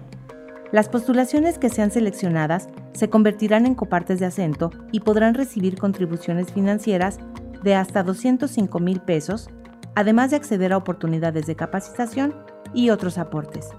Las 0.72 0.88
postulaciones 0.88 1.58
que 1.58 1.70
sean 1.70 1.92
seleccionadas 1.92 2.70
se 2.94 3.10
convertirán 3.10 3.66
en 3.66 3.76
copartes 3.76 4.20
de 4.20 4.28
acento 4.28 4.70
y 4.92 5.00
podrán 5.00 5.34
recibir 5.34 5.78
contribuciones 5.78 6.54
financieras 6.54 7.20
de 7.64 7.76
hasta 7.76 8.04
205 8.04 8.80
mil 8.80 9.02
pesos, 9.02 9.50
además 9.96 10.32
de 10.32 10.38
acceder 10.38 10.74
a 10.74 10.78
oportunidades 10.78 11.46
de 11.46 11.56
capacitación 11.56 12.36
y 12.74 12.90
otros 12.90 13.18
aportes. 13.18 13.70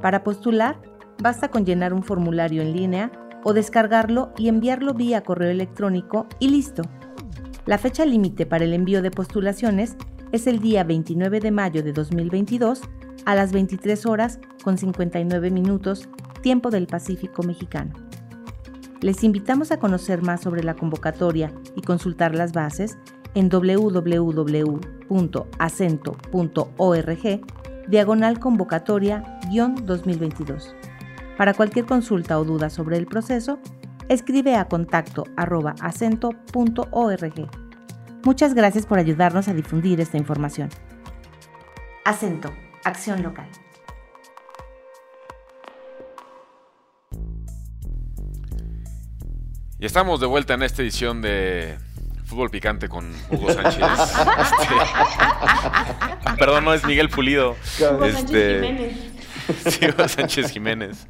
Para 0.00 0.22
postular, 0.22 0.80
basta 1.22 1.48
con 1.48 1.64
llenar 1.64 1.92
un 1.92 2.02
formulario 2.02 2.62
en 2.62 2.72
línea 2.72 3.10
o 3.44 3.52
descargarlo 3.52 4.32
y 4.36 4.48
enviarlo 4.48 4.94
vía 4.94 5.22
correo 5.22 5.50
electrónico 5.50 6.26
y 6.38 6.48
listo. 6.48 6.82
La 7.66 7.78
fecha 7.78 8.04
límite 8.04 8.46
para 8.46 8.64
el 8.64 8.72
envío 8.72 9.02
de 9.02 9.10
postulaciones 9.10 9.96
es 10.32 10.46
el 10.46 10.60
día 10.60 10.84
29 10.84 11.40
de 11.40 11.50
mayo 11.50 11.82
de 11.82 11.92
2022 11.92 12.82
a 13.24 13.34
las 13.34 13.52
23 13.52 14.06
horas 14.06 14.38
con 14.62 14.78
59 14.78 15.50
minutos, 15.50 16.08
tiempo 16.42 16.70
del 16.70 16.86
Pacífico 16.86 17.42
mexicano. 17.42 17.92
Les 19.00 19.22
invitamos 19.22 19.70
a 19.70 19.78
conocer 19.78 20.22
más 20.22 20.40
sobre 20.40 20.64
la 20.64 20.74
convocatoria 20.74 21.52
y 21.76 21.82
consultar 21.82 22.34
las 22.34 22.52
bases 22.52 22.98
en 23.34 23.48
www.acento.org 23.48 24.28
diagonal 27.88 28.38
convocatoria-2022. 29.48 30.74
Para 31.36 31.54
cualquier 31.54 31.86
consulta 31.86 32.38
o 32.38 32.44
duda 32.44 32.70
sobre 32.70 32.96
el 32.96 33.06
proceso, 33.06 33.58
escribe 34.08 34.56
a 34.56 34.66
contacto 34.66 35.24
arroba 35.36 35.74
acento.org. 35.80 37.48
Muchas 38.24 38.54
gracias 38.54 38.86
por 38.86 38.98
ayudarnos 38.98 39.48
a 39.48 39.54
difundir 39.54 40.00
esta 40.00 40.16
información. 40.16 40.68
Acento, 42.04 42.52
acción 42.84 43.22
local. 43.22 43.48
Y 49.80 49.86
estamos 49.86 50.18
de 50.18 50.26
vuelta 50.26 50.54
en 50.54 50.64
esta 50.64 50.82
edición 50.82 51.22
de 51.22 51.78
Fútbol 52.24 52.50
Picante 52.50 52.88
con 52.88 53.08
Hugo 53.30 53.52
Sánchez. 53.52 53.78
Este, 56.18 56.36
perdón, 56.36 56.64
no 56.64 56.74
es 56.74 56.84
Miguel 56.84 57.08
Pulido. 57.08 57.56
Hugo 57.80 58.04
Este, 58.04 58.16
Sánchez 58.16 58.54
Jiménez. 58.54 59.17
Sí, 59.68 59.86
Hugo 59.86 60.08
Sánchez 60.08 60.50
Jiménez. 60.50 61.06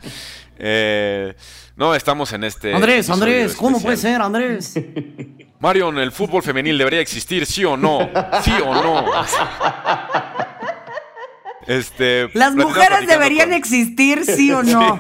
Eh, 0.59 1.35
no, 1.77 1.95
estamos 1.95 2.33
en 2.33 2.45
este. 2.45 2.75
Andrés, 2.75 3.09
Andrés, 3.11 3.55
¿cómo 3.55 3.81
puede 3.81 3.97
ser, 3.97 4.21
Andrés? 4.21 4.75
Marion, 5.61 5.99
¿el 5.99 6.13
fútbol 6.13 6.43
femenil 6.43 6.77
debería 6.79 7.01
existir, 7.01 7.47
sí 7.47 7.65
o 7.65 7.77
no? 7.77 8.09
¿Sí 8.43 8.53
o 8.65 8.75
no? 8.75 9.05
Este, 11.67 12.31
Las 12.33 12.55
mujeres 12.57 13.07
deberían 13.07 13.49
con- 13.51 13.59
existir, 13.59 14.25
sí 14.25 14.51
o 14.51 14.63
no. 14.63 14.99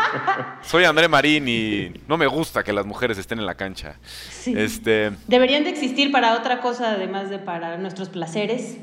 Soy 0.62 0.84
André 0.84 1.06
Marín 1.06 1.46
y 1.48 1.92
no 2.08 2.16
me 2.16 2.26
gusta 2.26 2.62
que 2.64 2.72
las 2.72 2.86
mujeres 2.86 3.18
estén 3.18 3.38
en 3.38 3.44
la 3.46 3.56
cancha. 3.56 3.96
Sí. 4.30 4.54
Este, 4.56 5.10
Deberían 5.26 5.64
de 5.64 5.70
existir 5.70 6.10
para 6.10 6.34
otra 6.34 6.60
cosa 6.60 6.92
además 6.92 7.28
de 7.28 7.38
para 7.38 7.76
nuestros 7.76 8.08
placeres. 8.08 8.78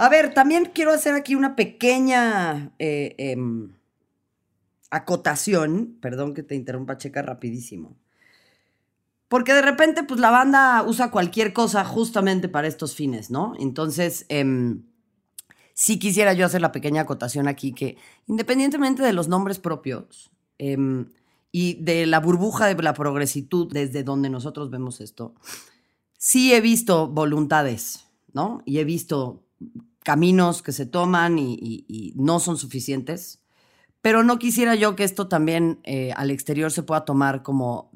A 0.00 0.08
ver, 0.08 0.32
también 0.32 0.70
quiero 0.72 0.92
hacer 0.92 1.14
aquí 1.14 1.34
una 1.34 1.54
pequeña 1.56 2.72
eh, 2.78 3.14
em, 3.18 3.74
acotación. 4.90 5.98
Perdón 6.00 6.32
que 6.32 6.42
te 6.42 6.54
interrumpa, 6.54 6.96
checa 6.96 7.20
rapidísimo. 7.20 7.98
Porque 9.28 9.52
de 9.52 9.60
repente, 9.60 10.02
pues 10.02 10.18
la 10.18 10.30
banda 10.30 10.82
usa 10.84 11.10
cualquier 11.10 11.52
cosa 11.52 11.84
justamente 11.84 12.48
para 12.48 12.66
estos 12.66 12.94
fines, 12.94 13.30
¿no? 13.30 13.52
Entonces, 13.58 14.24
em, 14.30 14.84
sí 15.74 15.98
quisiera 15.98 16.32
yo 16.32 16.46
hacer 16.46 16.62
la 16.62 16.72
pequeña 16.72 17.02
acotación 17.02 17.46
aquí 17.46 17.74
que, 17.74 17.98
independientemente 18.26 19.02
de 19.02 19.12
los 19.12 19.28
nombres 19.28 19.58
propios 19.58 20.30
em, 20.56 21.10
y 21.52 21.74
de 21.74 22.06
la 22.06 22.20
burbuja 22.20 22.74
de 22.74 22.82
la 22.82 22.94
progresitud 22.94 23.70
desde 23.70 24.02
donde 24.02 24.30
nosotros 24.30 24.70
vemos 24.70 25.02
esto, 25.02 25.34
sí 26.16 26.54
he 26.54 26.62
visto 26.62 27.06
voluntades, 27.06 28.06
¿no? 28.32 28.62
Y 28.64 28.78
he 28.78 28.84
visto 28.84 29.42
caminos 30.10 30.60
que 30.60 30.72
se 30.72 30.86
toman 30.86 31.38
y, 31.38 32.12
no 32.16 32.40
son 32.40 32.56
suficientes. 32.56 33.38
Pero 34.02 34.24
no 34.24 34.40
quisiera 34.40 34.74
yo 34.74 34.96
que 34.96 35.04
esto 35.04 35.28
también 35.28 35.78
eh, 35.84 36.10
al 36.16 36.32
exterior 36.32 36.72
se 36.72 36.82
pueda 36.82 37.04
tomar 37.04 37.44
como 37.44 37.92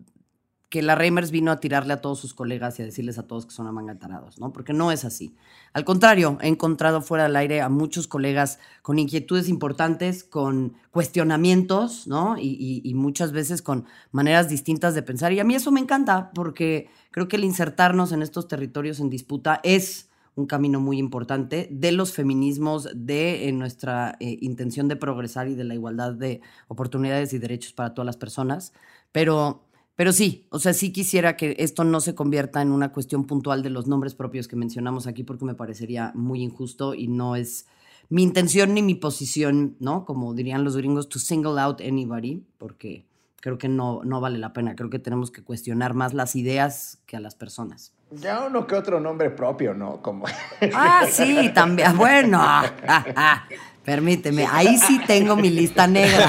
que 0.69 0.81
la 0.81 0.95
Reimers 0.95 1.33
vino 1.33 1.51
a 1.51 1.59
tirarle 1.59 1.93
a 1.93 2.01
todos 2.01 2.21
sus 2.21 2.33
colegas 2.33 2.79
y 2.79 2.83
a 2.83 2.85
decirles 2.85 3.19
a 3.19 3.27
todos 3.27 3.47
que 3.47 3.53
son 3.53 3.67
amangantarados, 3.67 4.39
¿no? 4.39 4.53
Porque 4.53 4.73
no 4.73 4.93
es 4.93 5.05
así. 5.05 5.35
Al 5.73 5.85
contrario, 5.85 6.39
he 6.41 6.47
encontrado 6.47 7.03
fuera 7.03 7.25
del 7.25 7.35
aire 7.35 7.61
a 7.61 7.69
muchos 7.69 8.07
colegas 8.07 8.61
con 8.83 9.01
inquietudes 9.01 9.49
importantes, 9.49 10.23
con 10.23 10.75
cuestionamientos, 10.93 12.07
¿no? 12.07 12.37
Y 12.39 12.93
muchas 12.95 13.33
veces 13.33 13.61
con 13.61 13.87
maneras 14.13 14.49
distintas 14.49 14.95
de 14.95 15.03
pensar. 15.03 15.33
Y 15.33 15.41
a 15.41 15.45
mí 15.45 15.57
eso 15.57 15.73
me 15.73 15.81
encanta 15.81 16.31
porque 16.33 16.89
creo 17.11 17.27
que 17.27 17.35
el 17.35 17.45
insertarnos 17.45 18.13
en 18.13 18.23
estos 18.23 18.47
territorios 18.47 19.01
en 19.01 19.11
disputa 19.11 19.59
es 19.65 20.11
un 20.37 20.47
camino 20.47 20.81
muy 20.81 20.99
importante 20.99 21.69
de 21.71 21.93
los 21.93 22.13
feminismos, 22.13 22.89
de 22.95 23.49
eh, 23.49 23.53
nuestra 23.53 24.17
eh, 24.21 24.39
intención 24.41 24.89
de 24.89 24.97
progresar 24.97 25.49
y 25.49 25.55
de 25.55 25.65
la 25.65 25.75
igualdad 25.75 26.13
de 26.13 26.41
oportunidades 26.69 27.33
y 27.33 27.39
derechos 27.39 27.73
para 27.73 27.95
todas 27.95 28.07
las 28.07 28.17
personas. 28.17 28.73
Pero, 29.13 29.65
pero 29.95 30.13
sí, 30.13 30.47
o 30.51 30.59
sea, 30.59 30.73
sí 30.73 30.93
quisiera 30.93 31.37
que 31.37 31.57
esto 31.59 31.85
no 31.85 32.01
se 32.01 32.15
convierta 32.15 32.63
en 32.63 32.73
una 32.73 32.93
cuestión 32.93 33.27
puntual 33.27 33.63
de 33.63 33.71
los 33.71 33.87
nombres 33.87 34.15
propios 34.15 34.49
que 34.49 34.57
mencionamos 34.57 35.07
aquí 35.07 35.23
porque 35.23 35.45
me 35.45 35.55
parecería 35.55 36.13
muy 36.15 36.43
injusto 36.43 36.95
y 36.95 37.07
no 37.07 37.37
es 37.37 37.67
mi 38.09 38.23
intención 38.23 38.75
ni 38.75 38.83
mi 38.83 38.95
posición, 38.95 39.77
¿no? 39.81 40.05
Como 40.05 40.35
dirían 40.35 40.65
los 40.65 40.77
gringos, 40.77 41.09
to 41.09 41.19
single 41.19 41.61
out 41.61 41.81
anybody, 41.81 42.45
porque 42.59 43.07
creo 43.41 43.59
que 43.59 43.69
no, 43.69 44.03
no 44.05 44.21
vale 44.21 44.39
la 44.39 44.53
pena. 44.53 44.75
Creo 44.75 44.91
que 44.91 44.99
tenemos 44.99 45.31
que 45.31 45.43
cuestionar 45.43 45.95
más 45.95 46.13
las 46.13 46.37
ideas 46.37 47.03
que 47.07 47.17
a 47.17 47.21
las 47.21 47.35
personas. 47.35 47.93
Ya 48.21 48.45
uno 48.47 48.67
que 48.67 48.75
otro 48.75 49.01
nombre 49.01 49.31
propio, 49.31 49.75
¿no? 49.75 50.01
Como... 50.03 50.27
Ah, 50.75 51.05
sí, 51.09 51.51
también. 51.55 51.97
Bueno, 51.97 52.39
ah, 52.41 53.45
permíteme. 53.85 54.47
Ahí 54.51 54.77
sí 54.79 55.01
tengo 55.07 55.37
mi 55.37 55.51
lista 55.51 55.87
negra. 55.87 56.29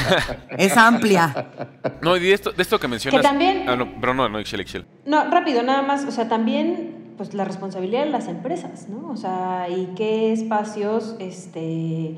Es 0.58 0.76
amplia. 0.78 1.48
no, 2.02 2.18
y 2.18 2.22
de 2.22 2.34
esto, 2.34 2.52
de 2.52 2.62
esto 2.62 2.80
que 2.80 2.88
mencionas. 2.88 3.22
también- 3.22 3.68
Ah, 3.68 3.76
no, 3.76 3.88
pero 4.00 4.14
no, 4.14 4.28
no, 4.30 4.40
Ixchel, 4.40 4.62
Ixchel. 4.62 4.86
No, 5.06 5.30
rápido, 5.30 5.64
nada 5.64 5.82
más, 5.82 6.04
o 6.06 6.12
sea, 6.12 6.28
también 6.28 7.14
pues 7.18 7.34
la 7.34 7.46
responsabilidad 7.46 8.04
de 8.04 8.10
las 8.10 8.28
empresas, 8.28 8.90
¿no? 8.90 9.10
O 9.10 9.16
sea, 9.16 9.68
y 9.70 9.94
qué 9.96 10.34
espacios, 10.34 11.16
este, 11.20 12.16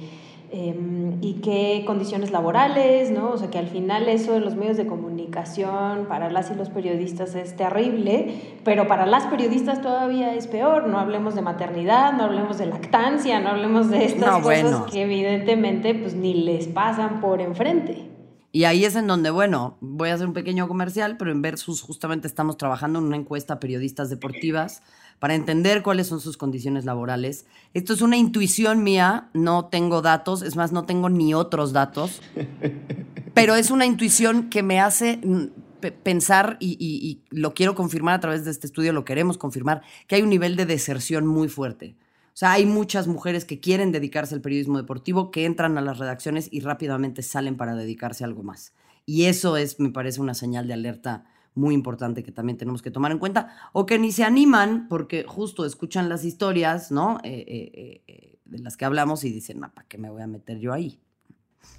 em, 0.52 1.18
y 1.22 1.36
qué 1.44 1.84
condiciones 1.86 2.32
laborales, 2.32 3.12
¿no? 3.12 3.32
O 3.32 3.38
sea, 3.38 3.50
que 3.50 3.58
al 3.58 3.68
final 3.68 4.08
eso 4.10 4.34
de 4.34 4.40
los 4.40 4.56
medios 4.56 4.78
de 4.78 4.88
comunicación 4.88 6.06
para 6.08 6.30
las 6.30 6.52
y 6.52 6.56
los 6.56 6.70
periodistas 6.70 7.36
es 7.36 7.56
terrible, 7.56 8.34
pero 8.64 8.88
para 8.88 9.06
las 9.06 9.26
periodistas 9.28 9.82
todavía 9.82 10.34
es 10.34 10.48
peor. 10.48 10.88
No 10.88 11.00
hablemos 11.00 11.36
de 11.36 11.42
maternidad, 11.42 12.14
no 12.14 12.24
hablemos 12.24 12.58
de 12.58 12.66
lactancia, 12.68 13.40
no 13.40 13.50
hablemos 13.50 13.90
de 13.90 14.06
estas 14.06 14.20
No, 14.28 14.42
cosas 14.42 14.64
bueno. 14.64 14.86
que 14.92 15.04
evidentemente 15.04 15.94
pues 15.96 16.16
ni 16.16 16.34
les 16.34 16.68
pasan 16.68 17.20
por 17.20 17.42
enfrente. 17.42 18.17
Y 18.58 18.64
ahí 18.66 18.86
es 18.86 18.96
en 18.96 19.06
donde, 19.06 19.30
bueno, 19.30 19.78
voy 19.82 20.10
a 20.10 20.16
hacer 20.16 20.26
un 20.26 20.34
pequeño 20.34 20.68
comercial, 20.68 21.16
pero 21.18 21.30
en 21.32 21.44
Versus 21.44 21.84
justamente 21.84 22.28
estamos 22.28 22.58
trabajando 22.58 22.98
en 22.98 23.06
una 23.06 23.16
encuesta 23.16 23.54
a 23.54 23.60
periodistas 23.60 24.10
deportivas 24.10 24.82
para 25.20 25.36
entender 25.36 25.84
cuáles 25.84 26.08
son 26.08 26.20
sus 26.20 26.38
condiciones 26.38 26.84
laborales. 26.84 27.46
Esto 27.76 27.94
es 27.94 28.02
una 28.02 28.18
intuición 28.18 28.82
mía, 28.82 29.30
no 29.36 29.66
tengo 29.66 30.02
datos, 30.02 30.42
es 30.42 30.56
más, 30.56 30.72
no 30.72 30.86
tengo 30.86 31.08
ni 31.08 31.36
otros 31.36 31.72
datos, 31.72 32.20
pero 33.36 33.54
es 33.54 33.70
una 33.70 33.86
intuición 33.86 34.50
que 34.50 34.64
me 34.64 34.80
hace 34.80 35.18
mm, 35.24 35.46
pe- 35.80 35.92
pensar 35.92 36.58
y, 36.60 36.72
y- 36.80 37.08
y 37.08 37.22
lo 37.30 37.54
quiero 37.54 37.76
confirmar 37.76 38.16
a 38.16 38.20
través 38.22 38.44
de 38.44 38.50
este 38.50 38.66
estudio, 38.66 38.92
lo 38.92 39.06
queremos 39.06 39.38
confirmar, 39.38 39.84
que 40.08 40.16
hay 40.16 40.24
un 40.24 40.30
nivel 40.30 40.56
de 40.56 40.66
deserción 40.66 41.28
muy 41.28 41.48
fuerte. 41.48 41.96
O 42.38 42.40
sea, 42.40 42.52
hay 42.52 42.68
muchas 42.68 43.08
mujeres 43.08 43.46
que 43.46 43.60
quieren 43.60 43.92
dedicarse 43.92 44.36
al 44.36 44.42
periodismo 44.42 44.78
deportivo, 44.78 45.32
que 45.32 45.46
entran 45.46 45.76
a 45.80 45.82
las 45.82 45.98
redacciones 45.98 46.50
y 46.52 46.60
rápidamente 46.60 47.24
salen 47.24 47.58
para 47.58 47.74
dedicarse 47.74 48.24
a 48.24 48.28
algo 48.28 48.44
más. 48.44 48.76
Y 49.08 49.26
eso 49.26 49.58
es, 49.58 49.80
me 49.80 49.90
parece, 49.90 50.22
una 50.22 50.36
señal 50.36 50.68
de 50.68 50.76
alerta 50.76 51.26
muy 51.56 51.74
importante 51.74 52.22
que 52.22 52.32
también 52.32 52.60
tenemos 52.60 52.84
que 52.84 52.92
tomar 52.92 53.12
en 53.12 53.18
cuenta. 53.18 53.58
O 53.74 53.88
que 53.88 53.98
ni 53.98 54.12
se 54.12 54.24
animan 54.24 54.88
porque 54.88 55.26
justo 55.28 55.66
escuchan 55.66 56.10
las 56.10 56.26
historias, 56.26 56.92
¿no? 56.92 57.18
Eh, 57.24 57.44
eh, 57.48 58.04
eh, 58.06 58.38
de 58.46 58.60
las 58.60 58.78
que 58.78 58.86
hablamos 58.86 59.24
y 59.24 59.32
dicen, 59.32 59.64
"Ah, 59.64 59.72
¿para 59.74 59.88
qué 59.88 59.98
me 59.98 60.12
voy 60.12 60.22
a 60.22 60.28
meter 60.28 60.60
yo 60.60 60.74
ahí? 60.74 61.00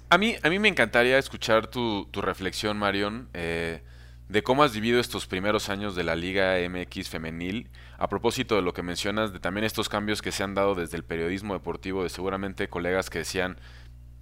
A 0.09 0.17
mí, 0.17 0.35
a 0.43 0.49
mí 0.49 0.59
me 0.59 0.67
encantaría 0.67 1.17
escuchar 1.17 1.67
tu, 1.67 2.05
tu 2.11 2.21
reflexión, 2.21 2.77
Marion, 2.77 3.29
de 3.31 4.43
cómo 4.43 4.63
has 4.63 4.73
vivido 4.73 4.99
estos 4.99 5.25
primeros 5.25 5.69
años 5.69 5.95
de 5.95 6.03
la 6.03 6.17
Liga 6.17 6.57
MX 6.59 7.07
femenil, 7.07 7.69
a 7.99 8.07
propósito 8.07 8.55
de 8.55 8.61
lo 8.61 8.73
que 8.73 8.81
mencionas, 8.81 9.33
de 9.33 9.39
también 9.39 9.65
estos 9.65 9.89
cambios 9.89 10.21
que 10.21 10.31
se 10.31 10.41
han 10.41 10.55
dado 10.55 10.73
desde 10.73 10.95
el 10.95 11.03
periodismo 11.03 11.53
deportivo, 11.53 12.03
de 12.03 12.09
seguramente 12.09 12.69
colegas 12.69 13.09
que 13.09 13.19
decían, 13.19 13.57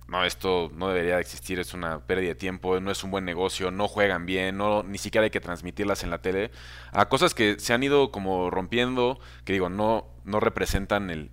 no, 0.08 0.26
esto 0.26 0.72
no 0.74 0.88
debería 0.88 1.16
de 1.16 1.22
existir, 1.22 1.60
es 1.60 1.76
una 1.76 2.00
pérdida 2.00 2.30
de 2.30 2.36
tiempo, 2.36 2.80
no 2.80 2.90
es 2.90 3.04
un 3.04 3.12
buen 3.12 3.24
negocio, 3.24 3.70
no 3.70 3.88
juegan 3.88 4.26
bien, 4.26 4.58
no, 4.58 4.82
ni 4.82 4.98
siquiera 4.98 5.26
hay 5.26 5.30
que 5.30 5.42
transmitirlas 5.42 6.04
en 6.04 6.10
la 6.10 6.22
tele, 6.22 6.50
a 6.92 7.08
cosas 7.08 7.36
que 7.36 7.60
se 7.60 7.74
han 7.74 7.84
ido 7.84 8.10
como 8.12 8.50
rompiendo, 8.50 9.20
que 9.46 9.54
digo, 9.54 9.70
no, 9.70 10.08
no 10.24 10.40
representan 10.40 11.12
el, 11.12 11.30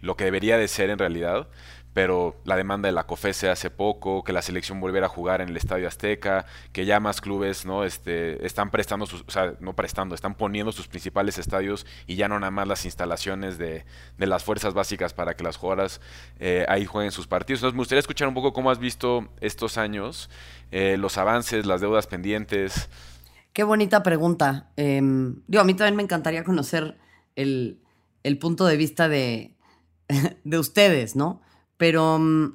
lo 0.00 0.16
que 0.16 0.24
debería 0.24 0.58
de 0.58 0.68
ser 0.68 0.90
en 0.90 0.98
realidad, 0.98 1.48
pero 1.96 2.36
la 2.44 2.56
demanda 2.56 2.88
de 2.88 2.92
la 2.92 3.06
COFESE 3.06 3.48
hace 3.48 3.70
poco, 3.70 4.22
que 4.22 4.34
la 4.34 4.42
selección 4.42 4.80
volviera 4.80 5.06
a 5.06 5.08
jugar 5.08 5.40
en 5.40 5.48
el 5.48 5.56
Estadio 5.56 5.88
Azteca, 5.88 6.44
que 6.72 6.84
ya 6.84 7.00
más 7.00 7.22
clubes 7.22 7.64
no 7.64 7.84
este, 7.84 8.44
están 8.44 8.70
prestando 8.70 9.06
sus, 9.06 9.22
o 9.26 9.30
sea, 9.30 9.54
no 9.60 9.74
prestando, 9.74 10.14
están 10.14 10.34
poniendo 10.34 10.72
sus 10.72 10.88
principales 10.88 11.38
estadios 11.38 11.86
y 12.06 12.16
ya 12.16 12.28
no 12.28 12.38
nada 12.38 12.50
más 12.50 12.68
las 12.68 12.84
instalaciones 12.84 13.56
de, 13.56 13.86
de 14.18 14.26
las 14.26 14.44
fuerzas 14.44 14.74
básicas 14.74 15.14
para 15.14 15.36
que 15.36 15.42
las 15.42 15.56
jugadoras 15.56 16.02
eh, 16.38 16.66
ahí 16.68 16.84
jueguen 16.84 17.12
sus 17.12 17.26
partidos. 17.26 17.60
Entonces 17.60 17.76
me 17.76 17.80
gustaría 17.80 18.00
escuchar 18.00 18.28
un 18.28 18.34
poco 18.34 18.52
cómo 18.52 18.70
has 18.70 18.78
visto 18.78 19.30
estos 19.40 19.78
años, 19.78 20.28
eh, 20.72 20.98
los 20.98 21.16
avances, 21.16 21.64
las 21.64 21.80
deudas 21.80 22.06
pendientes. 22.06 22.90
Qué 23.54 23.64
bonita 23.64 24.02
pregunta. 24.02 24.68
Em, 24.76 25.40
digo, 25.46 25.62
a 25.62 25.64
mí 25.64 25.72
también 25.72 25.96
me 25.96 26.02
encantaría 26.02 26.44
conocer 26.44 26.98
el, 27.36 27.80
el 28.22 28.36
punto 28.36 28.66
de 28.66 28.76
vista 28.76 29.08
de, 29.08 29.54
de 30.44 30.58
ustedes, 30.58 31.16
¿no? 31.16 31.40
Pero 31.76 32.18
mm, 32.18 32.52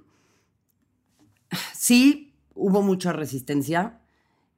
sí, 1.74 2.34
hubo 2.56 2.82
mucha 2.82 3.14
resistencia 3.14 4.00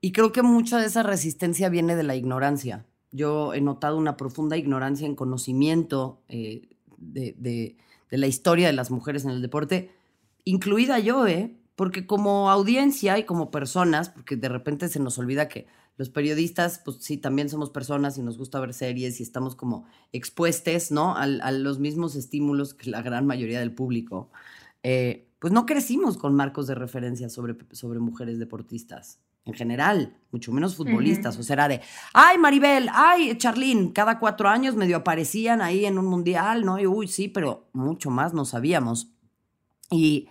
y 0.01 0.11
creo 0.11 0.31
que 0.31 0.43
mucha 0.43 0.79
de 0.79 0.87
esa 0.87 1.03
resistencia 1.03 1.69
viene 1.69 1.95
de 1.95 2.03
la 2.03 2.15
ignorancia. 2.15 2.85
Yo 3.11 3.53
he 3.53 3.61
notado 3.61 3.97
una 3.97 4.17
profunda 4.17 4.57
ignorancia 4.57 5.07
en 5.07 5.15
conocimiento 5.15 6.21
eh, 6.29 6.69
de, 6.97 7.35
de- 7.37 7.77
la 8.11 8.27
historia 8.27 8.67
de 8.67 8.73
las 8.73 8.91
mujeres 8.91 9.25
en 9.25 9.31
el 9.31 9.41
deporte, 9.41 9.91
incluida 10.45 10.99
yo, 10.99 11.25
¿eh? 11.25 11.57
Porque 11.75 12.05
como 12.05 12.51
audiencia 12.51 13.17
y 13.17 13.23
como 13.25 13.49
personas, 13.49 14.09
porque 14.09 14.35
de 14.35 14.49
repente 14.49 14.87
se 14.87 14.99
nos 14.99 15.17
olvida 15.17 15.49
que 15.49 15.65
los 15.97 16.09
periodistas, 16.09 16.79
pues 16.85 16.97
sí, 17.01 17.17
también 17.17 17.49
somos 17.49 17.71
personas 17.71 18.17
y 18.19 18.21
nos 18.21 18.37
gusta 18.37 18.59
ver 18.59 18.73
series 18.75 19.19
y 19.19 19.23
estamos 19.23 19.55
como 19.55 19.85
expuestos, 20.11 20.91
¿no? 20.91 21.15
A 21.17 21.25
los 21.51 21.79
mismos 21.79 22.15
estímulos 22.15 22.75
que 22.75 22.91
la 22.91 23.01
gran 23.01 23.25
mayoría 23.25 23.59
del 23.59 23.73
público. 23.73 24.29
Eh, 24.83 25.29
pues 25.39 25.51
no 25.51 25.65
crecimos 25.65 26.17
con 26.17 26.35
marcos 26.35 26.67
de 26.67 26.75
referencia 26.75 27.29
sobre, 27.29 27.55
sobre 27.71 27.99
mujeres 27.99 28.39
deportistas. 28.39 29.19
En 29.45 29.53
general, 29.53 30.15
mucho 30.31 30.53
menos 30.53 30.75
futbolistas. 30.75 31.37
O 31.37 31.43
sea, 31.43 31.55
era 31.55 31.67
de, 31.67 31.81
ay, 32.13 32.37
Maribel, 32.37 32.87
ay, 32.93 33.37
Charlene, 33.37 33.91
cada 33.91 34.19
cuatro 34.19 34.47
años 34.47 34.75
medio 34.75 34.95
aparecían 34.95 35.61
ahí 35.61 35.85
en 35.85 35.97
un 35.97 36.05
mundial, 36.05 36.63
¿no? 36.63 36.79
Y 36.79 36.87
uy, 36.87 37.09
sí, 37.09 37.27
pero 37.27 37.67
mucho 37.73 38.09
más 38.09 38.33
no 38.33 38.45
sabíamos. 38.45 39.09
Y 39.91 40.29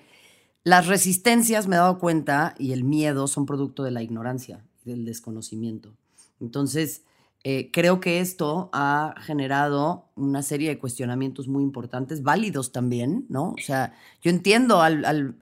las 0.64 0.86
resistencias, 0.86 1.66
me 1.66 1.76
he 1.76 1.78
dado 1.78 1.98
cuenta, 1.98 2.54
y 2.58 2.72
el 2.72 2.84
miedo 2.84 3.26
son 3.26 3.44
producto 3.44 3.82
de 3.82 3.90
la 3.90 4.02
ignorancia 4.02 4.64
del 4.84 5.04
desconocimiento. 5.04 5.94
Entonces, 6.40 7.04
Eh, 7.44 7.70
creo 7.72 7.98
que 8.00 8.20
esto 8.20 8.70
ha 8.72 9.14
generado 9.18 10.06
una 10.14 10.42
serie 10.42 10.68
de 10.68 10.78
cuestionamientos 10.78 11.48
muy 11.48 11.64
importantes, 11.64 12.22
válidos 12.22 12.70
también, 12.70 13.26
¿no? 13.28 13.50
O 13.50 13.58
sea, 13.58 13.94
yo 14.22 14.30
entiendo 14.30 14.80
al... 14.80 15.34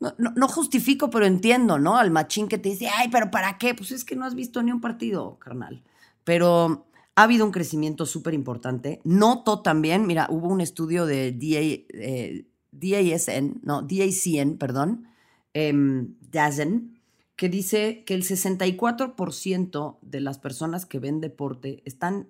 no, 0.00 0.12
no- 0.18 0.48
justifico, 0.48 1.10
pero 1.10 1.26
entiendo, 1.26 1.78
¿no? 1.78 1.96
Al 1.96 2.10
machín 2.10 2.48
que 2.48 2.58
te 2.58 2.70
dice, 2.70 2.88
ay, 2.88 3.08
pero 3.10 3.30
¿para 3.30 3.56
qué? 3.58 3.74
Pues 3.74 3.92
es 3.92 4.04
que 4.04 4.16
no 4.16 4.24
has 4.24 4.34
visto 4.34 4.62
ni 4.62 4.72
un 4.72 4.80
partido, 4.80 5.38
carnal. 5.38 5.82
Pero 6.24 6.86
ha 7.14 7.22
habido 7.22 7.44
un 7.46 7.52
crecimiento 7.52 8.04
súper 8.06 8.34
importante. 8.34 9.00
Noto 9.04 9.60
también, 9.62 10.06
mira, 10.06 10.26
hubo 10.30 10.48
un 10.48 10.60
estudio 10.60 11.06
de 11.06 11.32
DA, 11.32 11.60
eh, 12.00 12.46
DASN, 12.72 13.60
no, 13.62 13.82
DACN, 13.82 14.56
perdón, 14.58 15.08
em, 15.54 16.14
DASN, 16.30 16.97
que 17.38 17.48
dice 17.48 18.02
que 18.04 18.14
el 18.14 18.24
64% 18.24 19.98
de 20.02 20.20
las 20.20 20.38
personas 20.38 20.86
que 20.86 20.98
ven 20.98 21.20
deporte 21.20 21.82
están, 21.84 22.28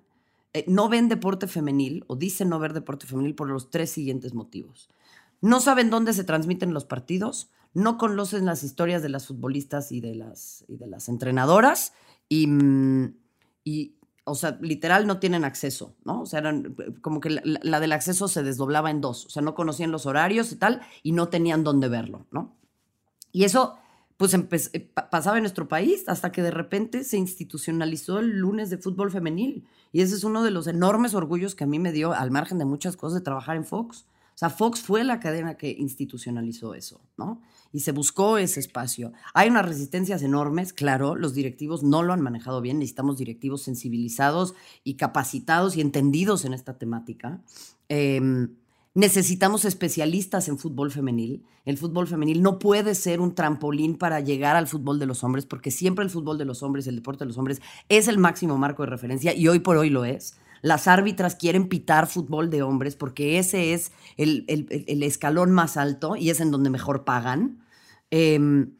eh, 0.53 0.63
no 0.67 0.87
ven 0.87 1.09
deporte 1.09 1.47
femenil 1.47 2.03
o 2.05 2.15
dicen 2.15 2.49
no 2.49 2.59
ver 2.59 2.73
deporte 2.73 3.07
femenil 3.07 3.33
por 3.33 3.49
los 3.49 3.71
tres 3.71 3.89
siguientes 3.89 4.35
motivos. 4.35 4.87
No 5.41 5.61
saben 5.61 5.89
dónde 5.89 6.13
se 6.13 6.23
transmiten 6.23 6.75
los 6.75 6.85
partidos, 6.85 7.49
no 7.73 7.97
conocen 7.97 8.45
las 8.45 8.63
historias 8.63 9.01
de 9.01 9.09
las 9.09 9.25
futbolistas 9.25 9.91
y 9.91 9.99
de 9.99 10.13
las, 10.13 10.63
y 10.67 10.77
de 10.77 10.85
las 10.85 11.09
entrenadoras 11.09 11.93
y, 12.29 12.45
mm, 12.45 13.15
y, 13.63 13.95
o 14.25 14.35
sea, 14.35 14.59
literal 14.61 15.07
no 15.07 15.19
tienen 15.19 15.43
acceso, 15.43 15.95
¿no? 16.05 16.21
O 16.21 16.25
sea, 16.27 16.39
eh, 16.47 16.63
como 17.01 17.19
que 17.19 17.31
la- 17.31 17.41
la 17.63 17.79
del 17.79 17.93
acceso 17.93 18.27
se 18.27 18.43
desdoblaba 18.43 18.91
en 18.91 19.01
dos, 19.01 19.25
o 19.25 19.29
sea, 19.31 19.41
no 19.41 19.55
conocían 19.55 19.89
los 19.89 20.05
horarios 20.05 20.51
y 20.51 20.57
tal 20.57 20.81
y 21.01 21.13
no 21.13 21.29
tenían 21.29 21.63
dónde 21.63 21.87
verlo, 21.87 22.27
¿no? 22.31 22.55
Y 23.31 23.43
eso, 23.45 23.77
pues, 24.19 24.69
eh, 24.73 24.81
pa- 24.81 25.09
pasaba 25.09 25.37
en 25.37 25.43
nuestro 25.43 25.67
país 25.67 26.03
hasta 26.07 26.31
que 26.31 26.41
de 26.43 26.51
repente 26.51 27.03
se 27.05 27.17
institucionalizó 27.17 28.19
el 28.19 28.37
lunes 28.37 28.69
de 28.69 28.77
fútbol 28.77 29.09
femenil. 29.11 29.65
Y 29.91 30.01
ese 30.01 30.13
es 30.15 30.23
uno 30.23 30.43
de 30.43 30.51
los 30.51 30.67
enormes 30.67 31.13
orgullos 31.15 31.55
que 31.55 31.63
a 31.63 31.67
mí 31.67 31.79
me 31.79 31.91
dio, 31.91 32.13
al 32.13 32.29
margen 32.29 32.57
de 32.59 32.65
muchas 32.65 32.97
cosas, 32.97 33.19
de 33.19 33.23
trabajar 33.23 33.55
en 33.55 33.65
Fox. 33.65 34.05
O 34.35 34.37
sea, 34.39 34.49
Fox 34.49 34.81
fue 34.81 35.03
la 35.03 35.19
cadena 35.19 35.55
que 35.55 35.71
institucionalizó 35.71 36.73
eso, 36.73 37.01
¿no? 37.17 37.41
Y 37.73 37.81
se 37.81 37.91
buscó 37.91 38.37
ese 38.37 38.59
espacio. 38.59 39.11
Hay 39.33 39.49
unas 39.49 39.65
resistencias 39.65 40.21
enormes, 40.21 40.71
claro, 40.73 41.15
los 41.15 41.33
directivos 41.33 41.83
no 41.83 42.03
lo 42.03 42.13
han 42.13 42.21
manejado 42.21 42.61
bien, 42.61 42.79
necesitamos 42.79 43.17
directivos 43.17 43.63
sensibilizados 43.63 44.53
y 44.83 44.93
capacitados 44.95 45.75
y 45.75 45.81
entendidos 45.81 46.45
en 46.45 46.53
esta 46.53 46.77
temática. 46.77 47.41
Em, 47.89 48.55
Necesitamos 48.99 49.63
especialistas 49.63 50.49
en 50.49 50.57
fútbol 50.57 50.91
femenil. 50.91 51.45
El 51.63 51.77
fútbol 51.77 52.05
femenil 52.05 52.41
no 52.41 52.59
puede 52.59 52.95
ser 52.95 53.21
un 53.21 53.33
trampolín 53.33 53.97
para 53.97 54.19
llegar 54.19 54.57
al 54.57 54.67
fútbol 54.67 54.99
de 54.99 55.05
los 55.05 55.23
hombres, 55.23 55.45
porque 55.45 55.71
siempre 55.71 56.03
el 56.03 56.11
fútbol 56.11 56.37
de 56.37 56.43
los 56.43 56.63
hombres, 56.63 56.85
el 56.85 56.97
deporte 56.97 57.23
de 57.23 57.27
los 57.27 57.37
hombres, 57.37 57.61
es 57.87 58.09
el 58.09 58.17
máximo 58.17 58.57
marco 58.57 58.83
de 58.83 58.89
referencia 58.89 59.33
y 59.33 59.47
hoy 59.47 59.59
por 59.59 59.77
hoy 59.77 59.89
lo 59.89 60.03
es. 60.03 60.35
Las 60.61 60.89
árbitras 60.89 61.35
quieren 61.37 61.69
pitar 61.69 62.07
fútbol 62.07 62.49
de 62.49 62.61
hombres 62.61 62.97
porque 62.97 63.39
ese 63.39 63.73
es 63.73 63.93
el, 64.17 64.43
escalón 65.01 65.51
más 65.51 65.77
alto 65.77 66.17
y 66.17 66.29
es 66.29 66.41
en 66.41 66.51
donde 66.51 66.69
mejor 66.69 67.05
pagan. 67.05 67.63
Em, 68.11 68.73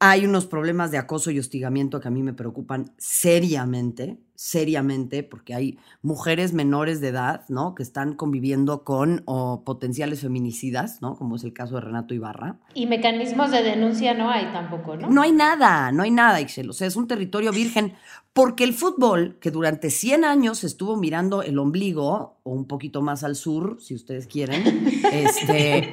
hay 0.00 0.24
unos 0.24 0.46
problemas 0.46 0.90
de 0.90 0.98
acoso 0.98 1.30
y 1.30 1.38
hostigamiento 1.38 2.00
que 2.00 2.08
a 2.08 2.10
mí 2.10 2.24
me 2.24 2.32
preocupan 2.32 2.92
seriamente, 2.98 4.18
seriamente, 4.38 5.24
porque 5.24 5.52
hay 5.52 5.80
mujeres 6.00 6.52
menores 6.52 7.00
de 7.00 7.08
edad, 7.08 7.42
¿no? 7.48 7.74
Que 7.74 7.82
están 7.82 8.14
conviviendo 8.14 8.84
con 8.84 9.24
o 9.24 9.64
potenciales 9.64 10.20
feminicidas, 10.20 11.02
¿no? 11.02 11.16
Como 11.16 11.34
es 11.34 11.42
el 11.42 11.52
caso 11.52 11.74
de 11.74 11.80
Renato 11.80 12.14
Ibarra. 12.14 12.60
Y 12.72 12.86
mecanismos 12.86 13.50
de 13.50 13.64
denuncia 13.64 14.14
no 14.14 14.30
hay 14.30 14.44
tampoco, 14.52 14.96
¿no? 14.96 15.10
No 15.10 15.22
hay 15.22 15.32
nada, 15.32 15.90
no 15.90 16.04
hay 16.04 16.12
nada, 16.12 16.40
Ixchel. 16.40 16.70
O 16.70 16.72
sea, 16.72 16.86
es 16.86 16.94
un 16.94 17.08
territorio 17.08 17.50
virgen. 17.50 17.94
Porque 18.32 18.62
el 18.62 18.74
fútbol, 18.74 19.38
que 19.40 19.50
durante 19.50 19.90
100 19.90 20.24
años 20.24 20.62
estuvo 20.62 20.96
mirando 20.96 21.42
el 21.42 21.58
ombligo, 21.58 22.38
o 22.44 22.52
un 22.52 22.68
poquito 22.68 23.02
más 23.02 23.24
al 23.24 23.34
sur, 23.34 23.78
si 23.80 23.96
ustedes 23.96 24.28
quieren, 24.28 24.86
este, 25.12 25.92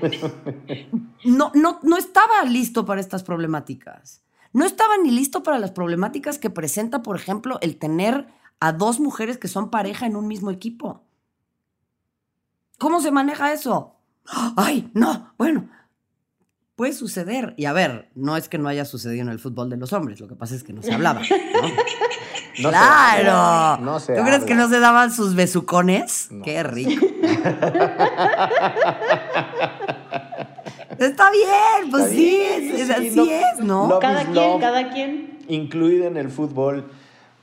no, 1.24 1.52
no, 1.56 1.80
no 1.82 1.98
estaba 1.98 2.44
listo 2.44 2.86
para 2.86 3.02
estas 3.02 3.24
problemáticas. 3.24 4.22
No 4.56 4.64
estaba 4.64 4.98
ni 4.98 5.12
listo 5.12 5.44
para 5.44 5.60
las 5.60 5.72
problemáticas 5.72 6.40
que 6.40 6.50
presenta, 6.50 7.04
por 7.04 7.18
ejemplo, 7.18 7.60
el 7.60 7.76
tener 7.76 8.28
a 8.62 8.72
dos 8.72 9.02
mujeres 9.02 9.38
que 9.38 9.50
son 9.50 9.70
pareja 9.70 10.06
en 10.06 10.16
un 10.16 10.30
mismo 10.30 10.50
equipo. 10.50 11.04
¿Cómo 12.78 13.02
se 13.02 13.12
maneja 13.12 13.52
eso? 13.52 13.98
Ay, 14.56 14.90
no, 14.94 15.34
bueno, 15.38 15.68
puede 16.78 16.94
suceder. 16.94 17.54
Y 17.58 17.66
a 17.66 17.74
ver, 17.74 18.10
no 18.16 18.38
es 18.38 18.48
que 18.48 18.58
no 18.58 18.70
haya 18.70 18.86
sucedido 18.86 19.24
en 19.24 19.30
el 19.30 19.40
fútbol 19.40 19.70
de 19.70 19.76
los 19.76 19.92
hombres, 19.92 20.22
lo 20.22 20.30
que 20.30 20.38
pasa 20.38 20.56
es 20.56 20.64
que 20.64 20.72
no 20.72 20.82
se 20.82 20.94
hablaba. 20.94 21.20
¿no? 21.20 21.28
No 22.58 22.70
¡Claro! 22.70 23.84
no 23.84 24.00
se 24.00 24.16
¿Tú 24.16 24.24
crees 24.24 24.46
que 24.46 24.56
no 24.56 24.70
se 24.70 24.80
daban 24.80 25.12
sus 25.12 25.36
besucones? 25.36 26.30
No. 26.32 26.42
¡Qué 26.42 26.64
rico! 26.64 27.06
Está 31.00 31.32
bien, 31.32 31.92
pues 31.92 32.04
Está 32.06 32.16
sí, 32.16 32.26
bien, 32.26 32.76
es, 32.76 32.82
es 32.82 32.88
sí, 32.88 32.94
así 32.94 33.16
no- 33.16 33.24
es, 33.26 33.60
¿no? 33.60 33.88
no- 33.88 34.00
Cada 34.00 34.22
is 34.22 34.30
quien, 34.30 34.36
love. 34.36 34.62
cada 34.62 34.90
quien. 34.92 35.40
incluido 35.48 36.06
en 36.08 36.18
el 36.18 36.30
fútbol. 36.30 36.86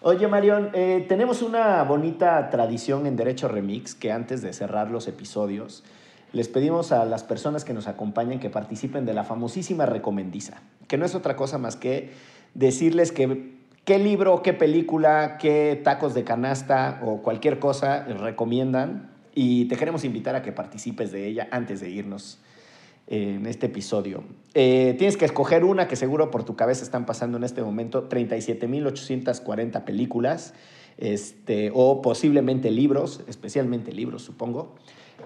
Oye, 0.00 0.26
Marión, 0.26 0.70
eh, 0.72 1.04
tenemos 1.08 1.42
una 1.42 1.82
bonita 1.84 2.50
tradición 2.50 3.06
en 3.06 3.16
Derecho 3.16 3.46
Remix 3.48 3.94
que 3.94 4.10
antes 4.10 4.42
de 4.42 4.52
cerrar 4.52 4.90
los 4.90 5.06
episodios, 5.06 5.84
les 6.32 6.48
pedimos 6.48 6.90
a 6.92 7.04
las 7.04 7.22
personas 7.22 7.64
que 7.64 7.72
nos 7.74 7.86
acompañan 7.86 8.40
que 8.40 8.50
participen 8.50 9.04
de 9.06 9.14
la 9.14 9.22
famosísima 9.22 9.86
recomendiza, 9.86 10.62
que 10.88 10.96
no 10.98 11.04
es 11.04 11.14
otra 11.14 11.36
cosa 11.36 11.58
más 11.58 11.76
que 11.76 12.10
decirles 12.54 13.12
que 13.12 13.52
qué 13.84 13.98
libro, 13.98 14.42
qué 14.42 14.52
película, 14.54 15.36
qué 15.38 15.80
tacos 15.84 16.14
de 16.14 16.24
canasta 16.24 17.00
o 17.04 17.18
cualquier 17.22 17.58
cosa 17.58 18.04
recomiendan 18.04 19.10
y 19.34 19.66
te 19.66 19.76
queremos 19.76 20.04
invitar 20.04 20.34
a 20.34 20.42
que 20.42 20.52
participes 20.52 21.12
de 21.12 21.26
ella 21.28 21.48
antes 21.52 21.80
de 21.80 21.90
irnos 21.90 22.38
en 23.12 23.46
este 23.46 23.66
episodio. 23.66 24.24
Eh, 24.54 24.94
tienes 24.96 25.18
que 25.18 25.26
escoger 25.26 25.64
una 25.64 25.86
que 25.86 25.96
seguro 25.96 26.30
por 26.30 26.44
tu 26.44 26.56
cabeza 26.56 26.82
están 26.82 27.04
pasando 27.04 27.36
en 27.36 27.44
este 27.44 27.62
momento 27.62 28.08
37.840 28.08 29.84
películas 29.84 30.54
este, 30.96 31.70
o 31.74 32.00
posiblemente 32.00 32.70
libros, 32.70 33.20
especialmente 33.28 33.92
libros, 33.92 34.22
supongo. 34.22 34.76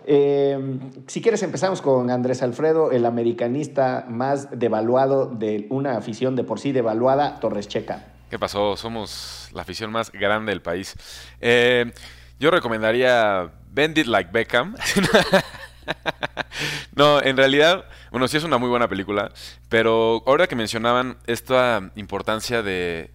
Eh, 0.05 0.79
si 1.07 1.23
quieres 1.23 1.45
empezamos 1.45 1.81
con 1.81 2.11
Andrés 2.11 2.43
Alfredo, 2.43 2.91
el 2.91 3.07
americanista 3.07 4.05
más 4.09 4.59
devaluado 4.59 5.27
de 5.27 5.69
una 5.71 5.97
afición 5.97 6.35
de 6.35 6.43
por 6.43 6.59
sí 6.59 6.73
devaluada, 6.73 7.39
Torres 7.39 7.69
Checa. 7.69 8.15
¿Qué 8.31 8.39
pasó? 8.39 8.77
Somos 8.77 9.49
la 9.53 9.63
afición 9.63 9.93
más 9.93 10.11
grande 10.11 10.51
del 10.51 10.61
país. 10.61 10.97
Eh, 11.41 11.93
yo 12.41 12.51
recomendaría 12.51 13.53
Bend 13.71 13.97
It 13.99 14.07
Like 14.07 14.31
Beckham. 14.33 14.75
no, 16.95 17.23
en 17.23 17.37
realidad, 17.37 17.87
bueno, 18.11 18.29
sí 18.29 18.37
es 18.37 18.45
una 18.45 18.59
muy 18.59 18.69
buena 18.69 18.89
película, 18.89 19.33
pero 19.69 20.23
ahora 20.27 20.47
que 20.47 20.57
mencionaban 20.57 21.19
esta 21.27 21.91
importancia 21.97 22.63
de 22.63 23.11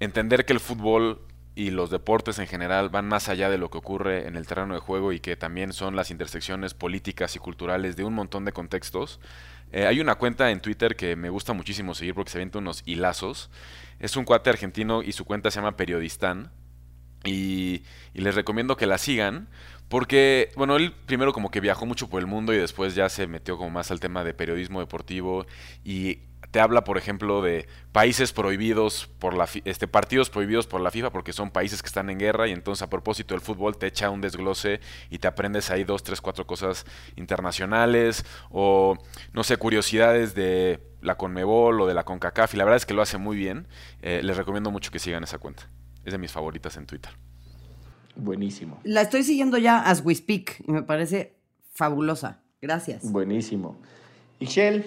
entender 0.00 0.44
que 0.44 0.52
el 0.52 0.60
fútbol 0.60 1.20
y 1.56 1.70
los 1.70 1.90
deportes 1.90 2.38
en 2.38 2.46
general 2.46 2.88
van 2.88 3.06
más 3.06 3.28
allá 3.28 3.48
de 3.48 3.58
lo 3.58 3.70
que 3.70 3.78
ocurre 3.78 4.26
en 4.26 4.36
el 4.36 4.46
terreno 4.46 4.74
de 4.74 4.80
juego 4.80 5.12
y 5.12 5.20
que 5.20 5.36
también 5.36 5.72
son 5.72 5.94
las 5.94 6.10
intersecciones 6.10 6.74
políticas 6.74 7.36
y 7.36 7.38
culturales 7.38 7.96
de 7.96 8.04
un 8.04 8.14
montón 8.14 8.44
de 8.44 8.52
contextos. 8.52 9.20
Eh, 9.72 9.86
hay 9.86 10.00
una 10.00 10.16
cuenta 10.16 10.50
en 10.50 10.60
Twitter 10.60 10.96
que 10.96 11.16
me 11.16 11.30
gusta 11.30 11.52
muchísimo 11.52 11.94
seguir 11.94 12.14
porque 12.14 12.32
se 12.32 12.38
avienta 12.38 12.58
unos 12.58 12.82
hilazos. 12.86 13.50
Es 14.00 14.16
un 14.16 14.24
cuate 14.24 14.50
argentino 14.50 15.02
y 15.02 15.12
su 15.12 15.24
cuenta 15.24 15.50
se 15.50 15.60
llama 15.60 15.76
Periodistán. 15.76 16.50
Y, 17.24 17.84
y 18.12 18.20
les 18.20 18.34
recomiendo 18.34 18.76
que 18.76 18.86
la 18.86 18.98
sigan 18.98 19.48
porque, 19.88 20.50
bueno, 20.56 20.76
él 20.76 20.92
primero 21.06 21.32
como 21.32 21.50
que 21.50 21.60
viajó 21.60 21.86
mucho 21.86 22.08
por 22.08 22.20
el 22.20 22.26
mundo 22.26 22.52
y 22.52 22.58
después 22.58 22.94
ya 22.94 23.08
se 23.08 23.26
metió 23.26 23.56
como 23.56 23.70
más 23.70 23.90
al 23.90 24.00
tema 24.00 24.24
de 24.24 24.34
periodismo 24.34 24.80
deportivo 24.80 25.46
y 25.84 26.20
te 26.50 26.60
habla, 26.60 26.84
por 26.84 26.98
ejemplo, 26.98 27.42
de 27.42 27.66
países 27.90 28.32
prohibidos 28.32 29.08
por 29.18 29.34
la 29.34 29.48
este 29.64 29.88
partidos 29.88 30.30
prohibidos 30.30 30.68
por 30.68 30.80
la 30.80 30.92
FIFA 30.92 31.10
porque 31.10 31.32
son 31.32 31.50
países 31.50 31.82
que 31.82 31.88
están 31.88 32.10
en 32.10 32.18
guerra 32.18 32.46
y 32.46 32.52
entonces 32.52 32.82
a 32.82 32.88
propósito 32.88 33.34
del 33.34 33.40
fútbol 33.40 33.76
te 33.76 33.88
echa 33.88 34.08
un 34.10 34.20
desglose 34.20 34.80
y 35.10 35.18
te 35.18 35.26
aprendes 35.26 35.70
ahí 35.70 35.82
dos, 35.82 36.04
tres, 36.04 36.20
cuatro 36.20 36.46
cosas 36.46 36.86
internacionales 37.16 38.24
o 38.50 38.96
no 39.32 39.42
sé, 39.42 39.56
curiosidades 39.56 40.36
de 40.36 40.80
la 41.02 41.16
Conmebol 41.16 41.80
o 41.80 41.86
de 41.86 41.94
la 41.94 42.04
CONCACAF 42.04 42.54
y 42.54 42.56
la 42.56 42.64
verdad 42.64 42.76
es 42.76 42.86
que 42.86 42.94
lo 42.94 43.02
hace 43.02 43.18
muy 43.18 43.36
bien. 43.36 43.66
Eh, 44.00 44.20
les 44.22 44.36
recomiendo 44.36 44.70
mucho 44.70 44.90
que 44.90 44.98
sigan 44.98 45.24
esa 45.24 45.38
cuenta. 45.38 45.68
Es 46.04 46.12
de 46.12 46.18
mis 46.18 46.30
favoritas 46.30 46.76
en 46.76 46.86
Twitter. 46.86 47.12
Buenísimo. 48.16 48.78
La 48.84 49.02
estoy 49.02 49.22
siguiendo 49.22 49.58
ya 49.58 49.80
as 49.80 50.04
we 50.04 50.14
speak 50.14 50.62
y 50.66 50.72
me 50.72 50.82
parece 50.82 51.34
fabulosa. 51.72 52.42
Gracias. 52.60 53.10
Buenísimo. 53.10 53.76
Michelle, 54.40 54.84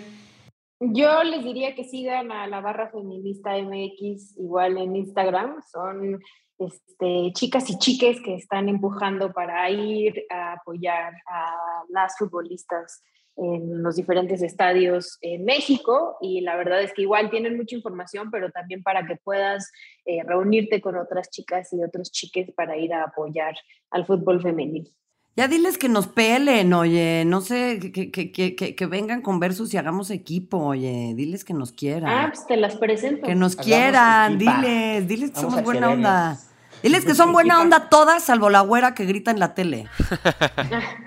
Yo 0.79 1.23
les 1.23 1.43
diría 1.43 1.73
que 1.75 1.83
sigan 1.83 2.31
a 2.31 2.47
la 2.47 2.61
barra 2.61 2.89
feminista 2.89 3.57
MX 3.57 4.37
igual 4.37 4.77
en 4.77 4.95
Instagram. 4.95 5.61
Son 5.71 6.19
este, 6.59 7.31
chicas 7.33 7.69
y 7.69 7.77
chiques 7.77 8.21
que 8.21 8.35
están 8.35 8.69
empujando 8.69 9.31
para 9.33 9.69
ir 9.69 10.25
a 10.29 10.53
apoyar 10.53 11.13
a 11.27 11.83
las 11.89 12.17
futbolistas 12.17 13.03
en 13.37 13.83
los 13.83 13.95
diferentes 13.95 14.41
estadios 14.41 15.19
en 15.21 15.45
México 15.45 16.17
y 16.21 16.41
la 16.41 16.55
verdad 16.55 16.81
es 16.81 16.91
que 16.93 17.03
igual 17.03 17.29
tienen 17.29 17.55
mucha 17.55 17.75
información, 17.75 18.31
pero 18.31 18.51
también 18.51 18.81
para 18.81 19.05
que 19.05 19.15
puedas 19.15 19.71
eh, 20.05 20.23
reunirte 20.25 20.81
con 20.81 20.97
otras 20.97 21.29
chicas 21.29 21.71
y 21.71 21.83
otros 21.83 22.11
chiques 22.11 22.51
para 22.55 22.77
ir 22.77 22.93
a 22.93 23.03
apoyar 23.03 23.55
al 23.91 24.05
fútbol 24.05 24.41
femenino. 24.41 24.89
Ya 25.35 25.47
diles 25.47 25.77
que 25.77 25.87
nos 25.87 26.07
pelen, 26.07 26.73
oye, 26.73 27.23
no 27.23 27.41
sé, 27.41 27.77
que, 27.93 28.09
que, 28.09 28.31
que, 28.31 28.55
que, 28.55 28.85
vengan 28.87 29.21
con 29.21 29.39
versus 29.39 29.71
y 29.71 29.77
hagamos 29.77 30.09
equipo, 30.09 30.57
oye, 30.57 31.13
diles 31.15 31.45
que 31.45 31.53
nos 31.53 31.71
quieran. 31.71 32.09
Ah, 32.09 32.31
pues 32.33 32.47
te 32.47 32.57
las 32.57 32.75
presento. 32.75 33.27
Que 33.27 33.35
nos 33.35 33.55
quieran, 33.55 34.39
diles, 34.39 35.07
diles 35.07 35.29
que 35.29 35.39
somos 35.39 35.61
buena 35.61 35.91
onda. 35.91 36.39
Diles 36.81 37.05
que 37.05 37.13
son 37.13 37.33
buena 37.33 37.61
onda 37.61 37.87
todas, 37.87 38.23
salvo 38.23 38.49
la 38.49 38.61
güera 38.61 38.95
que 38.95 39.05
grita 39.05 39.29
en 39.29 39.39
la 39.39 39.53
tele. 39.53 39.85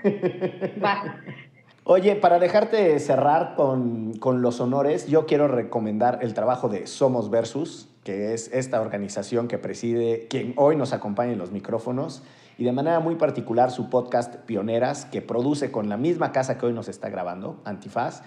Va. 0.81 1.19
Oye, 1.83 2.15
para 2.15 2.37
dejarte 2.37 2.99
cerrar 2.99 3.55
con, 3.55 4.13
con, 4.19 4.43
los 4.43 4.61
honores, 4.61 5.07
yo 5.07 5.25
quiero 5.25 5.47
recomendar 5.47 6.19
el 6.21 6.35
trabajo 6.35 6.69
de 6.69 6.85
Somos 6.85 7.31
Versus, 7.31 7.89
que 8.03 8.35
es 8.35 8.51
esta 8.53 8.81
organización 8.81 9.47
que 9.47 9.57
preside 9.57 10.27
quien 10.29 10.53
hoy 10.57 10.75
nos 10.75 10.93
acompaña 10.93 11.31
en 11.31 11.39
los 11.39 11.51
micrófonos 11.51 12.21
y 12.59 12.65
de 12.65 12.71
manera 12.71 12.99
muy 12.99 13.15
particular 13.15 13.71
su 13.71 13.89
podcast 13.89 14.35
Pioneras, 14.45 15.05
que 15.05 15.23
produce 15.23 15.71
con 15.71 15.89
la 15.89 15.97
misma 15.97 16.31
casa 16.31 16.59
que 16.59 16.67
hoy 16.67 16.73
nos 16.73 16.87
está 16.87 17.09
grabando, 17.09 17.59
Antifaz, 17.65 18.21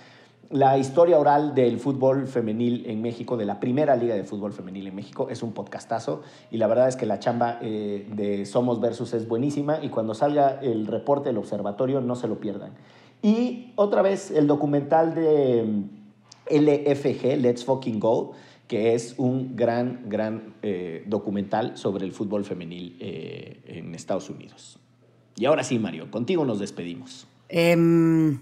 la 0.50 0.76
historia 0.76 1.18
oral 1.18 1.54
del 1.54 1.78
fútbol 1.78 2.26
femenil 2.26 2.84
en 2.86 3.02
México, 3.02 3.36
de 3.36 3.44
la 3.44 3.60
primera 3.60 3.94
liga 3.94 4.16
de 4.16 4.24
fútbol 4.24 4.52
femenil 4.52 4.88
en 4.88 4.94
México. 4.96 5.28
Es 5.30 5.42
un 5.44 5.52
podcastazo 5.52 6.22
y 6.50 6.58
la 6.58 6.66
verdad 6.66 6.88
es 6.88 6.96
que 6.96 7.06
la 7.06 7.18
chamba 7.20 7.58
eh, 7.62 8.06
de 8.14 8.44
Somos 8.46 8.80
Versus 8.80 9.14
es 9.14 9.28
buenísima 9.28 9.78
y 9.82 9.90
cuando 9.90 10.12
salga 10.14 10.58
el 10.60 10.86
reporte 10.86 11.28
del 11.28 11.38
observatorio 11.38 12.00
no 12.00 12.16
se 12.16 12.28
lo 12.28 12.40
pierdan. 12.40 12.72
Y 13.22 13.72
otra 13.76 14.02
vez 14.02 14.30
el 14.30 14.46
documental 14.46 15.14
de 15.14 15.62
mm, 15.64 16.04
LFG, 16.50 17.38
Let's 17.38 17.64
Fucking 17.64 18.00
Go, 18.00 18.32
que 18.68 18.94
es 18.94 19.14
un 19.18 19.56
gran, 19.56 20.08
gran 20.08 20.54
eh, 20.62 21.04
documental 21.06 21.76
sobre 21.76 22.04
el 22.04 22.12
fútbol 22.12 22.44
femenil 22.44 22.96
eh, 23.00 23.60
en 23.66 23.94
Estados 23.94 24.30
Unidos. 24.30 24.78
Y 25.36 25.44
ahora 25.46 25.64
sí, 25.64 25.78
Mario, 25.78 26.10
contigo 26.10 26.44
nos 26.44 26.60
despedimos. 26.60 27.26
Em, 27.48 28.40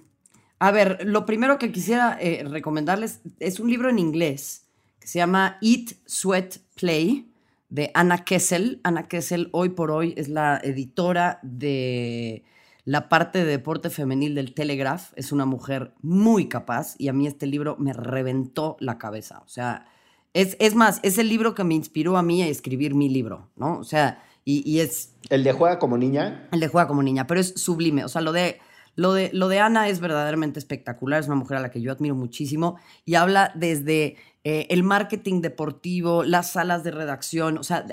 a 0.59 0.71
ver, 0.71 1.05
lo 1.05 1.27
primero 1.27 1.59
que 1.59 1.73
quisiera 1.73 2.17
eh, 2.21 2.45
recomendarles 2.49 3.21
es 3.41 3.61
un 3.61 3.71
libro 3.71 3.89
en 3.89 3.99
inglés 3.99 4.69
que 5.01 5.09
se 5.09 5.19
llama 5.19 5.59
Eat, 5.61 5.95
Sweat, 6.07 6.59
Play 6.77 7.33
de 7.69 7.91
Anna 7.95 8.25
Kessel. 8.25 8.81
Anna 8.85 9.09
Kessel 9.09 9.49
hoy 9.53 9.71
por 9.71 9.91
hoy 9.91 10.15
es 10.17 10.29
la 10.29 10.61
editora 10.63 11.41
de 11.43 12.45
la 12.85 13.09
parte 13.09 13.45
de 13.45 13.51
deporte 13.51 13.91
femenil 13.91 14.35
del 14.35 14.55
Telegraph. 14.55 15.13
Es 15.17 15.33
una 15.33 15.47
mujer 15.47 15.95
muy 16.03 16.49
capaz 16.49 16.95
y 16.99 17.09
a 17.09 17.13
mí 17.13 17.27
este 17.27 17.47
libro 17.47 17.77
me 17.79 17.93
reventó 17.93 18.77
la 18.81 18.99
cabeza. 18.99 19.43
O 19.45 19.49
sea, 19.49 19.87
es, 20.35 20.75
más, 20.75 21.01
es 21.03 21.19
el 21.19 21.29
libro 21.29 21.55
que 21.55 21.65
me 21.65 21.75
inspiró 21.75 22.17
a 22.17 22.23
mí 22.23 22.43
a 22.43 22.47
escribir 22.47 22.95
mi 22.95 23.09
libro, 23.09 23.51
¿no? 23.57 23.79
O 23.79 23.85
sea, 23.85 24.25
y, 24.45 24.81
es... 24.81 25.15
¿El 25.31 25.45
de 25.45 25.53
Juega 25.53 25.79
como 25.79 25.97
niña? 25.97 26.49
El 26.51 26.61
de 26.61 26.69
Juega 26.69 26.89
como 26.89 27.03
niña, 27.03 27.27
pero 27.27 27.41
es 27.41 27.55
sublime. 27.57 28.05
O 28.05 28.09
sea, 28.09 28.23
lo 28.23 28.33
de, 28.33 28.59
lo 28.97 29.13
de, 29.13 29.31
lo 29.33 29.47
de 29.49 29.61
Ana 29.61 29.89
es 29.89 30.01
verdaderamente 30.01 30.59
espectacular. 30.59 31.21
Es 31.21 31.27
una 31.27 31.37
mujer 31.37 31.59
a 31.59 31.61
la 31.61 31.71
que 31.71 31.81
yo 31.81 31.93
admiro 31.93 32.17
muchísimo 32.17 32.77
y 33.05 33.15
habla 33.15 33.53
desde 33.55 34.17
eh, 34.43 34.67
el 34.71 34.83
marketing 34.83 35.43
deportivo, 35.43 36.25
las 36.25 36.53
salas 36.53 36.83
de 36.83 36.91
redacción. 36.91 37.59
O 37.59 37.63
sea, 37.63 37.87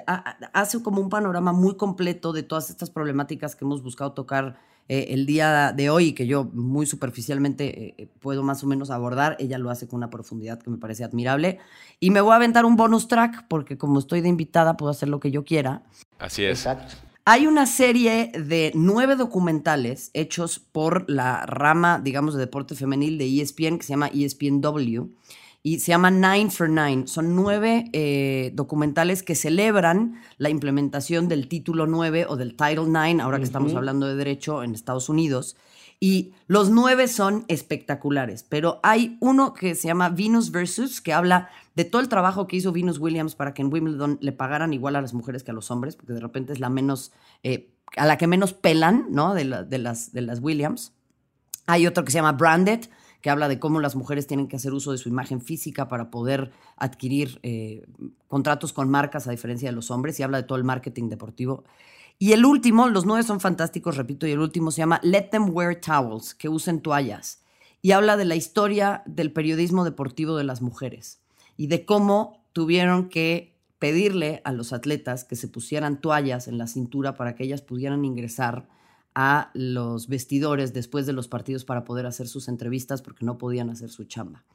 hace 0.53 0.81
como 0.81 1.01
un 1.01 1.09
panorama 1.09 1.51
muy 1.51 1.77
completo 1.77 2.33
de 2.33 2.41
todas 2.41 2.71
estas 2.71 2.89
problemáticas 2.89 3.55
que 3.55 3.65
hemos 3.65 3.83
buscado 3.83 4.13
tocar 4.13 4.57
eh, 4.89 5.13
el 5.13 5.27
día 5.27 5.71
de 5.71 5.91
hoy, 5.91 6.13
que 6.13 6.25
yo 6.25 6.45
muy 6.51 6.87
superficialmente 6.87 7.93
eh, 8.01 8.07
puedo 8.19 8.41
más 8.41 8.63
o 8.63 8.67
menos 8.67 8.89
abordar, 8.89 9.37
ella 9.39 9.59
lo 9.59 9.69
hace 9.69 9.87
con 9.87 9.97
una 9.97 10.09
profundidad 10.09 10.59
que 10.59 10.71
me 10.71 10.77
parece 10.77 11.03
admirable. 11.03 11.59
Y 11.99 12.09
me 12.09 12.21
voy 12.21 12.33
a 12.33 12.37
aventar 12.37 12.65
un 12.65 12.75
bonus 12.75 13.07
track, 13.07 13.45
porque 13.47 13.77
como 13.77 13.99
estoy 13.99 14.21
de 14.21 14.29
invitada, 14.29 14.77
puedo 14.77 14.91
hacer 14.91 15.07
lo 15.07 15.19
que 15.19 15.29
yo 15.29 15.45
quiera. 15.45 15.83
Así 16.17 16.43
es. 16.43 16.65
Exacto. 16.65 16.95
Hay 17.23 17.45
una 17.45 17.67
serie 17.67 18.31
de 18.33 18.71
nueve 18.73 19.15
documentales 19.15 20.09
hechos 20.15 20.57
por 20.57 21.07
la 21.07 21.45
rama, 21.45 22.01
digamos, 22.03 22.33
de 22.33 22.39
deporte 22.39 22.73
femenil 22.73 23.19
de 23.19 23.41
ESPN, 23.41 23.77
que 23.77 23.83
se 23.83 23.93
llama 23.93 24.07
ESPNW 24.07 25.07
y 25.61 25.79
se 25.79 25.91
llama 25.91 26.09
Nine 26.09 26.49
for 26.49 26.69
Nine. 26.69 27.07
Son 27.07 27.35
nueve 27.35 27.89
eh, 27.93 28.51
documentales 28.53 29.23
que 29.23 29.35
celebran 29.35 30.21
la 30.37 30.49
implementación 30.49 31.27
del 31.27 31.47
título 31.47 31.85
9 31.85 32.27
o 32.29 32.37
del 32.37 32.55
Title 32.55 32.85
9, 32.87 33.21
ahora 33.21 33.37
que 33.37 33.43
estamos 33.43 33.75
hablando 33.75 34.07
de 34.07 34.15
derecho 34.15 34.63
en 34.63 34.73
Estados 34.73 35.09
Unidos. 35.09 35.57
Y 36.01 36.33
los 36.47 36.69
nueve 36.69 37.09
son 37.09 37.43
espectaculares, 37.49 38.45
pero 38.47 38.79
hay 38.83 39.17
uno 39.19 39.53
que 39.53 39.75
se 39.75 39.89
llama 39.89 40.07
Venus 40.07 40.49
Versus, 40.49 41.01
que 41.01 41.11
habla 41.11 41.49
de 41.75 41.83
todo 41.83 42.01
el 42.01 42.07
trabajo 42.07 42.47
que 42.47 42.55
hizo 42.55 42.71
Venus 42.71 42.99
Williams 42.99 43.35
para 43.35 43.53
que 43.53 43.61
en 43.61 43.73
Wimbledon 43.73 44.17
le 44.21 44.31
pagaran 44.31 44.71
igual 44.71 44.95
a 44.95 45.01
las 45.01 45.13
mujeres 45.13 45.43
que 45.43 45.51
a 45.51 45.53
los 45.53 45.71
hombres, 45.71 45.97
porque 45.97 46.13
de 46.13 46.21
repente 46.21 46.53
es 46.53 46.61
la 46.61 46.69
menos, 46.69 47.11
eh, 47.43 47.73
a 47.97 48.05
la 48.05 48.17
que 48.17 48.27
menos 48.27 48.53
pelan, 48.53 49.07
¿no? 49.09 49.33
De, 49.33 49.43
de, 49.43 49.77
las, 49.77 50.13
de 50.13 50.21
las 50.21 50.39
Williams. 50.39 50.93
Hay 51.67 51.85
otro 51.85 52.05
que 52.05 52.11
se 52.11 52.19
llama 52.19 52.31
Branded, 52.31 52.85
que 53.21 53.29
habla 53.29 53.47
de 53.47 53.59
cómo 53.59 53.79
las 53.79 53.95
mujeres 53.95 54.27
tienen 54.27 54.47
que 54.47 54.55
hacer 54.55 54.73
uso 54.73 54.91
de 54.91 54.97
su 54.97 55.09
imagen 55.09 55.41
física 55.41 55.87
para 55.87 56.09
poder 56.09 56.51
adquirir 56.77 57.39
eh, 57.43 57.85
contratos 58.27 58.73
con 58.73 58.89
marcas 58.89 59.27
a 59.27 59.31
diferencia 59.31 59.69
de 59.69 59.75
los 59.75 59.91
hombres 59.91 60.19
y 60.19 60.23
habla 60.23 60.37
de 60.37 60.43
todo 60.43 60.57
el 60.57 60.63
marketing 60.63 61.09
deportivo. 61.09 61.63
Y 62.17 62.33
el 62.33 62.45
último, 62.45 62.89
los 62.89 63.05
nueve 63.05 63.23
son 63.23 63.39
fantásticos, 63.39 63.97
repito, 63.97 64.27
y 64.27 64.31
el 64.31 64.39
último 64.39 64.71
se 64.71 64.79
llama 64.79 64.99
Let 65.03 65.29
Them 65.31 65.49
Wear 65.55 65.75
Towels, 65.79 66.35
que 66.35 66.49
usen 66.49 66.81
toallas. 66.81 67.41
Y 67.81 67.91
habla 67.91 68.17
de 68.17 68.25
la 68.25 68.35
historia 68.35 69.03
del 69.05 69.31
periodismo 69.31 69.85
deportivo 69.85 70.35
de 70.35 70.43
las 70.43 70.61
mujeres 70.61 71.21
y 71.55 71.67
de 71.67 71.85
cómo 71.85 72.43
tuvieron 72.51 73.07
que 73.07 73.55
pedirle 73.79 74.41
a 74.43 74.51
los 74.51 74.73
atletas 74.73 75.23
que 75.23 75.37
se 75.37 75.47
pusieran 75.47 76.01
toallas 76.01 76.49
en 76.49 76.57
la 76.57 76.67
cintura 76.67 77.15
para 77.15 77.35
que 77.35 77.45
ellas 77.45 77.61
pudieran 77.61 78.03
ingresar 78.03 78.67
a 79.21 79.51
los 79.53 80.07
vestidores 80.07 80.71
después 80.71 81.05
de 81.05 81.11
los 81.11 81.27
partidos 81.27 81.65
para 81.65 81.83
poder 81.83 82.05
hacer 82.05 82.29
sus 82.29 82.47
entrevistas 82.47 83.01
porque 83.01 83.25
no 83.25 83.37
podían 83.37 83.69
hacer 83.69 83.89
su 83.89 84.05
chamba. 84.05 84.45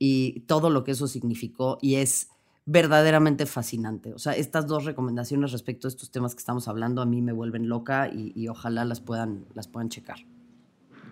Y 0.00 0.40
todo 0.48 0.68
lo 0.68 0.82
que 0.82 0.90
eso 0.90 1.06
significó 1.06 1.78
y 1.80 1.94
es 1.94 2.28
verdaderamente 2.66 3.46
fascinante. 3.46 4.12
O 4.12 4.18
sea, 4.18 4.32
estas 4.32 4.66
dos 4.66 4.84
recomendaciones 4.84 5.52
respecto 5.52 5.86
a 5.86 5.90
estos 5.90 6.10
temas 6.10 6.34
que 6.34 6.40
estamos 6.40 6.66
hablando 6.66 7.02
a 7.02 7.06
mí 7.06 7.22
me 7.22 7.30
vuelven 7.30 7.68
loca 7.68 8.10
y, 8.12 8.48
ojalá 8.48 8.84
las 8.84 9.00
puedan, 9.00 9.44
las 9.54 9.68
puedan 9.68 9.90
checar. 9.90 10.18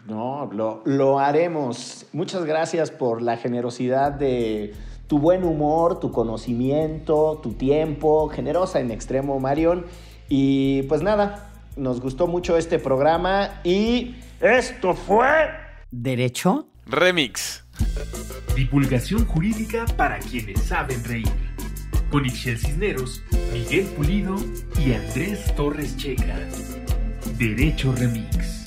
No, 0.09 0.51
lo, 0.53 0.82
lo 0.84 1.20
haremos. 1.20 2.05
Muchas 2.12 2.44
gracias 2.46 2.90
por 2.90 3.22
la 3.22 3.36
generosidad 3.36 4.11
de 4.11 4.74
tu 5.07 5.20
buen 5.20 5.44
humor, 5.44 6.01
tu 6.01 6.11
conocimiento, 6.11 7.38
tu 7.44 7.53
tiempo, 7.53 8.28
generosa 8.28 8.80
en 8.80 8.90
extremo, 8.90 9.38
Marion. 9.38 9.86
Y 10.28 10.82
pues 10.82 11.03
nada, 11.03 11.47
nos 11.78 12.00
gustó 12.00 12.26
mucho 12.26 12.56
este 12.56 12.78
programa 12.78 13.60
y 13.64 14.16
esto 14.40 14.94
fue... 14.94 15.50
¿Derecho? 15.90 16.68
Remix. 16.86 17.64
Divulgación 18.54 19.24
jurídica 19.24 19.86
para 19.96 20.18
quienes 20.18 20.60
saben 20.62 21.02
reír. 21.04 21.28
Con 22.10 22.24
Ixel 22.26 22.58
Cisneros, 22.58 23.22
Miguel 23.52 23.86
Pulido 23.96 24.36
y 24.84 24.94
Andrés 24.94 25.54
Torres 25.54 25.96
Checa. 25.96 26.38
Derecho 27.38 27.92
Remix. 27.92 28.57